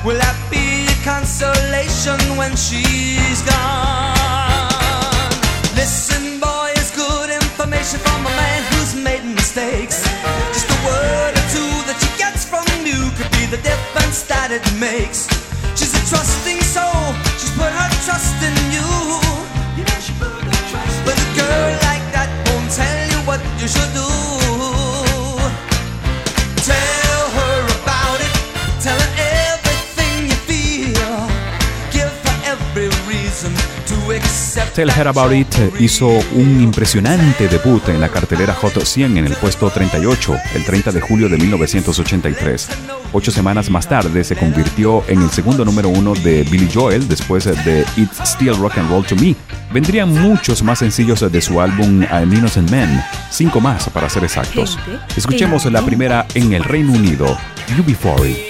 will 0.02 0.18
that 0.18 0.34
be 0.50 0.82
a 0.82 0.96
consolation 1.06 2.18
when 2.34 2.58
she's 2.58 3.38
gone? 3.46 5.30
Listen, 5.78 6.40
boy, 6.42 6.74
it's 6.74 6.90
good 6.90 7.30
information 7.30 8.02
from 8.02 8.26
a 8.26 8.34
man 8.34 8.60
who's 8.74 8.98
made 8.98 9.22
mistakes. 9.22 10.02
Just 10.50 10.66
a 10.74 10.78
word 10.90 11.38
or 11.38 11.46
two 11.54 11.70
that 11.86 12.02
she 12.02 12.10
gets 12.18 12.42
from 12.42 12.66
you 12.82 12.98
could 13.14 13.30
be 13.30 13.46
the 13.46 13.62
difference 13.62 14.26
that 14.26 14.50
it 14.50 14.66
makes. 14.74 15.30
She's 15.78 15.94
a 15.94 16.02
trusting 16.10 16.66
soul, 16.66 17.14
she's 17.38 17.54
put 17.54 17.70
her 17.70 17.90
trust 18.02 18.42
in 18.42 18.57
Tell 34.78 34.90
Her 34.90 35.08
About 35.08 35.32
It 35.32 35.80
hizo 35.80 36.06
un 36.06 36.60
impresionante 36.62 37.48
debut 37.48 37.88
en 37.88 38.00
la 38.00 38.10
cartelera 38.10 38.54
Hot 38.54 38.80
100 38.80 39.18
en 39.18 39.26
el 39.26 39.32
puesto 39.34 39.68
38 39.68 40.36
el 40.54 40.64
30 40.64 40.92
de 40.92 41.00
julio 41.00 41.28
de 41.28 41.36
1983. 41.36 42.68
Ocho 43.12 43.32
semanas 43.32 43.70
más 43.70 43.88
tarde 43.88 44.22
se 44.22 44.36
convirtió 44.36 45.02
en 45.08 45.20
el 45.20 45.30
segundo 45.30 45.64
número 45.64 45.88
uno 45.88 46.14
de 46.14 46.44
Billy 46.44 46.70
Joel 46.72 47.08
después 47.08 47.46
de 47.46 47.84
It's 47.96 48.20
Still 48.24 48.56
Rock 48.56 48.78
and 48.78 48.88
Roll 48.88 49.04
to 49.04 49.16
Me. 49.16 49.34
Vendrían 49.72 50.12
muchos 50.12 50.62
más 50.62 50.78
sencillos 50.78 51.28
de 51.28 51.40
su 51.40 51.60
álbum 51.60 52.04
An 52.08 52.32
Innocent 52.32 52.70
Man, 52.70 53.04
cinco 53.32 53.60
más 53.60 53.90
para 53.90 54.08
ser 54.08 54.22
exactos. 54.22 54.78
Escuchemos 55.16 55.64
la 55.64 55.82
primera 55.82 56.24
en 56.34 56.52
el 56.52 56.62
Reino 56.62 56.92
Unido, 56.92 57.36
UB40. 57.76 58.16
Makes 58.20 58.47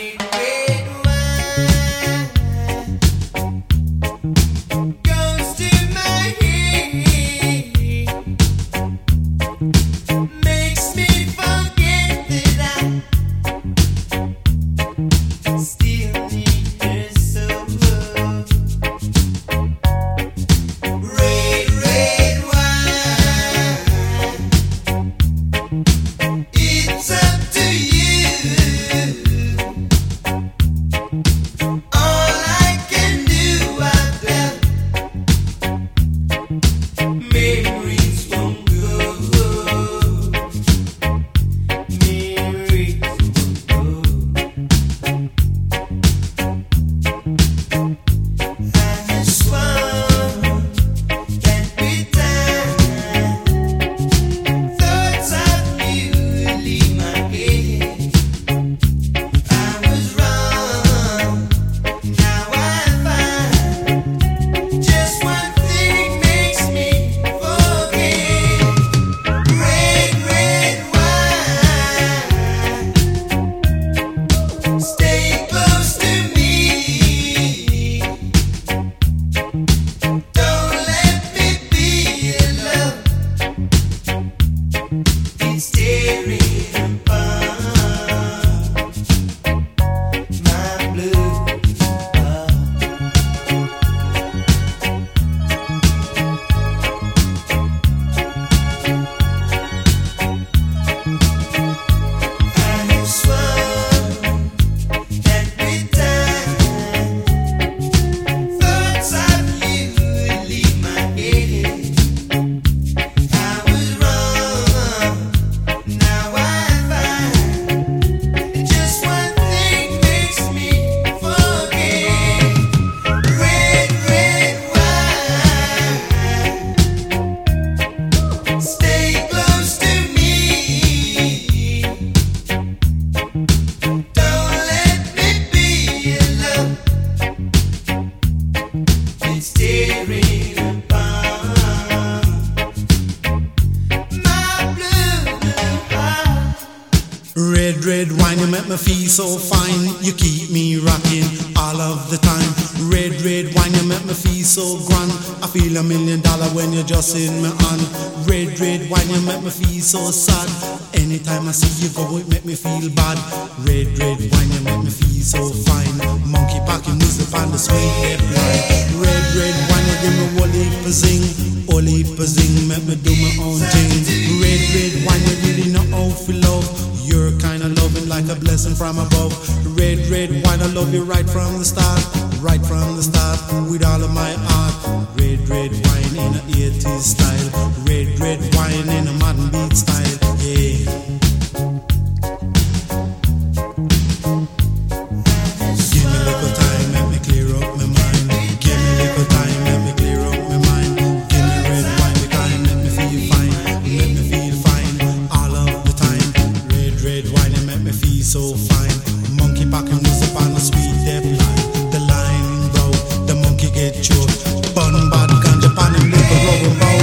Red 207.09 207.25
wine, 207.33 207.57
it 207.57 207.65
make 207.65 207.81
me 207.81 207.91
feel 207.91 208.21
so 208.21 208.53
fine. 208.69 208.93
Monkey 209.33 209.65
packing 209.65 209.97
was 210.05 210.21
upon 210.29 210.53
a 210.53 210.61
sweet 210.61 210.93
death 211.09 211.25
line. 211.25 211.89
The 211.89 212.05
line 212.05 212.69
broke, 212.77 213.01
the 213.25 213.33
monkey 213.33 213.73
get 213.73 213.97
choked. 214.05 214.45
Bun 214.77 214.93
bad 215.09 215.33
ganja 215.41 215.73
Japan 215.73 215.97
and 215.97 216.13
live 216.13 216.29
a 216.29 216.39
rubber 216.45 216.75
bow. 216.77 216.99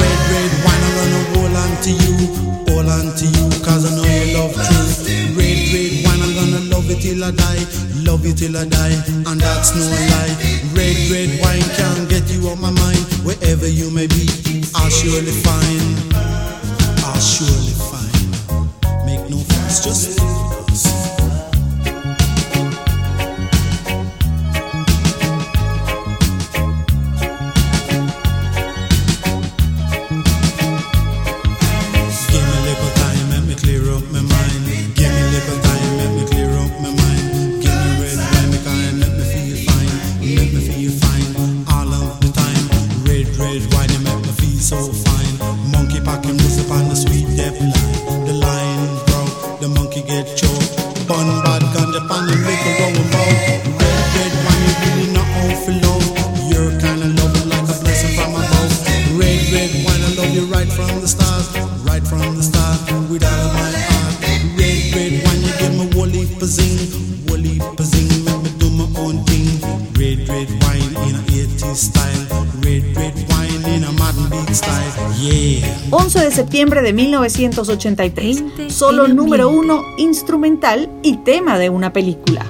Red, 0.00 0.20
red 0.32 0.52
wine, 0.64 0.80
I'm 0.80 0.94
gonna 0.96 1.20
a 1.36 1.60
on 1.60 1.72
to 1.84 1.92
you. 1.92 2.16
All 2.72 2.88
onto 2.88 3.28
you, 3.28 3.44
cause 3.60 3.84
I 3.84 3.92
know 4.00 4.08
you 4.08 4.32
love 4.32 4.56
truth. 4.56 5.04
Red, 5.36 5.60
red 5.76 5.92
wine, 6.08 6.22
I'm 6.24 6.32
gonna 6.40 6.60
love 6.72 6.88
it 6.88 7.04
till 7.04 7.22
I 7.22 7.30
die. 7.30 7.64
Love 8.00 8.24
it 8.24 8.40
till 8.40 8.56
I 8.56 8.64
die, 8.64 8.96
and 9.28 9.38
that's 9.44 9.76
no 9.76 9.84
lie. 9.84 10.40
Red, 10.72 10.96
red 11.12 11.30
wine. 11.44 11.49
1983, 77.40 78.44
solo 78.68 79.08
número 79.08 79.48
uno 79.48 79.82
instrumental 79.96 80.90
y 81.02 81.16
tema 81.18 81.58
de 81.58 81.70
una 81.70 81.90
película. 81.90 82.49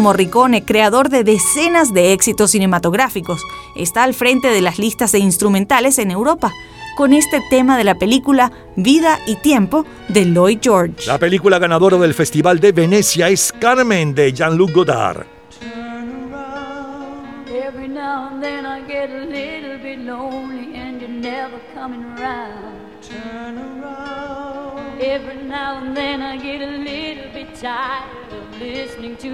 Morricone, 0.00 0.64
creador 0.64 1.08
de 1.08 1.24
decenas 1.24 1.92
de 1.92 2.12
éxitos 2.12 2.52
cinematográficos, 2.52 3.42
está 3.76 4.02
al 4.02 4.14
frente 4.14 4.48
de 4.48 4.62
las 4.62 4.78
listas 4.78 5.12
de 5.12 5.18
instrumentales 5.18 5.98
en 5.98 6.10
Europa 6.10 6.52
con 6.96 7.12
este 7.12 7.40
tema 7.50 7.78
de 7.78 7.84
la 7.84 7.96
película 7.96 8.52
Vida 8.76 9.18
y 9.26 9.36
Tiempo 9.36 9.86
de 10.08 10.26
Lloyd 10.26 10.58
George. 10.62 11.06
La 11.06 11.18
película 11.18 11.58
ganadora 11.58 11.96
del 11.98 12.14
Festival 12.14 12.60
de 12.60 12.72
Venecia 12.72 13.28
es 13.28 13.52
Carmen 13.58 14.14
de 14.14 14.32
Jean-Luc 14.32 14.72
Godard. 14.72 15.26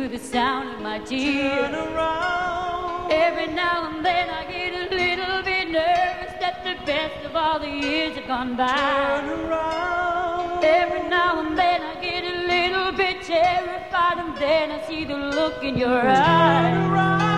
the 0.09 0.19
sound 0.19 0.71
of 0.75 0.81
my 0.81 0.99
tears. 1.01 1.75
Every 3.11 3.47
now 3.53 3.91
and 3.91 4.05
then 4.05 4.31
I 4.31 4.45
get 4.51 4.73
a 4.75 4.95
little 4.95 5.43
bit 5.43 5.71
nervous 5.71 6.33
that 6.41 6.65
the 6.65 6.77
best 6.87 7.27
of 7.27 7.37
all 7.37 7.59
the 7.59 7.69
years 7.69 8.17
have 8.17 8.27
gone 8.27 8.57
by. 8.57 9.21
Every 10.63 11.09
now 11.11 11.41
and 11.41 11.59
then 11.59 11.83
I 11.83 12.01
get 12.01 12.25
a 12.25 12.47
little 12.47 12.93
bit 12.93 13.23
terrified, 13.23 14.19
and 14.19 14.37
then 14.39 14.73
I 14.73 14.87
see 14.87 15.05
the 15.05 15.17
look 15.17 15.63
in 15.63 15.77
your 15.77 16.01
eyes. 16.09 16.91
Around. 16.91 17.38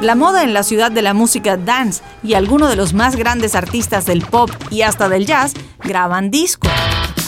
La 0.00 0.14
moda 0.14 0.44
en 0.44 0.54
la 0.54 0.62
ciudad 0.62 0.90
de 0.90 1.02
la 1.02 1.12
música 1.12 1.58
dance 1.58 2.02
y 2.22 2.32
algunos 2.32 2.70
de 2.70 2.76
los 2.76 2.94
más 2.94 3.16
grandes 3.16 3.54
artistas 3.54 4.06
del 4.06 4.22
pop 4.22 4.50
y 4.70 4.80
hasta 4.80 5.10
del 5.10 5.26
jazz 5.26 5.52
graban 5.84 6.30
disco. 6.30 6.68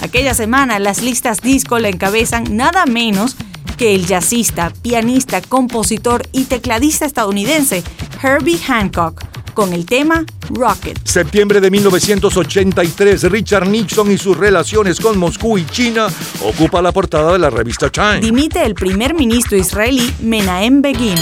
Aquella 0.03 0.33
semana 0.33 0.79
las 0.79 1.03
listas 1.03 1.43
disco 1.43 1.79
le 1.79 1.91
encabezan 1.91 2.57
nada 2.57 2.87
menos 2.87 3.37
que 3.77 3.95
el 3.95 4.07
jazzista, 4.07 4.73
pianista, 4.81 5.43
compositor 5.43 6.27
y 6.33 6.45
tecladista 6.45 7.05
estadounidense 7.05 7.85
Herbie 8.23 8.59
Hancock 8.59 9.32
con 9.55 9.73
el 9.73 9.87
tema 9.87 10.25
Rocket. 10.51 10.99
Septiembre 11.05 11.61
de 11.61 11.71
1983, 11.71 13.31
Richard 13.31 13.69
Nixon 13.69 14.11
y 14.11 14.19
sus 14.19 14.37
relaciones 14.37 15.01
con 15.01 15.19
Moscú 15.19 15.59
y 15.59 15.67
China 15.67 16.09
ocupa 16.45 16.83
la 16.83 16.93
portada 16.93 17.33
de 17.33 17.39
la 17.39 17.51
revista 17.51 17.91
Time. 17.91 18.21
Dimite 18.21 18.65
el 18.65 18.75
primer 18.75 19.15
ministro 19.15 19.57
israelí 19.57 20.13
Menahem 20.21 20.83
Begin. 20.83 21.19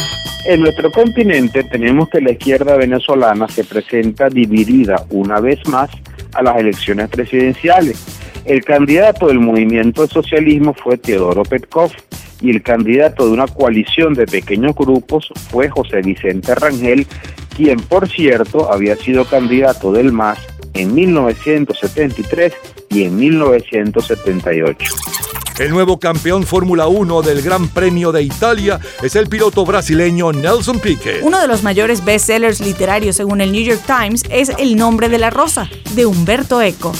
En 0.47 0.61
nuestro 0.61 0.91
continente 0.91 1.65
tenemos 1.65 2.09
que 2.09 2.21
la 2.21 2.33
izquierda 2.33 2.77
venezolana 2.77 3.49
se 3.49 3.65
presenta 3.65 4.29
dividida 4.29 5.05
una 5.11 5.39
vez 5.41 5.59
más 5.69 5.91
a 6.33 6.43
las 6.43 6.57
elecciones 6.57 7.09
presidenciales. 7.09 8.03
El 8.45 8.65
candidato 8.65 9.27
del 9.27 9.39
movimiento 9.39 10.03
de 10.03 10.09
socialismo 10.09 10.75
fue 10.75 10.97
Teodoro 10.97 11.43
Petkov 11.43 11.93
y 12.41 12.51
el 12.51 12.63
candidato 12.63 13.27
de 13.27 13.33
una 13.33 13.47
coalición 13.47 14.15
de 14.15 14.27
pequeños 14.27 14.75
grupos 14.75 15.31
fue 15.51 15.69
José 15.69 16.01
Vicente 16.01 16.55
Rangel, 16.55 17.07
quien 17.61 17.79
por 17.79 18.09
cierto 18.09 18.73
había 18.73 18.97
sido 18.97 19.27
candidato 19.27 19.93
del 19.93 20.13
MAS 20.13 20.39
en 20.73 20.95
1973 20.95 22.55
y 22.89 23.05
en 23.05 23.17
1978. 23.17 24.95
El 25.59 25.69
nuevo 25.69 26.01
campeón 26.01 26.45
Fórmula 26.45 26.87
1 26.87 27.21
del 27.21 27.43
Gran 27.43 27.69
Premio 27.69 28.13
de 28.13 28.23
Italia 28.23 28.81
es 29.03 29.15
el 29.15 29.29
piloto 29.29 29.67
brasileño 29.67 30.33
Nelson 30.33 30.79
Piquet. 30.79 31.21
Uno 31.21 31.39
de 31.39 31.49
los 31.49 31.63
mayores 31.63 32.03
bestsellers 32.03 32.61
literarios 32.61 33.17
según 33.17 33.43
el 33.43 33.53
New 33.53 33.63
York 33.63 33.83
Times 33.87 34.23
es 34.31 34.51
El 34.57 34.77
nombre 34.77 35.11
de 35.11 35.19
la 35.19 35.29
rosa, 35.29 35.69
de 35.95 36.07
Humberto 36.07 36.63
Eco. 36.63 36.95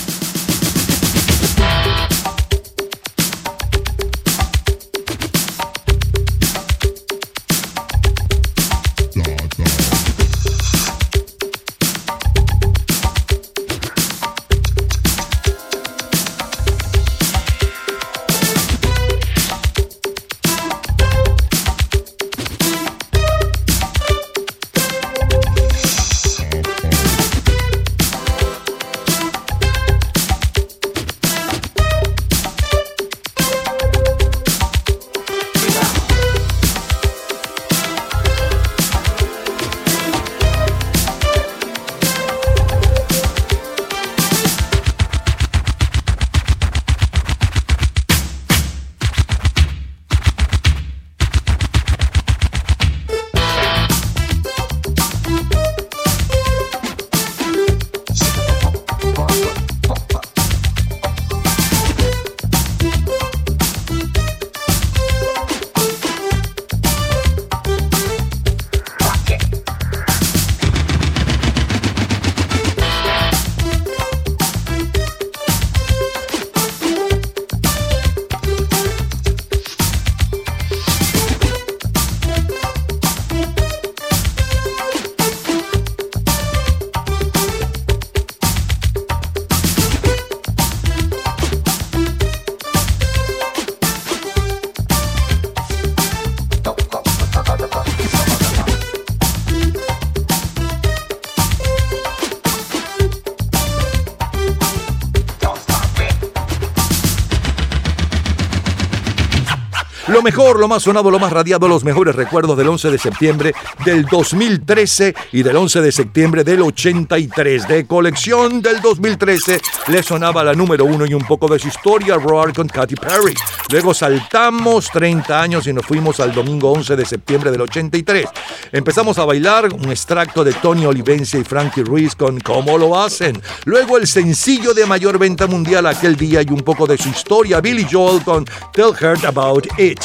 Mejor, 110.31 110.61
lo 110.61 110.69
más 110.69 110.83
sonado, 110.83 111.11
lo 111.11 111.19
más 111.19 111.33
radiado, 111.33 111.67
los 111.67 111.83
mejores 111.83 112.15
recuerdos 112.15 112.57
del 112.57 112.69
11 112.69 112.89
de 112.89 112.97
septiembre 112.97 113.53
del 113.83 114.05
2013 114.05 115.13
y 115.33 115.43
del 115.43 115.57
11 115.57 115.81
de 115.81 115.91
septiembre 115.91 116.45
del 116.45 116.61
83. 116.61 117.67
De 117.67 117.85
colección 117.85 118.61
del 118.61 118.79
2013 118.79 119.59
le 119.87 120.01
sonaba 120.01 120.41
la 120.41 120.53
número 120.53 120.85
uno 120.85 121.05
y 121.05 121.13
un 121.13 121.23
poco 121.23 121.49
de 121.49 121.59
su 121.59 121.67
historia, 121.67 122.15
Roar 122.15 122.53
con 122.53 122.69
Katy 122.69 122.95
Perry. 122.95 123.33
Luego 123.71 123.93
saltamos 123.93 124.89
30 124.93 125.41
años 125.41 125.67
y 125.67 125.73
nos 125.73 125.85
fuimos 125.85 126.21
al 126.21 126.33
domingo 126.33 126.71
11 126.71 126.95
de 126.95 127.05
septiembre 127.05 127.51
del 127.51 127.63
83. 127.63 128.27
Empezamos 128.71 129.17
a 129.17 129.25
bailar 129.25 129.73
un 129.73 129.89
extracto 129.89 130.45
de 130.45 130.53
Tony 130.53 130.85
Olivencia 130.85 131.41
y 131.41 131.43
Frankie 131.43 131.83
Ruiz 131.83 132.15
con 132.15 132.39
Cómo 132.39 132.77
lo 132.77 132.97
hacen. 132.97 133.41
Luego 133.65 133.97
el 133.97 134.07
sencillo 134.07 134.73
de 134.73 134.85
mayor 134.85 135.19
venta 135.19 135.45
mundial 135.45 135.87
aquel 135.87 136.15
día 136.15 136.41
y 136.41 136.51
un 136.51 136.61
poco 136.61 136.87
de 136.87 136.97
su 136.97 137.09
historia, 137.09 137.59
Billy 137.59 137.85
Joel 137.91 138.23
con 138.23 138.45
Tell 138.71 138.93
Her 138.97 139.17
About 139.25 139.67
It. 139.77 139.99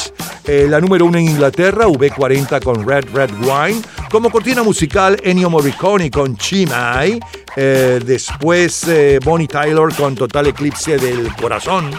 Eh, 0.45 0.65
la 0.69 0.79
número 0.79 1.05
uno 1.05 1.17
en 1.17 1.25
Inglaterra, 1.25 1.87
V40 1.87 2.63
con 2.63 2.87
Red 2.87 3.05
Red 3.13 3.31
Wine. 3.41 3.81
Como 4.09 4.29
cortina 4.29 4.63
musical, 4.63 5.17
Ennio 5.23 5.49
Morricone 5.49 6.09
con 6.09 6.37
Chimay. 6.37 7.19
Eh, 7.59 7.99
después 8.05 8.87
eh, 8.87 9.17
Bonnie 9.23 9.47
Tyler 9.47 9.91
con 9.97 10.13
Total 10.13 10.45
Eclipse 10.45 10.99
del 10.99 11.35
Corazón. 11.35 11.89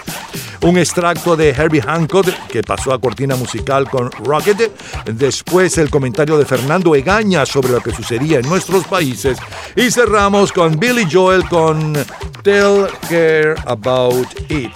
Un 0.63 0.79
extracto 0.79 1.37
de 1.37 1.51
Herbie 1.51 1.83
Hancock 1.83 2.29
que 2.49 2.63
pasó 2.63 2.93
a 2.93 3.01
cortina 3.01 3.35
musical 3.35 3.91
con 3.91 4.09
Rocket. 4.13 4.71
Después 5.07 5.77
el 5.79 5.91
comentario 5.91 6.39
de 6.39 6.45
Fernando 6.45 6.95
Egaña 6.95 7.45
sobre 7.45 7.71
lo 7.71 7.81
que 7.81 7.91
sucedía 7.91 8.39
en 8.39 8.49
nuestros 8.49 8.87
países. 8.87 9.37
Y 9.75 9.91
cerramos 9.91 10.53
con 10.53 10.79
Billy 10.79 11.09
Joel 11.11 11.43
con 11.49 11.93
Tell 12.45 12.87
Her 13.11 13.57
About 13.67 14.29
It 14.51 14.71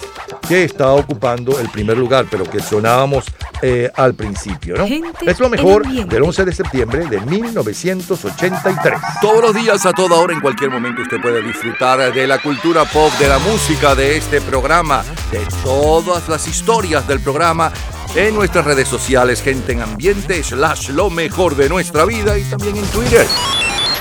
que 0.47 0.65
está 0.65 0.91
ocupando 0.91 1.59
el 1.59 1.69
primer 1.69 1.97
lugar, 1.97 2.25
pero 2.29 2.43
que 2.43 2.59
sonábamos 2.59 3.25
eh, 3.61 3.89
al 3.95 4.13
principio, 4.13 4.75
¿no? 4.75 4.85
Es 4.85 5.39
lo 5.39 5.49
mejor 5.49 5.87
del 5.87 6.23
11 6.23 6.45
de 6.45 6.53
septiembre 6.53 7.05
de 7.07 7.21
1983. 7.21 8.99
Todos 9.21 9.41
los 9.41 9.55
días, 9.55 9.85
a 9.85 9.93
toda 9.93 10.17
hora, 10.17 10.33
en 10.33 10.41
cualquier 10.41 10.71
momento, 10.73 11.03
usted 11.03 11.21
puede 11.21 11.41
disfrutar 11.43 12.11
de 12.11 12.27
la 12.27 12.39
cultura 12.39 12.83
pop, 12.85 13.11
de 13.19 13.27
la 13.27 13.37
música, 13.37 13.93
de 13.93 14.17
este 14.17 14.41
programa, 14.41 15.03
de 15.31 15.45
todas 15.63 16.27
las 16.27 16.47
historias 16.47 17.07
del 17.07 17.19
programa 17.19 17.71
en 18.15 18.33
nuestras 18.33 18.65
redes 18.65 18.87
sociales, 18.87 19.41
gente 19.41 19.73
en 19.73 19.81
ambiente, 19.81 20.43
slash 20.43 20.89
lo 20.89 21.11
mejor 21.11 21.55
de 21.55 21.69
nuestra 21.69 22.05
vida 22.05 22.37
y 22.37 22.43
también 22.43 22.77
en 22.77 22.85
Twitter. 22.87 23.27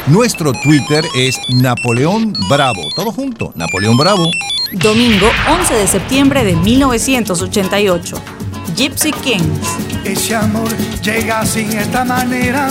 Nuestro 0.06 0.52
Twitter 0.52 1.04
es 1.14 1.38
Napoleón 1.48 2.32
Bravo. 2.48 2.82
Todo 2.96 3.12
junto, 3.12 3.52
Napoleón 3.54 3.96
Bravo. 3.98 4.26
Domingo 4.72 5.30
11 5.50 5.74
de 5.74 5.86
septiembre 5.86 6.42
de 6.42 6.56
1988. 6.56 8.16
Gypsy 8.74 9.12
Kings. 9.12 9.76
Ese 10.04 10.34
amor 10.34 10.74
llega 11.02 11.44
de 11.44 11.78
esta 11.78 12.04
manera, 12.04 12.68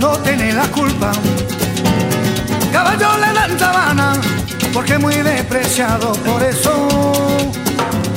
no 0.00 0.18
tiene 0.18 0.52
la 0.52 0.66
culpa 0.68 1.12
caballo 2.78 3.08
le 3.16 3.32
dan 3.32 3.58
sabana, 3.58 4.12
porque 4.72 4.98
muy 4.98 5.16
despreciado, 5.16 6.12
por 6.28 6.40
eso 6.44 6.72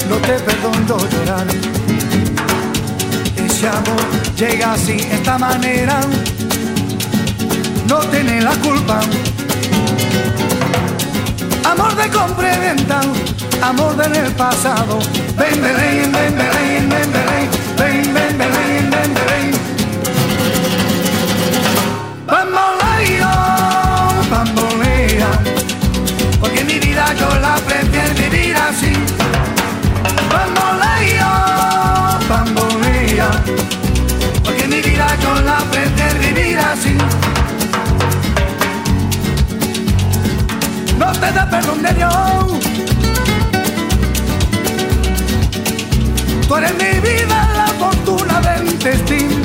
no 0.08 0.16
te 0.28 0.34
perdono 0.48 0.98
llorar. 1.14 1.48
Ese 3.44 3.68
amor 3.68 4.04
llega 4.38 4.74
así, 4.74 4.98
esta 5.18 5.40
manera, 5.40 6.00
no 7.88 8.00
tiene 8.12 8.42
la 8.42 8.56
culpa. 8.68 9.00
Amor 11.72 11.96
de 11.96 12.10
compra 12.10 12.56
y 12.56 12.60
venta, 12.60 13.02
amor 13.64 13.96
del 13.96 14.32
pasado, 14.34 15.00
ven, 15.40 15.60
ven, 15.60 16.12
ven, 16.12 16.38
ven, 16.38 16.90
ven, 16.90 17.12
ven. 17.14 17.61
Te 41.22 41.32
da 41.32 41.48
perdón 41.50 41.84
de 41.84 41.94
Dios. 41.94 42.12
Tú 46.48 46.56
eres 46.56 46.74
mi 46.74 47.00
vida, 47.08 47.38
la 47.62 47.68
fortuna 47.82 48.42
del 48.42 48.80
destino. 48.80 49.38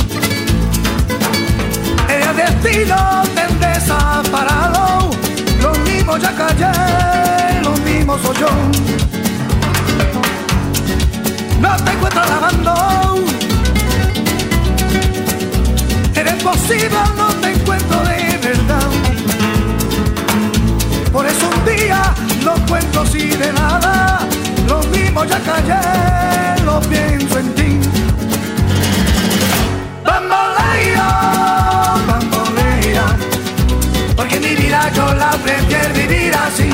El 2.08 2.36
destino 2.36 2.96
te 3.34 3.44
desaparado. 3.66 5.10
Lo 5.60 5.72
mismo 5.88 6.16
ya 6.16 6.32
callé, 6.34 7.60
lo 7.62 7.72
mismo 7.88 8.18
soy 8.22 8.36
yo. 8.38 8.50
No 11.60 11.76
te 11.84 11.90
encuentro 11.92 12.22
lavando. 12.32 12.74
Eres 16.14 16.42
posible, 16.42 17.00
no 17.16 17.28
te 17.42 17.52
encuentro 17.52 17.98
de 18.04 18.38
verdad. 18.48 18.85
Día 22.46 22.54
no 22.54 22.66
cuento 22.66 23.00
así 23.00 23.28
de 23.28 23.52
nada. 23.52 24.20
Lo 24.68 24.80
mismo 24.84 25.24
ya 25.24 25.40
callé, 25.40 26.64
lo 26.64 26.80
pienso 26.80 27.38
en 27.38 27.54
ti. 27.54 27.80
Bambolea, 30.04 31.08
bambolea, 32.06 33.06
porque 34.16 34.40
mi 34.40 34.54
vida 34.54 34.90
yo 34.94 35.14
la 35.14 35.30
prefiero 35.30 35.94
vivir 35.94 36.34
así. 36.34 36.65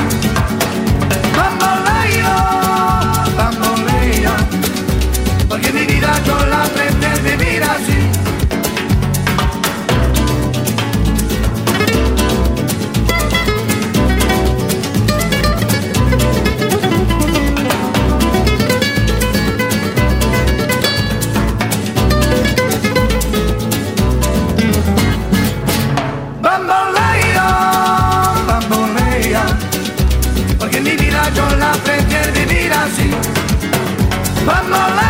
Vamos 34.45 35.02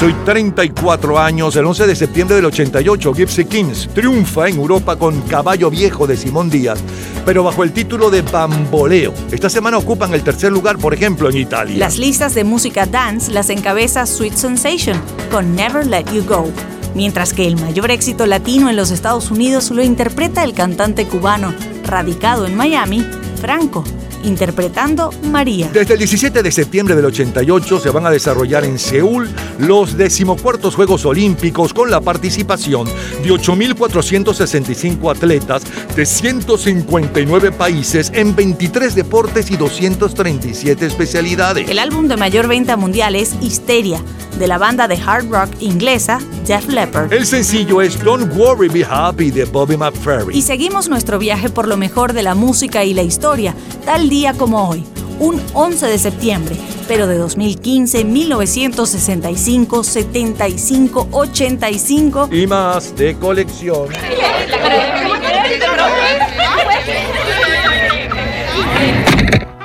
Hoy 0.00 0.14
34 0.24 1.18
años, 1.18 1.56
el 1.56 1.66
11 1.66 1.88
de 1.88 1.96
septiembre 1.96 2.36
del 2.36 2.44
88, 2.44 3.14
Gypsy 3.14 3.44
Kings 3.46 3.88
triunfa 3.92 4.48
en 4.48 4.54
Europa 4.54 4.94
con 4.94 5.20
Caballo 5.22 5.70
Viejo 5.70 6.06
de 6.06 6.16
Simón 6.16 6.48
Díaz, 6.48 6.78
pero 7.26 7.42
bajo 7.42 7.64
el 7.64 7.72
título 7.72 8.08
de 8.08 8.22
Bamboleo. 8.22 9.12
Esta 9.32 9.50
semana 9.50 9.76
ocupan 9.76 10.14
el 10.14 10.22
tercer 10.22 10.52
lugar, 10.52 10.78
por 10.78 10.94
ejemplo, 10.94 11.28
en 11.28 11.38
Italia. 11.38 11.76
Las 11.78 11.98
listas 11.98 12.34
de 12.34 12.44
música 12.44 12.86
dance 12.86 13.32
las 13.32 13.50
encabeza 13.50 14.06
Sweet 14.06 14.34
Sensation 14.34 15.02
con 15.32 15.56
Never 15.56 15.84
Let 15.84 16.04
You 16.12 16.22
Go, 16.22 16.48
mientras 16.94 17.32
que 17.32 17.48
el 17.48 17.56
mayor 17.56 17.90
éxito 17.90 18.24
latino 18.26 18.70
en 18.70 18.76
los 18.76 18.92
Estados 18.92 19.32
Unidos 19.32 19.72
lo 19.72 19.82
interpreta 19.82 20.44
el 20.44 20.54
cantante 20.54 21.06
cubano, 21.06 21.52
radicado 21.82 22.46
en 22.46 22.56
Miami, 22.56 23.04
Franco, 23.40 23.82
interpretando 24.24 25.10
María. 25.24 25.70
Desde 25.72 25.94
el 25.94 25.98
17 25.98 26.42
de 26.42 26.52
septiembre 26.52 26.94
del 26.94 27.06
88 27.06 27.80
se 27.80 27.90
van 27.90 28.06
a 28.06 28.10
desarrollar 28.10 28.64
en 28.64 28.78
Seúl 28.78 29.28
los 29.58 29.96
decimocuartos 29.96 30.74
Juegos 30.74 31.04
Olímpicos 31.04 31.72
con 31.72 31.90
la 31.90 32.00
participación 32.00 32.86
de 32.86 33.30
8.465 33.30 35.10
atletas 35.10 35.62
de 35.94 36.06
159 36.06 37.52
países 37.52 38.10
en 38.14 38.34
23 38.34 38.94
deportes 38.94 39.50
y 39.50 39.56
237 39.56 40.86
especialidades. 40.86 41.68
El 41.68 41.78
álbum 41.78 42.08
de 42.08 42.16
mayor 42.16 42.48
venta 42.48 42.76
mundial 42.76 43.16
es 43.16 43.34
Histeria, 43.40 44.02
de 44.38 44.46
la 44.46 44.58
banda 44.58 44.88
de 44.88 44.96
hard 44.96 45.28
rock 45.30 45.50
inglesa 45.60 46.20
Def 46.46 46.68
Leppard. 46.68 47.12
El 47.12 47.26
sencillo 47.26 47.82
es 47.82 48.02
Don't 48.02 48.34
Worry 48.36 48.68
Be 48.68 48.84
Happy 48.88 49.30
de 49.30 49.44
Bobby 49.44 49.76
McFerrin. 49.76 50.36
Y 50.36 50.42
seguimos 50.42 50.88
nuestro 50.88 51.18
viaje 51.18 51.48
por 51.48 51.68
lo 51.68 51.76
mejor 51.76 52.12
de 52.12 52.22
la 52.22 52.34
música 52.34 52.84
y 52.84 52.94
la 52.94 53.02
historia, 53.02 53.54
tal 53.84 54.07
día 54.08 54.32
como 54.34 54.68
hoy, 54.68 54.84
un 55.18 55.40
11 55.54 55.86
de 55.86 55.98
septiembre, 55.98 56.56
pero 56.86 57.06
de 57.06 57.18
2015, 57.18 58.04
1965, 58.04 59.84
75, 59.84 61.08
85 61.10 62.28
y 62.32 62.46
más 62.46 62.96
de 62.96 63.14
colección. 63.16 63.88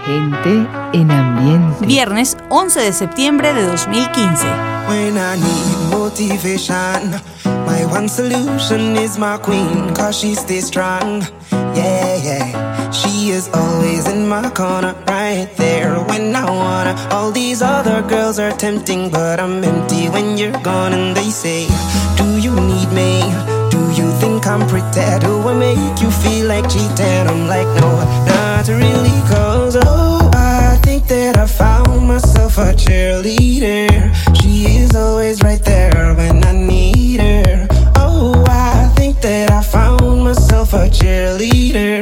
Gente 0.06 0.68
en 0.94 1.12
ambiente. 1.12 1.86
Viernes 1.86 2.38
11 2.50 2.80
de 2.82 2.94
septiembre 2.94 3.54
de 3.54 3.66
2015. 3.68 4.46
When 4.90 5.18
I 5.18 5.38
need 5.38 5.98
motivation, 5.98 7.22
my 7.66 7.86
one 7.86 8.10
solution 8.10 8.98
is 8.98 9.18
my 9.18 9.38
queen, 9.38 9.94
cause 9.96 10.20
she 10.20 10.36
stays 10.36 10.68
strong. 10.68 11.24
Yeah, 11.74 12.18
yeah. 12.18 12.73
She 12.94 13.32
is 13.32 13.50
always 13.54 14.08
in 14.08 14.28
my 14.28 14.50
corner, 14.52 14.94
right 15.08 15.50
there 15.58 15.96
when 16.10 16.36
I 16.36 16.46
wanna. 16.46 16.94
All 17.12 17.32
these 17.32 17.62
other 17.64 18.02
girls 18.04 18.38
are 18.38 18.52
tempting, 18.52 19.10
but 19.10 19.40
I'm 19.40 19.64
empty 19.64 20.10
when 20.10 20.38
you're 20.38 20.60
gone. 20.62 20.94
And 20.94 21.18
they 21.18 21.30
say, 21.32 21.68
Do 22.18 22.38
you 22.38 22.54
need 22.54 22.90
me? 22.92 23.22
Do 23.72 23.82
you 24.00 24.12
think 24.22 24.46
I'm 24.46 24.68
pretty? 24.68 25.10
Do 25.26 25.42
I 25.48 25.54
make 25.58 26.02
you 26.02 26.12
feel 26.12 26.48
like 26.48 26.70
cheating? 26.70 27.28
I'm 27.32 27.48
like, 27.48 27.68
No, 27.82 27.90
not 28.30 28.68
really, 28.68 29.18
cause 29.28 29.76
oh, 29.76 30.30
I 30.34 30.78
think 30.84 31.08
that 31.08 31.38
I 31.38 31.48
found 31.48 32.08
myself 32.08 32.60
a 32.60 32.74
cheerleader. 32.74 33.90
She 34.40 34.66
is 34.78 34.96
always 34.96 35.42
right 35.42 35.64
there 35.64 36.14
when 36.14 36.44
I 36.44 36.52
need 36.52 37.20
her. 37.22 37.68
Oh, 37.96 38.44
I 38.48 38.92
think 38.96 39.20
that 39.22 39.50
I 39.50 39.64
found 39.64 40.24
myself 40.24 40.74
a 40.74 40.90
cheerleader. 40.90 42.02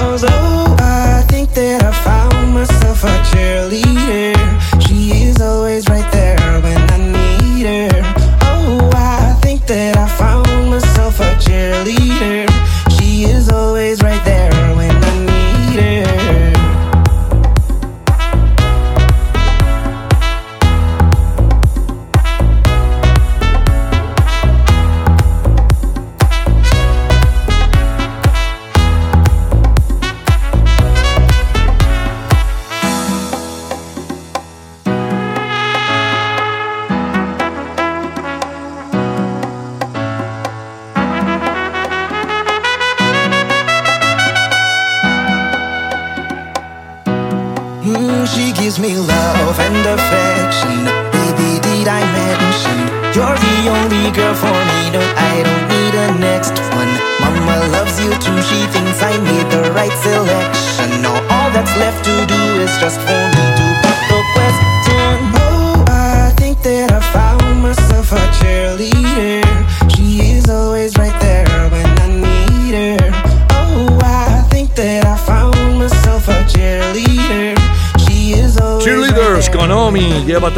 a 3.03 3.23
cheerleader. 3.29 4.81
She 4.87 5.23
is 5.23 5.41
always 5.41 5.87
right 5.89 6.11
there 6.11 6.20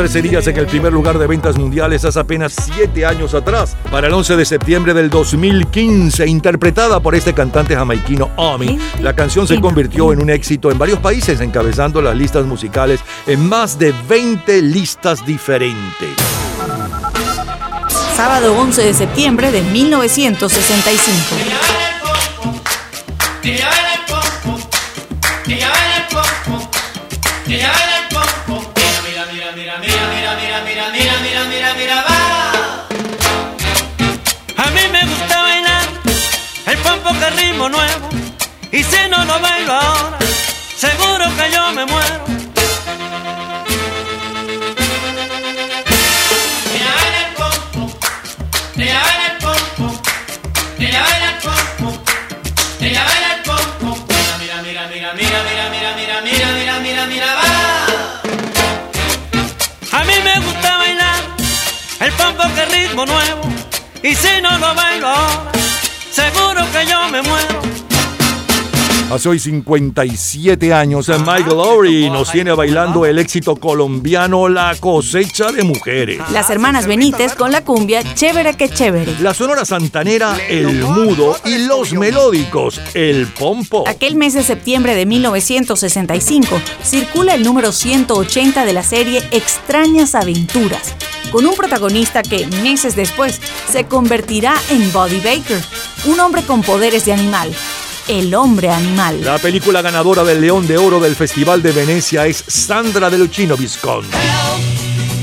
13 0.04 0.22
días 0.22 0.46
en 0.48 0.58
el 0.58 0.66
primer 0.66 0.92
lugar 0.92 1.18
de 1.18 1.26
ventas 1.28 1.58
mundiales 1.58 2.04
hace 2.04 2.20
apenas 2.20 2.54
7 2.76 3.06
años 3.06 3.34
atrás. 3.34 3.78
Para 3.90 4.08
el 4.08 4.14
11 4.14 4.36
de 4.36 4.44
septiembre 4.44 4.94
del 4.94 5.10
2015, 5.10 6.28
interpretada 6.28 7.00
por 7.00 7.16
este 7.16 7.34
cantante 7.34 7.74
jamaiquino 7.74 8.30
Omi, 8.36 8.78
la 9.00 9.16
canción 9.16 9.48
se 9.48 9.62
convirtió 9.62 10.12
en 10.12 10.22
un 10.22 10.30
éxito 10.30 10.70
en 10.70 10.78
varios 10.78 11.00
países, 11.00 11.40
encabezando 11.40 12.02
las 12.02 12.18
listas 12.18 12.46
musicales 12.46 13.00
en 13.28 13.48
más 13.48 13.80
de 13.80 13.94
20 14.10 14.62
listas 14.64 15.26
diferentes. 15.26 16.10
Sábado 18.14 18.60
11 18.60 18.84
de 18.84 18.94
septiembre 18.94 19.54
de 19.54 19.62
1965. 19.62 21.14
Y 38.74 38.84
si 38.84 39.08
no 39.08 39.24
lo 39.24 39.40
bailo 39.40 39.72
ahora, 39.72 40.18
seguro 40.76 41.26
que 41.38 41.52
yo 41.52 41.72
me 41.74 41.86
muero. 41.86 42.24
que 62.56 62.66
ritmo 62.66 63.06
nuevo 63.06 63.42
y 64.04 64.14
si 64.16 64.42
no 64.42 64.58
lo 64.58 64.76
bailo 64.76 65.08
ahora, 65.08 65.52
seguro 66.12 66.62
que 66.72 66.86
yo 66.86 67.10
me 67.10 67.22
muero. 67.22 67.83
Hace 69.12 69.30
hoy 69.30 69.38
57 69.38 70.74
años, 70.74 71.08
Michael 71.10 71.58
Lowry 71.58 72.10
nos 72.10 72.32
tiene 72.32 72.52
bailando 72.54 73.06
el 73.06 73.20
éxito 73.20 73.56
colombiano 73.56 74.50
La 74.50 74.76
cosecha 74.80 75.52
de 75.52 75.64
mujeres. 75.64 76.20
Las 76.32 76.50
hermanas 76.50 76.88
Benítez 76.88 77.36
con 77.36 77.52
la 77.52 77.64
cumbia 77.64 78.02
Chévere 78.16 78.56
que 78.56 78.70
chévere. 78.70 79.16
La 79.20 79.34
sonora 79.34 79.66
santanera 79.66 80.38
El 80.50 80.84
Mudo 80.84 81.38
y 81.46 81.60
los 81.68 81.94
melódicos 81.94 82.82
El 82.96 83.28
Pompo. 83.28 83.84
Aquel 83.88 84.16
mes 84.16 84.34
de 84.34 84.42
septiembre 84.42 84.96
de 84.96 85.06
1965 85.06 86.60
circula 86.84 87.36
el 87.36 87.44
número 87.44 87.72
180 87.72 88.66
de 88.66 88.74
la 88.74 88.84
serie 88.84 89.22
Extrañas 89.32 90.16
Aventuras, 90.16 90.96
con 91.32 91.46
un 91.46 91.56
protagonista 91.56 92.24
que 92.24 92.48
meses 92.64 92.96
después 92.96 93.40
se 93.72 93.86
convertirá 93.86 94.56
en 94.72 94.92
Buddy 94.92 95.20
Baker, 95.20 95.62
un 96.06 96.20
hombre 96.20 96.42
con 96.44 96.64
poderes 96.64 97.06
de 97.06 97.14
animal. 97.14 97.54
El 98.08 98.36
hombre 98.36 98.70
animal. 98.70 99.24
La 99.24 99.38
película 99.38 99.82
ganadora 99.82 100.26
del 100.26 100.42
León 100.42 100.68
de 100.68 100.78
Oro 100.78 101.00
del 101.00 101.16
Festival 101.16 101.62
de 101.62 101.72
Venecia 101.72 102.26
es 102.26 102.44
Sandra 102.46 103.10
de 103.10 103.18
Lucchino 103.18 103.56
Visconti. 103.56 104.10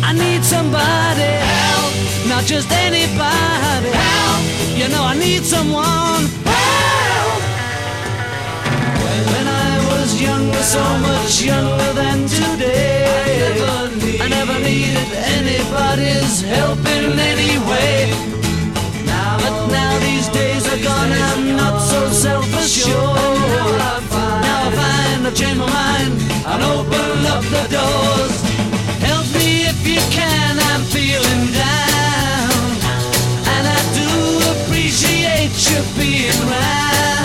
I 0.03 0.15
need 0.15 0.43
somebody 0.43 1.21
help, 1.21 2.27
not 2.27 2.45
just 2.47 2.73
anybody 2.73 3.91
help. 3.93 4.79
You 4.79 4.89
know 4.89 5.05
I 5.05 5.15
need 5.15 5.45
someone 5.45 6.27
help. 6.47 7.43
When 9.31 9.47
I 9.47 9.79
was 9.91 10.19
younger, 10.19 10.63
so 10.63 10.83
much 11.01 11.43
younger 11.43 11.93
than 11.93 12.27
today, 12.27 13.05
I 14.23 14.29
never, 14.29 14.59
needed 14.59 15.13
anybody's 15.37 16.41
help 16.41 16.79
in 16.87 17.15
and 26.47 26.63
open 26.63 27.27
up 27.27 27.43
the 27.45 27.65
doors. 27.69 28.37
Help 29.05 29.27
me 29.35 29.67
if 29.67 29.87
you 29.87 30.01
can, 30.11 30.59
I'm 30.71 30.83
feeling 30.85 31.53
down. 31.53 32.61
And 33.55 33.65
I 33.69 33.81
do 34.01 34.11
appreciate 34.53 35.55
you 35.69 35.81
being 35.97 36.41
round. 36.49 37.20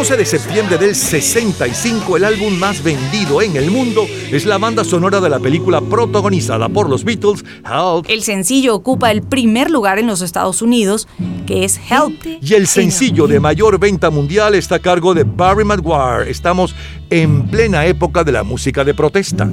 11 0.00 0.16
de 0.16 0.24
septiembre 0.24 0.78
del 0.78 0.94
65, 0.94 2.16
el 2.16 2.24
álbum 2.24 2.58
más 2.58 2.82
vendido 2.82 3.42
en 3.42 3.54
el 3.54 3.70
mundo 3.70 4.06
es 4.32 4.46
la 4.46 4.56
banda 4.56 4.82
sonora 4.82 5.20
de 5.20 5.28
la 5.28 5.38
película 5.38 5.82
protagonizada 5.82 6.70
por 6.70 6.88
los 6.88 7.04
Beatles, 7.04 7.44
Help. 7.66 8.06
El 8.08 8.22
sencillo 8.22 8.74
ocupa 8.74 9.10
el 9.10 9.20
primer 9.20 9.70
lugar 9.70 9.98
en 9.98 10.06
los 10.06 10.22
Estados 10.22 10.62
Unidos, 10.62 11.06
que 11.46 11.66
es 11.66 11.78
Help. 11.90 12.14
Y 12.40 12.54
el 12.54 12.66
sencillo 12.66 13.26
de 13.26 13.40
mayor 13.40 13.78
venta 13.78 14.08
mundial 14.08 14.54
está 14.54 14.76
a 14.76 14.78
cargo 14.78 15.12
de 15.12 15.24
Barry 15.24 15.64
Maguire. 15.64 16.30
Estamos 16.30 16.74
en 17.10 17.46
plena 17.48 17.84
época 17.84 18.24
de 18.24 18.32
la 18.32 18.42
música 18.42 18.82
de 18.84 18.94
protesta. 18.94 19.50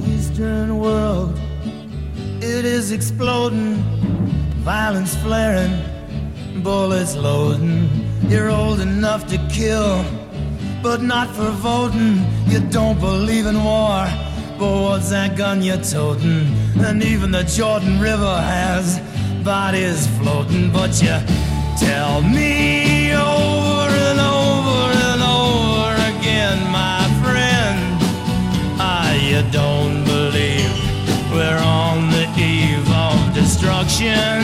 bullets 6.62 7.14
loading. 7.14 7.88
You're 8.28 8.50
old 8.50 8.80
enough 8.80 9.26
to 9.28 9.38
kill. 9.48 10.04
But 10.82 11.02
not 11.02 11.28
for 11.34 11.50
voting. 11.50 12.24
You 12.46 12.60
don't 12.70 12.98
believe 13.00 13.46
in 13.46 13.62
war, 13.62 14.06
but 14.58 14.82
what's 14.82 15.10
that 15.10 15.36
gun 15.36 15.62
you're 15.62 15.78
toting? 15.78 16.46
And 16.78 17.02
even 17.02 17.30
the 17.30 17.44
Jordan 17.44 18.00
River 18.00 18.36
has 18.40 19.00
bodies 19.44 20.06
floating, 20.18 20.70
but 20.72 20.92
you 21.02 21.16
tell 21.78 22.22
me 22.22 23.12
over 23.14 23.94
and 24.08 24.20
over 24.20 24.86
and 25.10 25.22
over 25.22 25.94
again, 26.12 26.58
my 26.70 27.02
friend. 27.22 27.78
Ah, 28.80 29.12
you 29.14 29.42
don't 29.50 30.04
believe 30.04 30.72
we're 31.32 31.62
on 31.62 32.10
the 32.10 32.26
eve 32.38 32.88
of 32.90 33.34
destruction. 33.34 34.42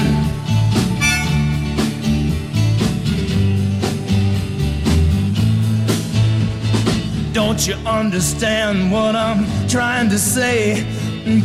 Don't 7.55 7.69
you 7.69 7.89
understand 7.89 8.91
what 8.91 9.15
I'm 9.15 9.47
trying 9.69 10.09
to 10.09 10.19
say? 10.19 10.85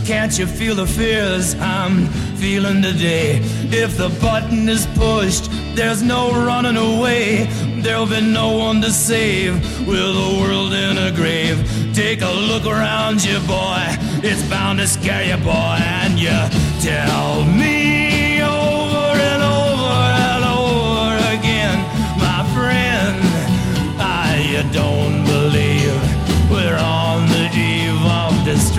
Can't 0.07 0.39
you 0.39 0.47
feel 0.47 0.73
the 0.73 0.87
fears 0.87 1.53
I'm 1.59 2.07
feeling 2.35 2.81
today? 2.81 3.37
If 3.69 3.95
the 3.95 4.09
button 4.19 4.67
is 4.67 4.87
pushed, 4.95 5.51
there's 5.75 6.01
no 6.01 6.31
running 6.31 6.77
away. 6.77 7.43
There'll 7.83 8.07
be 8.07 8.21
no 8.21 8.57
one 8.57 8.81
to 8.81 8.89
save 8.89 9.53
with 9.87 9.99
the 9.99 10.41
world 10.41 10.73
in 10.73 10.97
a 10.97 11.11
grave. 11.11 11.57
Take 11.93 12.23
a 12.23 12.31
look 12.31 12.65
around 12.65 13.23
you, 13.23 13.37
boy. 13.41 13.85
It's 14.23 14.41
bound 14.49 14.79
to 14.79 14.87
scare 14.87 15.23
you, 15.23 15.37
boy. 15.43 15.77
And 15.79 16.17
you 16.17 16.39
tell 16.81 17.45
me 17.45 17.98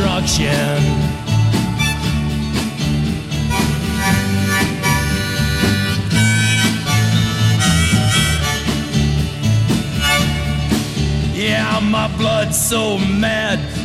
destruction. 0.00 0.82
Yeah, 11.34 11.80
my 11.82 12.08
blood's 12.16 12.58
so 12.58 12.98
mad, 12.98 13.58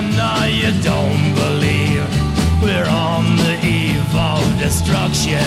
Don't 0.00 1.34
believe 1.34 2.02
we're 2.62 2.88
on 2.88 3.36
the 3.36 3.58
eve 3.62 4.00
of 4.16 4.42
destruction. 4.58 5.38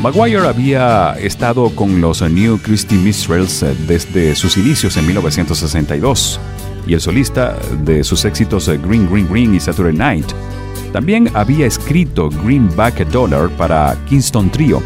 Maguire 0.00 0.46
había 0.46 1.16
estado 1.18 1.70
con 1.70 2.00
los 2.00 2.22
New 2.22 2.58
Christy 2.58 2.94
Minstrels 2.94 3.64
eh, 3.64 3.74
desde 3.88 4.36
sus 4.36 4.56
inicios 4.56 4.96
en 4.96 5.06
1962 5.08 6.38
y 6.86 6.94
el 6.94 7.00
solista 7.00 7.58
de 7.84 8.04
sus 8.04 8.24
éxitos 8.24 8.68
eh, 8.68 8.78
Green 8.78 9.10
Green 9.10 9.28
Green 9.28 9.54
y 9.56 9.58
Saturday 9.58 9.92
Night. 9.92 10.26
También 10.92 11.28
había 11.34 11.66
escrito 11.66 12.30
Greenback 12.30 13.04
Dollar 13.08 13.50
para 13.50 13.96
Kingston 14.08 14.48
Trio. 14.50 14.80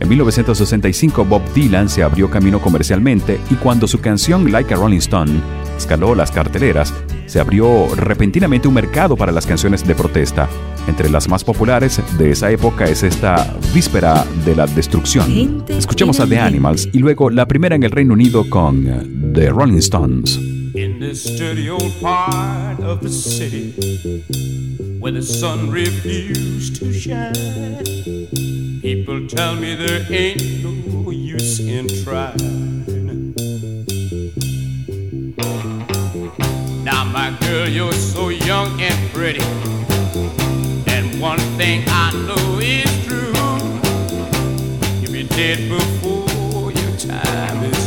En 0.00 0.08
1965 0.08 1.24
Bob 1.24 1.42
Dylan 1.54 1.88
se 1.88 2.02
abrió 2.02 2.28
camino 2.28 2.60
comercialmente 2.60 3.38
y 3.50 3.54
cuando 3.54 3.86
su 3.86 4.00
canción 4.00 4.50
Like 4.50 4.74
a 4.74 4.78
Rolling 4.78 4.98
Stone 4.98 5.40
escaló 5.76 6.16
las 6.16 6.32
carteleras, 6.32 6.92
se 7.28 7.38
abrió 7.38 7.94
repentinamente 7.94 8.66
un 8.66 8.74
mercado 8.74 9.16
para 9.16 9.30
las 9.30 9.46
canciones 9.46 9.86
de 9.86 9.94
protesta. 9.94 10.48
Entre 10.88 11.10
las 11.10 11.28
más 11.28 11.44
populares 11.44 12.00
de 12.18 12.30
esa 12.30 12.50
época 12.50 12.86
es 12.86 13.02
esta 13.02 13.54
Víspera 13.74 14.24
de 14.44 14.56
la 14.56 14.66
Destrucción. 14.66 15.64
Escuchemos 15.68 16.18
a 16.18 16.26
The 16.26 16.38
Animals 16.38 16.88
y 16.92 16.98
luego 16.98 17.28
la 17.28 17.46
primera 17.46 17.76
en 17.76 17.82
el 17.82 17.90
Reino 17.90 18.14
Unido 18.14 18.48
con 18.48 19.32
The 19.34 19.50
Rolling 19.50 19.78
Stones. 19.78 20.40
In 20.74 21.00
the 21.00 21.14
city 21.14 21.68
where 25.00 25.12
the 25.12 25.22
sun 25.22 25.70
refused 25.70 26.78
to 26.78 26.92
shine, 26.92 27.34
people 28.80 29.26
tell 29.26 29.56
me 29.56 29.74
there 29.74 30.06
ain't 30.10 30.62
no 30.62 31.10
use 31.10 31.58
in 31.60 31.88
trying. 32.04 32.67
My 37.12 37.30
girl, 37.40 37.68
you're 37.68 37.92
so 37.92 38.28
young 38.28 38.80
and 38.80 39.10
pretty, 39.12 39.42
and 40.92 41.20
one 41.20 41.38
thing 41.56 41.84
I 41.88 42.12
know 42.26 42.58
is 42.60 43.06
true. 43.06 43.32
You'll 45.00 45.12
be 45.12 45.24
dead 45.28 45.68
before 45.68 46.72
your 46.72 46.96
time 46.96 47.64
is 47.64 47.77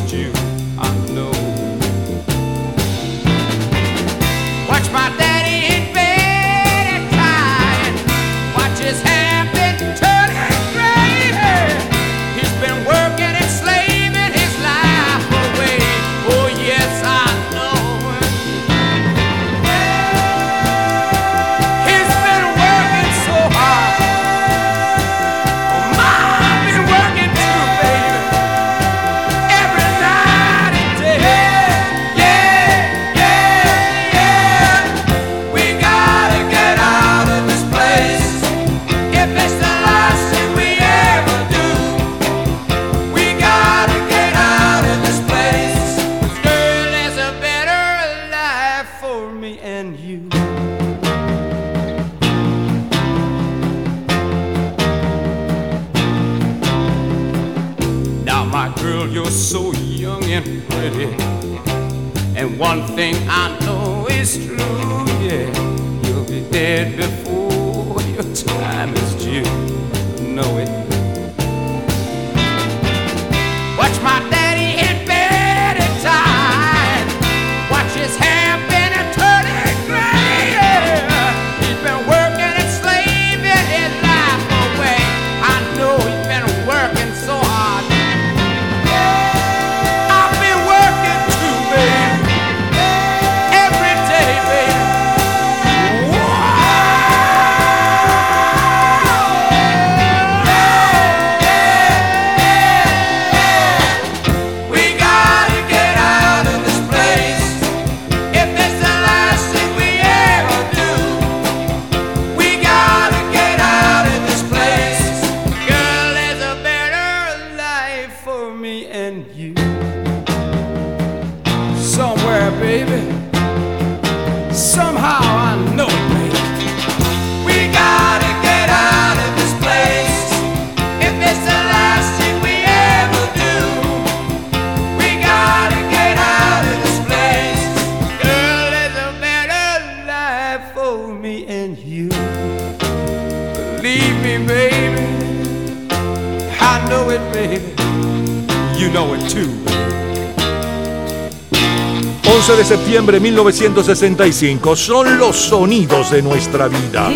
de 152.61 152.65
septiembre 152.65 153.17
de 153.17 153.21
1965 153.21 154.75
son 154.75 155.17
los 155.17 155.35
sonidos 155.35 156.11
de 156.11 156.21
nuestra 156.21 156.67
vida. 156.67 157.11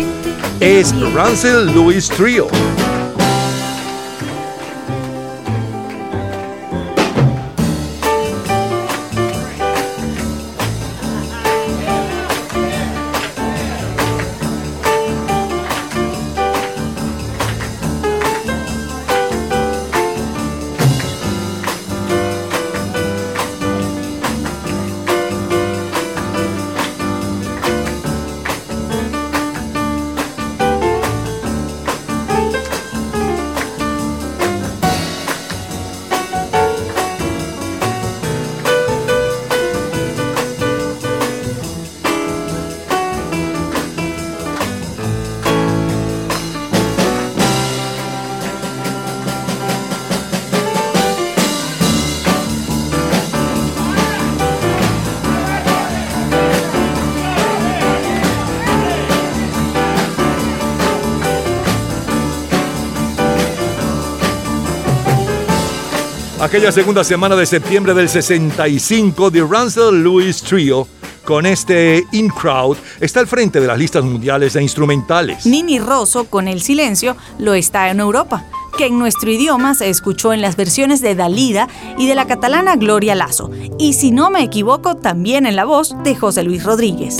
Es 0.58 0.92
Russell 1.12 1.66
Lewis 1.66 2.08
Trio. 2.08 2.48
Aquella 66.46 66.70
segunda 66.70 67.02
semana 67.02 67.34
de 67.34 67.44
septiembre 67.44 67.92
del 67.92 68.08
65, 68.08 69.32
The 69.32 69.42
Ransel 69.42 70.04
Lewis 70.04 70.40
Trio 70.40 70.86
con 71.24 71.44
este 71.44 72.04
In 72.12 72.28
Crowd 72.28 72.76
está 73.00 73.18
al 73.18 73.26
frente 73.26 73.60
de 73.60 73.66
las 73.66 73.76
listas 73.76 74.04
mundiales 74.04 74.52
de 74.52 74.62
instrumentales. 74.62 75.44
Nini 75.44 75.80
Rosso 75.80 76.26
con 76.26 76.46
El 76.46 76.62
Silencio 76.62 77.16
lo 77.40 77.54
está 77.54 77.90
en 77.90 77.98
Europa, 77.98 78.44
que 78.78 78.86
en 78.86 78.96
nuestro 78.96 79.28
idioma 79.28 79.74
se 79.74 79.90
escuchó 79.90 80.32
en 80.32 80.40
las 80.40 80.54
versiones 80.54 81.00
de 81.00 81.16
Dalida 81.16 81.66
y 81.98 82.06
de 82.06 82.14
la 82.14 82.28
catalana 82.28 82.76
Gloria 82.76 83.16
Lazo, 83.16 83.50
y 83.80 83.94
si 83.94 84.12
no 84.12 84.30
me 84.30 84.44
equivoco, 84.44 84.94
también 84.94 85.46
en 85.46 85.56
la 85.56 85.64
voz 85.64 85.96
de 86.04 86.14
José 86.14 86.44
Luis 86.44 86.62
Rodríguez. 86.62 87.16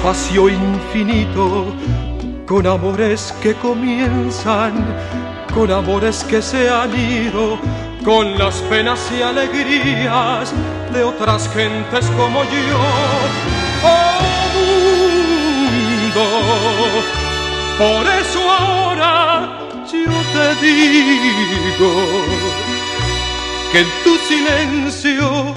espacio 0.00 0.48
infinito, 0.48 1.66
con 2.46 2.66
amores 2.66 3.34
que 3.42 3.52
comienzan, 3.52 4.72
con 5.52 5.70
amores 5.70 6.24
que 6.24 6.40
se 6.40 6.70
han 6.70 6.98
ido, 6.98 7.58
con 8.02 8.38
las 8.38 8.62
penas 8.70 8.98
y 9.14 9.20
alegrías 9.20 10.54
de 10.94 11.04
otras 11.04 11.50
gentes 11.52 12.06
como 12.16 12.42
yo. 12.44 12.80
Oh 13.84 14.20
mundo, 16.06 16.26
por 17.76 18.06
eso 18.06 18.40
ahora 18.50 19.58
yo 19.84 20.16
te 20.32 20.66
digo 20.66 21.92
que 23.70 23.80
en 23.80 23.88
tu 24.02 24.16
silencio 24.16 25.54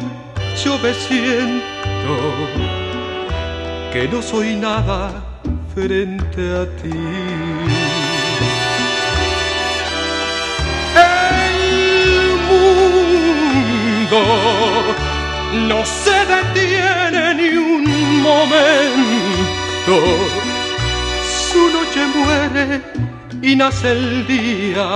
yo 0.62 0.78
me 0.80 0.94
siento 0.94 2.83
que 3.94 4.08
no 4.08 4.24
soy 4.24 4.56
nada 4.56 5.24
frente 5.76 6.42
a 6.62 6.66
ti. 6.82 6.98
El 10.96 12.38
mundo 12.50 14.22
no 15.70 15.86
se 15.86 16.18
detiene 16.34 17.36
ni 17.36 17.50
un 17.56 17.84
momento. 18.24 19.96
Su 21.52 21.62
noche 21.78 22.02
muere 22.16 22.82
y 23.44 23.56
nace 23.56 23.92
el 23.92 24.26
día. 24.26 24.90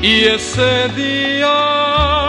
Y 0.00 0.24
ese 0.24 0.88
día... 0.96 2.21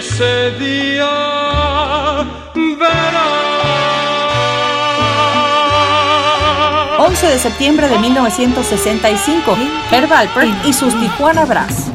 ese 0.00 0.50
día 0.52 1.10
verá. 2.54 3.28
11 6.98 7.26
de 7.26 7.38
septiembre 7.38 7.88
de 7.88 7.98
1965, 7.98 9.56
Herb 9.90 10.12
Alpert 10.12 10.64
y 10.64 10.72
sus 10.72 10.98
Tijuana 10.98 11.44
Brass. 11.44 11.90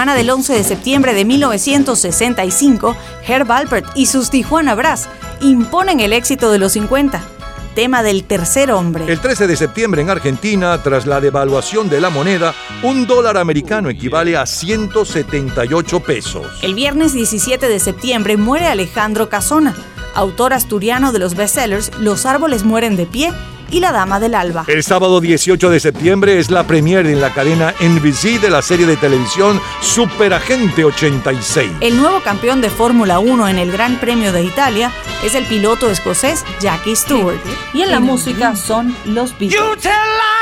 Semana 0.00 0.14
del 0.16 0.30
11 0.30 0.54
de 0.54 0.64
septiembre 0.64 1.12
de 1.12 1.26
1965, 1.26 2.96
Herb 3.28 3.52
Alpert 3.52 3.86
y 3.94 4.06
sus 4.06 4.30
Tijuana 4.30 4.74
Brass 4.74 5.10
imponen 5.42 6.00
el 6.00 6.14
éxito 6.14 6.50
de 6.50 6.58
los 6.58 6.72
50, 6.72 7.22
tema 7.74 8.02
del 8.02 8.24
tercer 8.24 8.72
hombre. 8.72 9.04
El 9.12 9.20
13 9.20 9.46
de 9.46 9.56
septiembre 9.56 10.00
en 10.00 10.08
Argentina, 10.08 10.82
tras 10.82 11.04
la 11.04 11.20
devaluación 11.20 11.90
de 11.90 12.00
la 12.00 12.08
moneda, 12.08 12.54
un 12.82 13.06
dólar 13.06 13.36
americano 13.36 13.90
equivale 13.90 14.38
a 14.38 14.46
178 14.46 16.00
pesos. 16.00 16.46
El 16.62 16.74
viernes 16.74 17.12
17 17.12 17.68
de 17.68 17.78
septiembre 17.78 18.38
muere 18.38 18.68
Alejandro 18.68 19.28
Casona, 19.28 19.76
autor 20.14 20.54
asturiano 20.54 21.12
de 21.12 21.18
los 21.18 21.34
bestsellers 21.34 21.92
Los 21.98 22.24
árboles 22.24 22.64
mueren 22.64 22.96
de 22.96 23.04
pie 23.04 23.34
y 23.70 23.80
La 23.80 23.92
dama 23.92 24.20
del 24.20 24.34
alba. 24.34 24.64
El 24.66 24.82
sábado 24.82 25.20
18 25.20 25.70
de 25.70 25.80
septiembre 25.80 26.38
es 26.38 26.50
la 26.50 26.66
premiere 26.66 27.12
en 27.12 27.20
la 27.20 27.32
cadena 27.32 27.74
NBC 27.80 28.40
de 28.40 28.50
la 28.50 28.62
serie 28.62 28.86
de 28.86 28.96
televisión 28.96 29.60
Superagente 29.80 30.84
86. 30.84 31.70
El 31.80 31.96
nuevo 31.96 32.20
campeón 32.22 32.60
de 32.60 32.70
Fórmula 32.70 33.18
1 33.18 33.48
en 33.48 33.58
el 33.58 33.72
Gran 33.72 33.98
Premio 33.98 34.32
de 34.32 34.44
Italia 34.44 34.92
es 35.24 35.34
el 35.34 35.44
piloto 35.46 35.90
escocés 35.90 36.44
Jackie 36.60 36.96
Stewart. 36.96 37.40
Y 37.74 37.82
en 37.82 37.90
la 37.90 38.00
música 38.00 38.56
son 38.56 38.96
los 39.04 39.32
Beatles. 39.38 39.60
You 39.60 39.76
tell 39.76 39.90
lies 39.92 40.40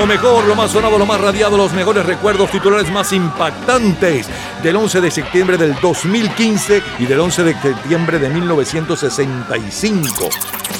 Lo 0.00 0.06
mejor, 0.06 0.46
lo 0.46 0.56
más 0.56 0.70
sonado, 0.70 0.96
lo 0.96 1.04
más 1.04 1.20
radiado, 1.20 1.58
los 1.58 1.74
mejores 1.74 2.06
recuerdos, 2.06 2.50
titulares 2.50 2.90
más 2.90 3.12
impactantes. 3.12 4.26
Del 4.62 4.76
11 4.76 5.00
de 5.00 5.10
septiembre 5.10 5.56
del 5.56 5.74
2015 5.80 6.82
y 6.98 7.06
del 7.06 7.20
11 7.20 7.44
de 7.44 7.60
septiembre 7.60 8.18
de 8.18 8.28
1965. 8.28 10.28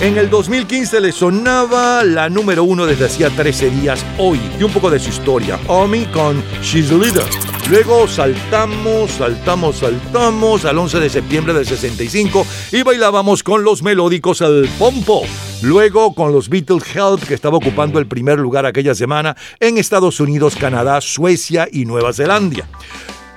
En 0.01 0.19
el 0.19 0.31
2015 0.31 1.01
le 1.01 1.13
sonaba 1.13 2.05
la 2.05 2.29
número 2.29 2.65
uno 2.65 2.87
desde 2.87 3.07
hacía 3.07 3.31
13 3.31 3.71
días 3.71 4.05
hoy 4.19 4.41
y 4.59 4.63
un 4.63 4.73
poco 4.73 4.91
de 4.91 4.99
su 4.99 5.11
historia. 5.11 5.59
Omi 5.67 6.07
con 6.07 6.43
She's 6.63 6.91
Leader. 6.91 7.25
Luego 7.69 8.09
saltamos, 8.09 9.13
saltamos, 9.13 9.77
saltamos 9.77 10.65
al 10.65 10.79
11 10.79 11.01
de 11.01 11.11
septiembre 11.11 11.55
del 11.55 11.67
65 11.67 12.47
y 12.73 12.83
bailábamos 12.83 13.43
con 13.43 13.63
los 13.63 13.83
melódicos 13.83 14.43
al 14.43 14.69
pompo. 14.79 15.23
Luego 15.63 16.15
con 16.15 16.33
los 16.33 16.49
Beatles 16.49 16.85
Help, 16.95 17.23
que 17.29 17.35
estaba 17.35 17.59
ocupando 17.59 17.99
el 17.99 18.07
primer 18.07 18.39
lugar 18.39 18.67
aquella 18.67 18.95
semana 18.95 19.37
en 19.61 19.79
Estados 19.79 20.19
Unidos, 20.19 20.57
Canadá, 20.57 21.01
Suecia 21.01 21.69
y 21.71 21.85
Nueva 21.85 22.13
Zelanda. 22.13 22.67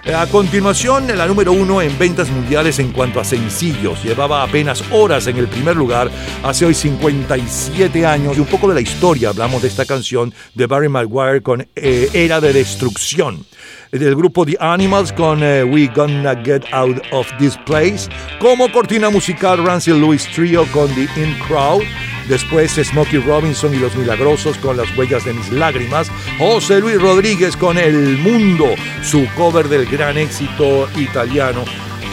A 0.06 0.28
continuación, 0.28 1.08
la 1.16 1.26
número 1.26 1.54
uno 1.54 1.82
en 1.82 1.98
ventas 1.98 2.30
mundiales 2.30 2.78
en 2.80 2.92
cuanto 2.92 3.22
a 3.22 3.24
sencillos. 3.24 4.04
Llevaba 4.04 4.44
apenas 4.44 4.84
horas 4.92 5.28
en 5.28 5.38
el 5.38 5.48
primer 5.48 5.78
lugar, 5.78 6.12
hace 6.44 6.66
hoy 6.66 6.74
57 6.74 8.06
años. 8.06 8.36
Y 8.36 8.42
un 8.42 8.48
poco 8.48 8.68
de 8.68 8.76
la 8.76 8.82
historia, 8.82 9.30
hablamos 9.30 9.62
de 9.62 9.70
esta 9.70 9.86
canción 9.86 10.34
de 10.56 10.68
Barry 10.68 10.90
Maguire 10.90 11.42
con 11.42 11.66
eh, 11.78 12.10
Era 12.12 12.42
de 12.42 12.52
Destrucción. 12.52 13.46
Del 13.92 14.16
grupo 14.16 14.46
The 14.46 14.58
Animals 14.60 15.14
con 15.14 15.42
eh, 15.42 15.64
We 15.64 15.88
Gonna 15.88 16.36
Get 16.44 16.64
Out 16.74 17.02
of 17.14 17.28
This 17.40 17.58
Place. 17.66 18.10
Como 18.42 18.70
cortina 18.74 19.10
musical, 19.10 19.66
Rancid 19.66 19.94
Louis 19.94 20.28
Trio 20.36 20.66
con 20.74 20.94
The 20.96 21.08
In 21.16 21.34
Crowd. 21.48 21.84
Después 22.28 22.72
Smokey 22.72 23.20
Robinson 23.20 23.74
y 23.74 23.78
Los 23.78 23.96
Milagrosos 23.96 24.58
con 24.58 24.78
Las 24.78 24.96
Huellas 24.98 25.26
de 25.26 25.34
Mis 25.34 25.52
Lágrimas. 25.52 26.10
José 26.38 26.80
Luis 26.80 27.02
Rodríguez 27.02 27.58
con 27.58 27.78
El 27.78 28.18
Mundo, 28.18 28.66
su 29.02 29.28
cover 29.36 29.68
del 29.68 29.86
gran 29.86 30.18
éxito 30.18 30.88
italiano 30.98 31.64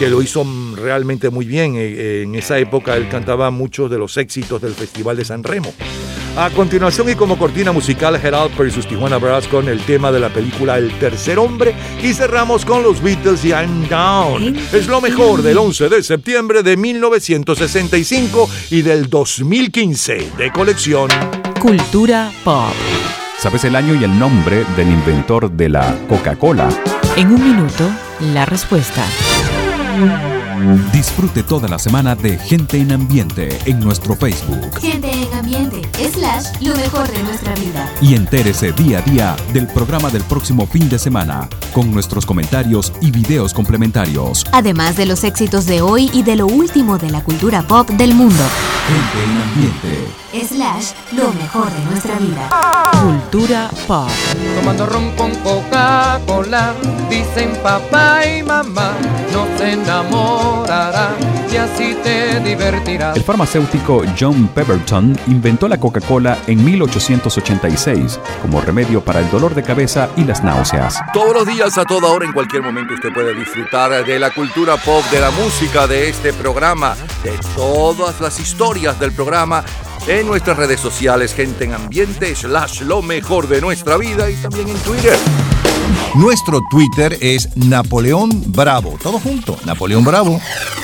que 0.00 0.08
lo 0.08 0.22
hizo 0.22 0.46
realmente 0.76 1.28
muy 1.28 1.44
bien. 1.44 1.74
Eh, 1.76 2.22
En 2.22 2.34
esa 2.34 2.58
época 2.58 2.96
él 2.96 3.08
cantaba 3.10 3.50
muchos 3.50 3.90
de 3.90 3.98
los 3.98 4.16
éxitos 4.16 4.62
del 4.62 4.72
Festival 4.72 5.16
de 5.18 5.26
San 5.26 5.44
Remo. 5.44 5.74
A 6.36 6.48
continuación 6.50 7.10
y 7.10 7.14
como 7.14 7.36
cortina 7.36 7.72
musical 7.72 8.18
Gerald 8.18 8.52
y 8.66 8.70
sus 8.70 8.86
Tijuana 8.86 9.18
Brass 9.18 9.48
con 9.48 9.68
el 9.68 9.80
tema 9.80 10.12
de 10.12 10.20
la 10.20 10.28
película 10.28 10.78
El 10.78 10.92
Tercer 10.98 11.38
Hombre 11.38 11.74
y 12.02 12.14
cerramos 12.14 12.64
con 12.64 12.82
los 12.82 13.02
Beatles 13.02 13.44
y 13.44 13.48
I'm 13.48 13.88
Down. 13.88 14.56
Es 14.72 14.86
lo 14.86 15.00
mejor 15.00 15.42
del 15.42 15.58
11 15.58 15.88
de 15.88 16.02
septiembre 16.02 16.62
de 16.62 16.76
1965 16.76 18.48
y 18.70 18.82
del 18.82 19.10
2015 19.10 20.30
de 20.38 20.52
colección. 20.52 21.08
Cultura 21.60 22.30
pop. 22.44 22.72
¿Sabes 23.38 23.64
el 23.64 23.74
año 23.74 23.94
y 23.94 24.04
el 24.04 24.18
nombre 24.18 24.64
del 24.76 24.88
inventor 24.88 25.50
de 25.50 25.68
la 25.68 25.96
Coca-Cola? 26.08 26.68
En 27.16 27.28
un 27.32 27.42
minuto, 27.42 27.90
la 28.32 28.46
respuesta. 28.46 29.04
Disfrute 30.92 31.42
toda 31.42 31.68
la 31.68 31.78
semana 31.78 32.14
de 32.14 32.38
Gente 32.38 32.78
en 32.78 32.92
Ambiente 32.92 33.58
en 33.64 33.80
nuestro 33.80 34.14
Facebook 34.14 34.78
Gente 34.80 35.10
en 35.10 35.32
ambiente, 35.32 35.82
slash, 36.12 36.60
lo 36.60 36.74
mejor 36.76 37.10
de 37.10 37.22
nuestra 37.22 37.54
vida. 37.54 37.90
y 38.02 38.14
entérese 38.14 38.72
día 38.72 38.98
a 38.98 39.02
día 39.02 39.36
del 39.52 39.66
programa 39.68 40.10
del 40.10 40.22
próximo 40.24 40.66
fin 40.66 40.88
de 40.88 40.98
semana 40.98 41.48
con 41.72 41.90
nuestros 41.92 42.26
comentarios 42.26 42.92
y 43.00 43.10
videos 43.10 43.54
complementarios. 43.54 44.44
Además 44.52 44.96
de 44.96 45.06
los 45.06 45.24
éxitos 45.24 45.66
de 45.66 45.80
hoy 45.82 46.10
y 46.12 46.22
de 46.24 46.36
lo 46.36 46.46
último 46.46 46.98
de 46.98 47.10
la 47.10 47.22
cultura 47.22 47.62
pop 47.62 47.88
del 47.90 48.14
mundo. 48.14 48.42
Gente 48.88 49.24
en 49.24 49.42
Ambiente. 49.42 50.20
Slash, 50.54 50.92
lo 51.12 51.32
mejor 51.32 51.70
de 51.70 51.84
nuestra 51.90 52.16
vida. 52.18 52.48
Cultura 53.02 53.70
pop. 53.86 54.08
Tomando 54.56 54.86
ron 54.86 55.10
con 55.16 55.30
Coca-Cola, 55.36 56.74
dicen 57.08 57.56
papá 57.62 58.26
y 58.26 58.42
mamá, 58.42 58.92
no 59.32 59.46
se 59.58 59.72
enamorará 60.50 61.16
y 61.52 61.56
así 61.56 61.94
te 62.02 62.40
divertirás. 62.40 63.16
El 63.16 63.22
farmacéutico 63.22 64.02
John 64.18 64.48
Pemberton 64.48 65.18
inventó 65.26 65.68
la 65.68 65.78
Coca-Cola 65.78 66.38
en 66.46 66.64
1886 66.64 68.20
como 68.42 68.60
remedio 68.60 69.02
para 69.02 69.20
el 69.20 69.30
dolor 69.30 69.54
de 69.54 69.62
cabeza 69.62 70.08
y 70.16 70.24
las 70.24 70.42
náuseas. 70.42 70.98
Todos 71.12 71.34
los 71.34 71.46
días, 71.46 71.76
a 71.78 71.84
toda 71.84 72.08
hora, 72.08 72.26
en 72.26 72.32
cualquier 72.32 72.62
momento, 72.62 72.94
usted 72.94 73.12
puede 73.12 73.34
disfrutar 73.34 74.04
de 74.04 74.18
la 74.18 74.30
cultura 74.30 74.76
pop, 74.76 75.04
de 75.10 75.20
la 75.20 75.30
música, 75.30 75.86
de 75.86 76.08
este 76.08 76.32
programa, 76.32 76.94
de 77.22 77.38
todas 77.56 78.20
las 78.20 78.38
historias 78.38 78.98
del 78.98 79.12
programa 79.12 79.64
en 80.06 80.26
nuestras 80.26 80.56
redes 80.56 80.80
sociales, 80.80 81.34
gente 81.34 81.64
en 81.64 81.74
ambiente, 81.74 82.34
slash 82.34 82.82
lo 82.82 83.02
mejor 83.02 83.48
de 83.48 83.60
nuestra 83.60 83.96
vida 83.96 84.30
y 84.30 84.36
también 84.36 84.68
en 84.68 84.78
Twitter. 84.78 85.16
Nuestro 86.14 86.60
Twitter 86.68 87.16
es 87.20 87.56
Napoleón 87.56 88.30
Bravo. 88.48 88.98
Todo 89.00 89.20
junto, 89.20 89.56
Napoleón 89.64 90.04
Bravo. 90.04 90.40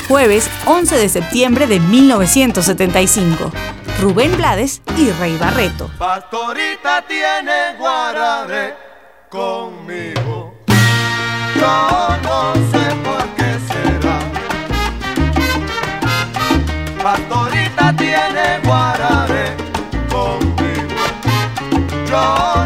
Jueves 0.07 0.49
11 0.65 0.95
de 0.97 1.09
septiembre 1.09 1.67
de 1.67 1.81
1975. 1.81 3.51
Rubén 3.99 4.37
Blades 4.37 4.81
y 4.95 5.09
Rey 5.11 5.35
Barreto. 5.37 5.91
Pastorita 5.99 7.03
tiene 7.07 7.77
guarare 7.77 8.73
conmigo. 9.29 10.55
Yo 11.55 12.17
no 12.23 12.53
sé 12.71 12.95
por 13.03 13.27
qué 13.35 13.59
será. 13.67 14.19
Pastorita 17.03 17.93
tiene 17.97 18.59
guarare 18.63 19.57
conmigo. 20.09 21.03
Yo 22.09 22.56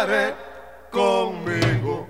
guarare 0.00 0.34
conmigo. 0.90 2.08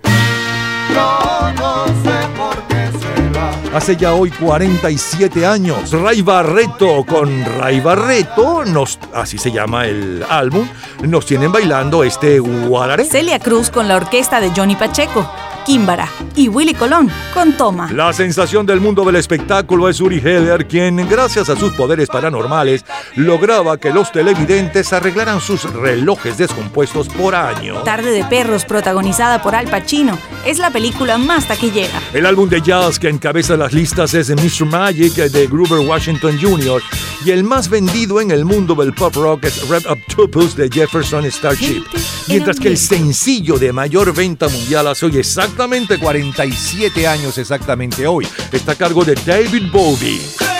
Yo 0.94 1.52
no 1.56 1.86
sé 1.86 2.28
por 2.36 2.62
qué 2.68 2.90
será. 2.98 3.76
Hace 3.76 3.96
ya 3.96 4.14
hoy 4.14 4.30
47 4.30 5.46
años, 5.46 5.90
Ray 5.90 6.22
Barreto 6.22 7.04
con 7.04 7.44
Ray 7.58 7.80
Barreto, 7.80 8.64
nos, 8.64 8.98
así 9.14 9.38
se 9.38 9.50
llama 9.50 9.86
el 9.86 10.24
álbum, 10.28 10.68
nos 11.02 11.26
tienen 11.26 11.52
bailando 11.52 12.04
este 12.04 12.38
guarare. 12.38 13.04
Celia 13.04 13.38
Cruz 13.38 13.70
con 13.70 13.88
la 13.88 13.96
orquesta 13.96 14.40
de 14.40 14.50
Johnny 14.50 14.76
Pacheco. 14.76 15.28
Químbara 15.64 16.08
y 16.34 16.48
Willy 16.48 16.74
Colón 16.74 17.10
con 17.34 17.56
Toma. 17.56 17.90
La 17.92 18.12
sensación 18.12 18.66
del 18.66 18.80
mundo 18.80 19.04
del 19.04 19.16
espectáculo 19.16 19.88
es 19.88 20.00
Uri 20.00 20.18
Heller, 20.18 20.66
quien, 20.66 20.96
gracias 21.08 21.48
a 21.48 21.56
sus 21.56 21.72
poderes 21.72 22.08
paranormales, 22.08 22.84
lograba 23.16 23.78
que 23.78 23.90
los 23.90 24.10
televidentes 24.10 24.92
arreglaran 24.92 25.40
sus 25.40 25.62
relojes 25.72 26.38
descompuestos 26.38 27.08
por 27.08 27.34
año. 27.34 27.82
Tarde 27.82 28.10
de 28.10 28.24
Perros, 28.24 28.64
protagonizada 28.64 29.42
por 29.42 29.54
Al 29.54 29.68
Pacino, 29.68 30.18
es 30.46 30.58
la 30.58 30.70
película 30.70 31.18
más 31.18 31.46
taquillera. 31.46 32.00
El 32.12 32.26
álbum 32.26 32.48
de 32.48 32.60
jazz 32.60 32.98
que 32.98 33.08
encabeza 33.08 33.56
las 33.56 33.72
listas 33.72 34.14
es 34.14 34.30
Mr. 34.30 34.66
Magic 34.66 35.14
de 35.14 35.46
Gruber 35.46 35.80
Washington 35.86 36.38
Jr. 36.40 36.82
y 37.24 37.30
el 37.30 37.44
más 37.44 37.68
vendido 37.68 38.20
en 38.20 38.30
el 38.30 38.44
mundo 38.44 38.74
del 38.74 38.94
pop 38.94 39.14
rock 39.14 39.44
es 39.44 39.68
Red 39.68 39.86
Octopus 39.86 40.56
de 40.56 40.68
Jefferson 40.68 41.30
Starship. 41.30 41.84
Mientras 42.28 42.58
que 42.58 42.68
el 42.68 42.78
sencillo 42.78 43.58
de 43.58 43.72
mayor 43.72 44.14
venta 44.14 44.48
mundial 44.48 44.86
hace 44.86 45.06
hoy 45.06 45.18
exactamente 45.18 45.49
47 45.98 47.06
años 47.06 47.38
exactamente 47.38 48.06
hoy 48.06 48.26
está 48.52 48.72
a 48.72 48.76
cargo 48.76 49.04
de 49.04 49.14
David 49.14 49.70
Bowie. 49.72 50.59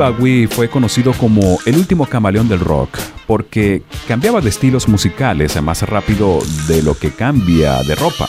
Bowie 0.00 0.48
fue 0.48 0.70
conocido 0.70 1.12
como 1.12 1.58
el 1.66 1.76
último 1.76 2.06
camaleón 2.06 2.48
del 2.48 2.60
rock 2.60 2.98
porque 3.26 3.82
cambiaba 4.08 4.40
de 4.40 4.48
estilos 4.48 4.88
musicales 4.88 5.60
más 5.60 5.82
rápido 5.82 6.38
de 6.66 6.82
lo 6.82 6.94
que 6.94 7.10
cambia 7.10 7.82
de 7.82 7.94
ropa. 7.96 8.26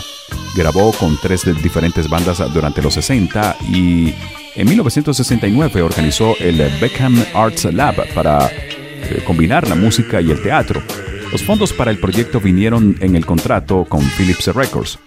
Grabó 0.53 0.91
con 0.91 1.17
tres 1.21 1.45
diferentes 1.63 2.09
bandas 2.09 2.39
durante 2.53 2.81
los 2.81 2.93
60 2.95 3.55
y 3.71 4.13
en 4.55 4.67
1969 4.67 5.81
organizó 5.81 6.35
el 6.39 6.57
Beckham 6.81 7.23
Arts 7.33 7.63
Lab 7.73 8.13
para 8.13 8.49
eh, 8.49 9.23
combinar 9.25 9.65
la 9.69 9.75
música 9.75 10.19
y 10.19 10.29
el 10.29 10.41
teatro. 10.41 10.83
Los 11.31 11.41
fondos 11.41 11.71
para 11.71 11.89
el 11.89 11.99
proyecto 11.99 12.41
vinieron 12.41 12.97
en 12.99 13.15
el 13.15 13.25
contrato 13.25 13.85
con 13.85 14.01
Philips 14.17 14.47
Records. 14.47 14.99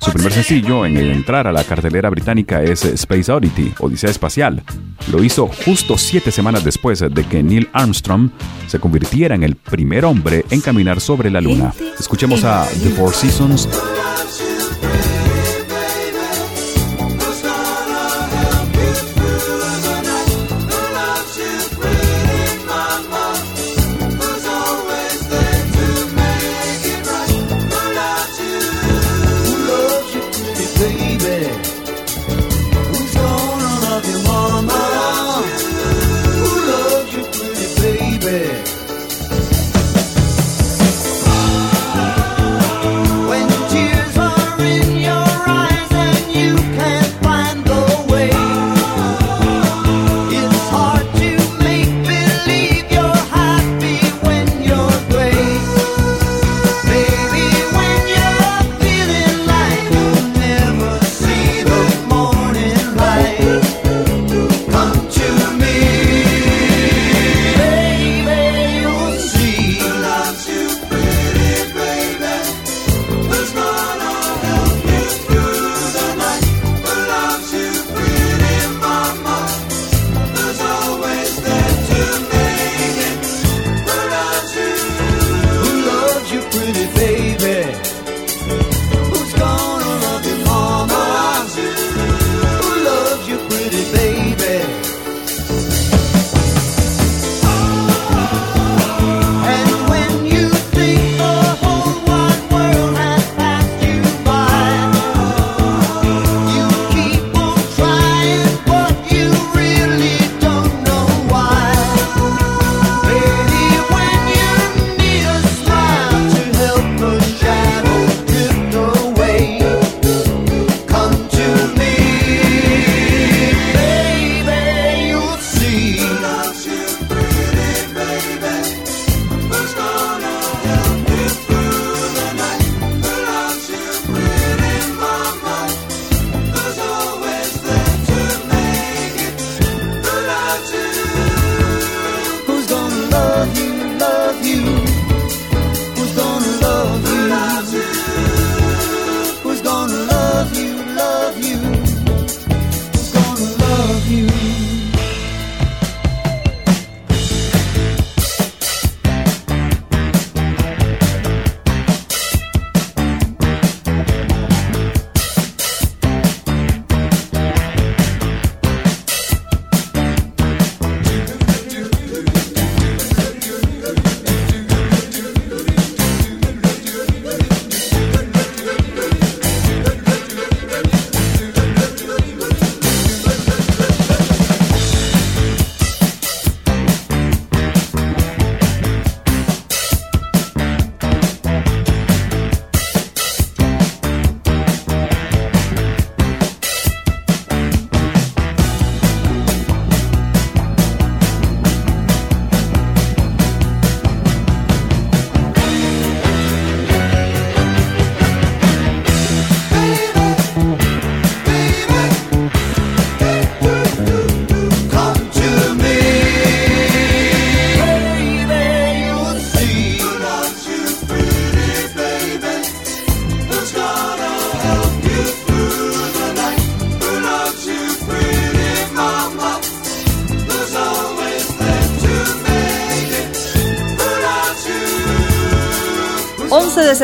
Su 0.00 0.12
primer 0.12 0.32
sencillo 0.32 0.86
en 0.86 0.96
entrar 0.96 1.46
a 1.46 1.52
la 1.52 1.64
cartelera 1.64 2.08
británica 2.08 2.62
es 2.62 2.84
Space 2.84 3.30
Oddity, 3.30 3.74
Odisea 3.80 4.10
Espacial. 4.10 4.62
Lo 5.10 5.22
hizo 5.22 5.46
justo 5.46 5.96
siete 5.96 6.30
semanas 6.32 6.64
después 6.64 7.00
de 7.00 7.24
que 7.24 7.42
Neil 7.42 7.68
Armstrong 7.72 8.30
se 8.66 8.80
convirtiera 8.80 9.34
en 9.34 9.44
el 9.44 9.54
primer 9.54 10.04
hombre 10.04 10.44
en 10.50 10.60
caminar 10.60 11.00
sobre 11.00 11.30
la 11.30 11.40
Luna. 11.40 11.72
Escuchemos 11.98 12.42
a 12.44 12.66
The 12.82 12.90
Four 12.90 13.14
Seasons. 13.14 13.68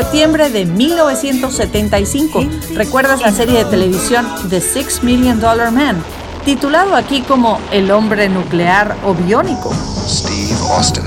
Septiembre 0.02 0.50
de 0.50 0.64
1975. 0.66 2.44
¿Recuerdas 2.74 3.20
la 3.20 3.30
serie 3.30 3.58
de 3.58 3.64
televisión 3.66 4.26
The 4.50 4.60
Six 4.60 5.04
Million 5.04 5.38
Dollar 5.38 5.70
Man? 5.70 6.02
Titulado 6.44 6.96
aquí 6.96 7.22
como 7.22 7.60
El 7.70 7.88
hombre 7.92 8.28
nuclear 8.28 8.96
o 9.04 9.14
biónico. 9.14 9.72
Steve 10.08 10.56
Austin, 10.76 11.04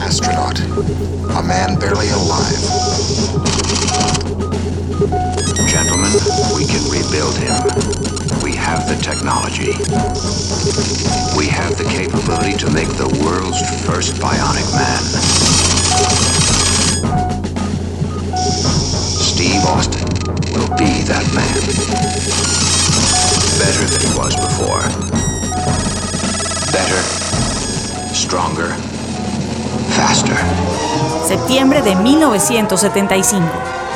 astronaut. 0.00 0.56
A 1.34 1.42
man 1.42 1.76
barely 1.80 2.08
alive. 2.10 2.62
Gentlemen, 5.66 6.12
we 6.54 6.64
can 6.64 6.84
rebuild 6.92 7.34
him. 7.38 7.56
We 8.44 8.54
have 8.54 8.86
the 8.86 8.96
technology. 9.02 9.74
We 11.36 11.48
have 11.48 11.76
the 11.76 11.84
capability 11.90 12.56
to 12.58 12.70
make 12.70 12.88
the 12.96 13.08
world's 13.20 13.60
first 13.84 14.14
bionic 14.20 14.70
man. 14.72 15.37
Septiembre 31.26 31.82
de 31.82 31.94
1975. 31.96 33.44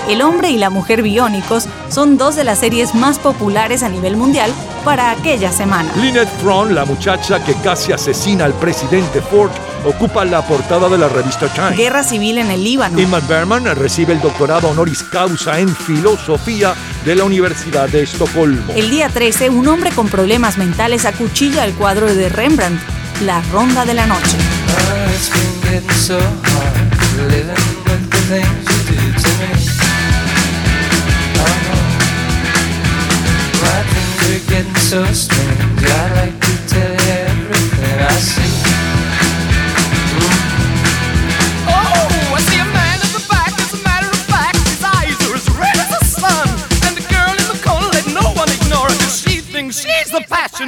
El 0.09 0.21
hombre 0.21 0.51
y 0.51 0.59
la 0.59 0.69
mujer 0.69 1.03
biónicos 1.03 1.69
son 1.89 2.19
dos 2.19 2.37
de 2.37 2.45
las 2.45 2.59
series 2.59 2.95
más 2.95 3.19
populares 3.19 3.83
a 3.83 3.89
nivel 3.89 4.17
mundial 4.17 4.51
para 4.85 5.11
aquella 5.11 5.53
semana. 5.53 5.91
Lynette 5.97 6.43
Brown, 6.43 6.75
la 6.75 6.85
muchacha 6.85 7.43
que 7.43 7.55
casi 7.55 7.93
asesina 7.93 8.45
al 8.45 8.53
presidente 8.55 9.23
Ford, 9.23 9.51
ocupa 9.85 10.25
la 10.25 10.43
portada 10.43 10.89
de 10.89 10.99
la 10.99 11.09
revista 11.09 11.49
Time. 11.49 11.77
Guerra 11.77 12.03
civil 12.03 12.39
en 12.39 12.51
el 12.51 12.63
Líbano. 12.63 13.01
Ingmar 13.01 13.27
Berman 13.27 13.65
recibe 13.77 14.13
el 14.13 14.21
doctorado 14.21 14.69
honoris 14.69 15.03
causa 15.03 15.59
en 15.59 15.75
filosofía 15.75 16.75
de 17.05 17.15
la 17.15 17.25
Universidad 17.25 17.89
de 17.89 18.03
Estocolmo. 18.03 18.73
El 18.75 18.91
día 18.91 19.09
13, 19.09 19.51
un 19.51 19.69
hombre 19.69 19.91
con 19.91 20.09
problemas 20.09 20.59
mentales 20.59 21.05
acuchilla 21.05 21.65
el 21.65 21.75
cuadro 21.75 22.13
de 22.15 22.29
Rembrandt, 22.29 22.81
La 23.25 23.43
Ronda 23.53 23.85
de 23.85 23.95
la 23.95 24.07
Noche. 24.07 24.37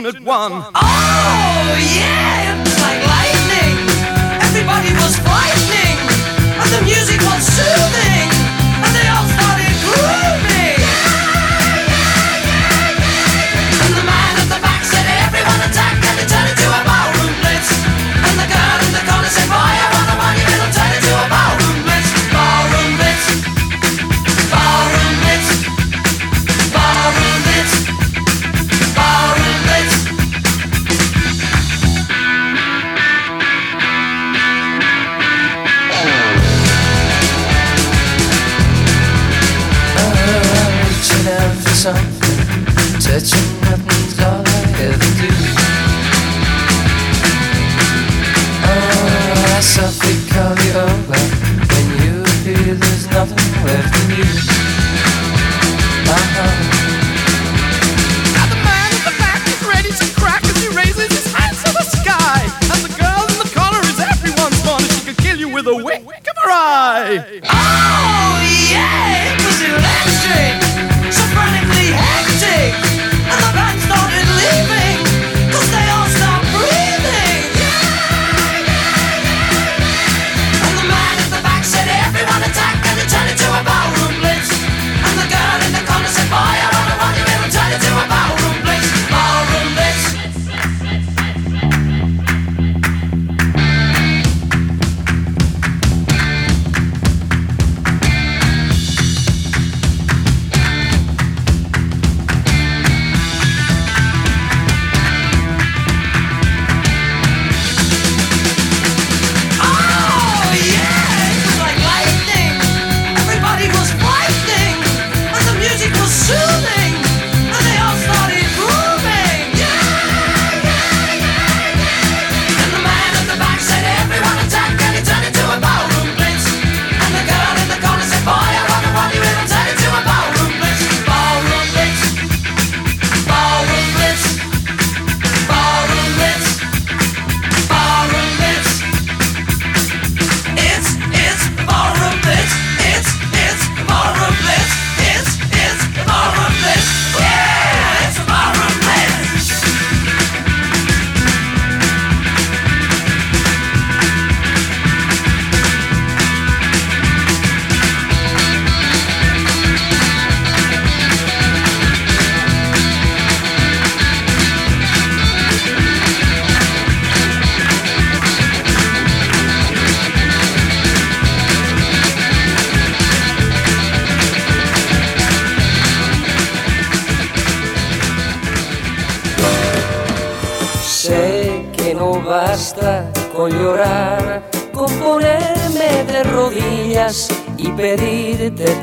fortunate 0.05 0.27
one. 0.27 0.53
Oh, 0.53 1.77
yeah! 1.81 2.53
It 2.53 2.61
was 2.61 2.81
like 2.81 3.01
lightning. 3.09 3.77
Everybody 4.43 4.93
was 5.01 5.17
frightening. 5.17 5.97
And 6.61 6.71
the 6.73 6.83
music 6.85 7.21
was 7.23 7.43
soothing. 7.47 8.14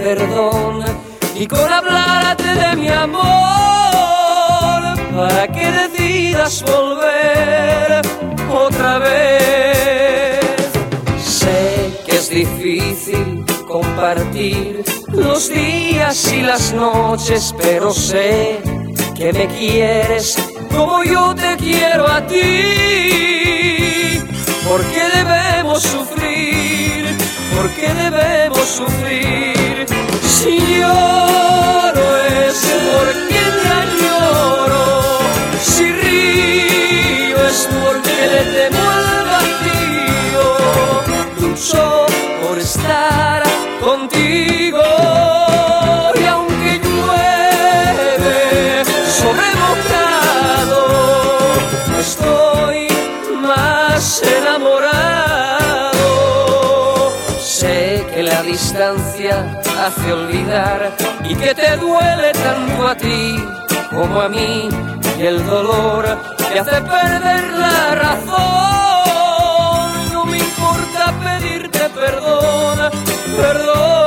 perdón 0.03 0.83
y 1.35 1.45
con 1.47 1.71
hablarte 1.71 2.43
de 2.43 2.75
mi 2.75 2.89
amor 2.89 3.21
para 5.15 5.47
que 5.47 5.71
decidas 5.71 6.63
volver 6.63 8.01
otra 8.51 8.97
vez. 8.99 10.39
Sé 11.23 11.91
que 12.05 12.15
es 12.17 12.29
difícil 12.29 13.45
compartir 13.67 14.83
los 15.09 15.49
días 15.49 16.31
y 16.33 16.41
las 16.41 16.73
noches, 16.73 17.53
pero 17.61 17.93
sé 17.93 18.59
que 19.15 19.31
me 19.33 19.47
quieres 19.47 20.35
como 20.75 21.03
yo 21.03 21.35
te 21.35 21.57
quiero 21.57 22.07
a 22.07 22.25
ti. 22.25 22.63
¿Por 24.67 24.81
qué 24.85 25.03
debemos 25.17 25.83
sufrir? 25.83 27.17
¿Por 27.55 27.69
qué 27.71 27.93
debemos 27.93 28.67
sufrir? 28.67 29.90
Si 30.41 30.57
lloro 30.57 32.17
es 32.17 32.59
porque 32.89 33.41
la 33.63 33.79
lloro, 34.01 35.19
si 35.61 35.85
río 35.91 37.37
es 37.47 37.69
porque 37.71 38.15
le 38.31 38.41
temo. 38.55 38.70
Hace 59.85 60.13
olvidar 60.13 60.91
y 61.23 61.35
que 61.35 61.55
te 61.55 61.75
duele 61.77 62.31
tanto 62.33 62.87
a 62.87 62.95
ti 62.95 63.43
como 63.89 64.21
a 64.21 64.29
mí 64.29 64.69
y 65.17 65.25
el 65.25 65.43
dolor 65.45 66.05
te 66.37 66.59
hace 66.59 66.81
perder 66.81 67.51
la 67.53 67.95
razón. 67.95 68.43
No 70.13 70.25
me 70.25 70.37
importa 70.37 71.13
pedirte 71.23 71.89
perdón, 71.95 72.91
perdón. 73.37 74.00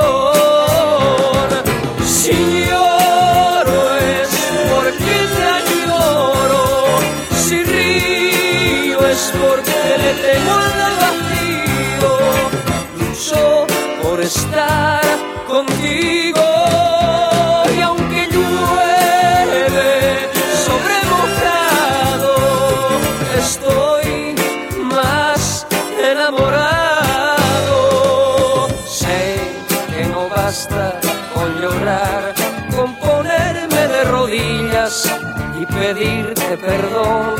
Perdón 36.65 37.35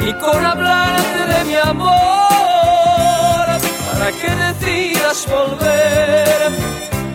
y 0.00 0.12
con 0.14 0.44
hablarte 0.44 1.26
de 1.26 1.44
mi 1.44 1.56
amor 1.56 1.90
para 3.92 4.12
que 4.12 4.30
decidas 4.30 5.26
volver 5.28 6.52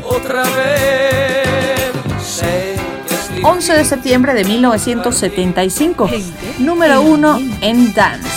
otra 0.03 0.43
vez. 0.43 1.91
Sé 2.21 2.75
que 3.07 3.39
es 3.39 3.43
11 3.43 3.73
de 3.73 3.85
septiembre 3.85 4.33
de 4.33 4.43
1975, 4.43 6.09
número 6.59 7.01
uno 7.01 7.39
en 7.61 7.93
Dance. 7.93 8.36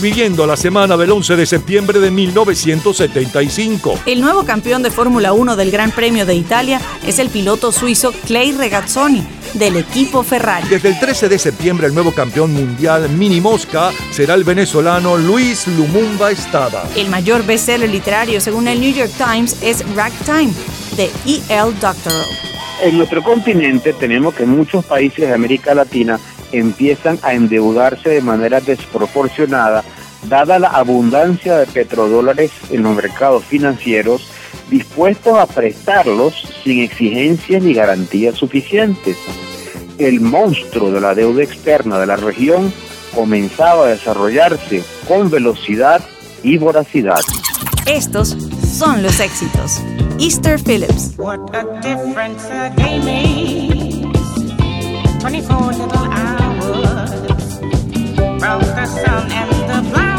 Reviviendo 0.00 0.46
la 0.46 0.56
semana 0.56 0.96
del 0.96 1.10
11 1.10 1.36
de 1.36 1.44
septiembre 1.44 2.00
de 2.00 2.10
1975. 2.10 4.00
El 4.06 4.22
nuevo 4.22 4.44
campeón 4.46 4.82
de 4.82 4.90
Fórmula 4.90 5.34
1 5.34 5.56
del 5.56 5.70
Gran 5.70 5.90
Premio 5.90 6.24
de 6.24 6.34
Italia 6.34 6.80
es 7.06 7.18
el 7.18 7.28
piloto 7.28 7.70
suizo 7.70 8.14
Clay 8.24 8.52
Regazzoni 8.52 9.22
del 9.52 9.76
equipo 9.76 10.22
Ferrari. 10.22 10.66
Desde 10.70 10.88
el 10.88 10.98
13 10.98 11.28
de 11.28 11.38
septiembre 11.38 11.86
el 11.86 11.92
nuevo 11.92 12.14
campeón 12.14 12.54
mundial 12.54 13.10
Mini 13.10 13.42
Mosca 13.42 13.90
será 14.10 14.32
el 14.32 14.44
venezolano 14.44 15.18
Luis 15.18 15.66
Lumumba 15.66 16.30
Estada. 16.30 16.88
El 16.96 17.10
mayor 17.10 17.44
bestseller 17.44 17.90
literario 17.90 18.40
según 18.40 18.68
el 18.68 18.80
New 18.80 18.94
York 18.94 19.12
Times 19.18 19.58
es 19.60 19.84
Ragtime 19.94 20.54
de 20.96 21.10
E.L. 21.26 21.74
Doctorow. 21.78 22.24
En 22.82 22.96
nuestro 22.96 23.22
continente 23.22 23.92
tenemos 23.92 24.34
que 24.34 24.46
muchos 24.46 24.82
países 24.82 25.28
de 25.28 25.34
América 25.34 25.74
Latina 25.74 26.18
empiezan 26.52 27.18
a 27.22 27.34
endeudarse 27.34 28.10
de 28.10 28.20
manera 28.20 28.60
desproporcionada, 28.60 29.84
dada 30.28 30.58
la 30.58 30.68
abundancia 30.68 31.56
de 31.56 31.66
petrodólares 31.66 32.50
en 32.70 32.82
los 32.82 32.94
mercados 32.94 33.44
financieros, 33.44 34.28
dispuestos 34.70 35.38
a 35.38 35.46
prestarlos 35.46 36.34
sin 36.62 36.80
exigencias 36.80 37.62
ni 37.62 37.74
garantías 37.74 38.36
suficientes. 38.36 39.16
El 39.98 40.20
monstruo 40.20 40.90
de 40.90 41.00
la 41.00 41.14
deuda 41.14 41.42
externa 41.42 41.98
de 41.98 42.06
la 42.06 42.16
región 42.16 42.72
comenzaba 43.14 43.86
a 43.86 43.90
desarrollarse 43.90 44.82
con 45.06 45.30
velocidad 45.30 46.02
y 46.42 46.58
voracidad. 46.58 47.20
Estos 47.86 48.36
son 48.78 49.02
los 49.02 49.20
éxitos. 49.20 49.80
Easter 50.18 50.58
Phillips. 50.58 51.14
What 51.16 51.40
a 51.54 51.64
difference 51.80 52.44
a 52.50 52.70
day 52.70 52.98
makes. 53.00 53.60
24 55.22 55.72
little 55.72 55.90
hours 56.12 56.39
from 58.40 58.60
the 58.62 58.86
sun 58.86 59.30
and 59.30 59.50
the 59.68 59.90
flowers. 59.90 60.09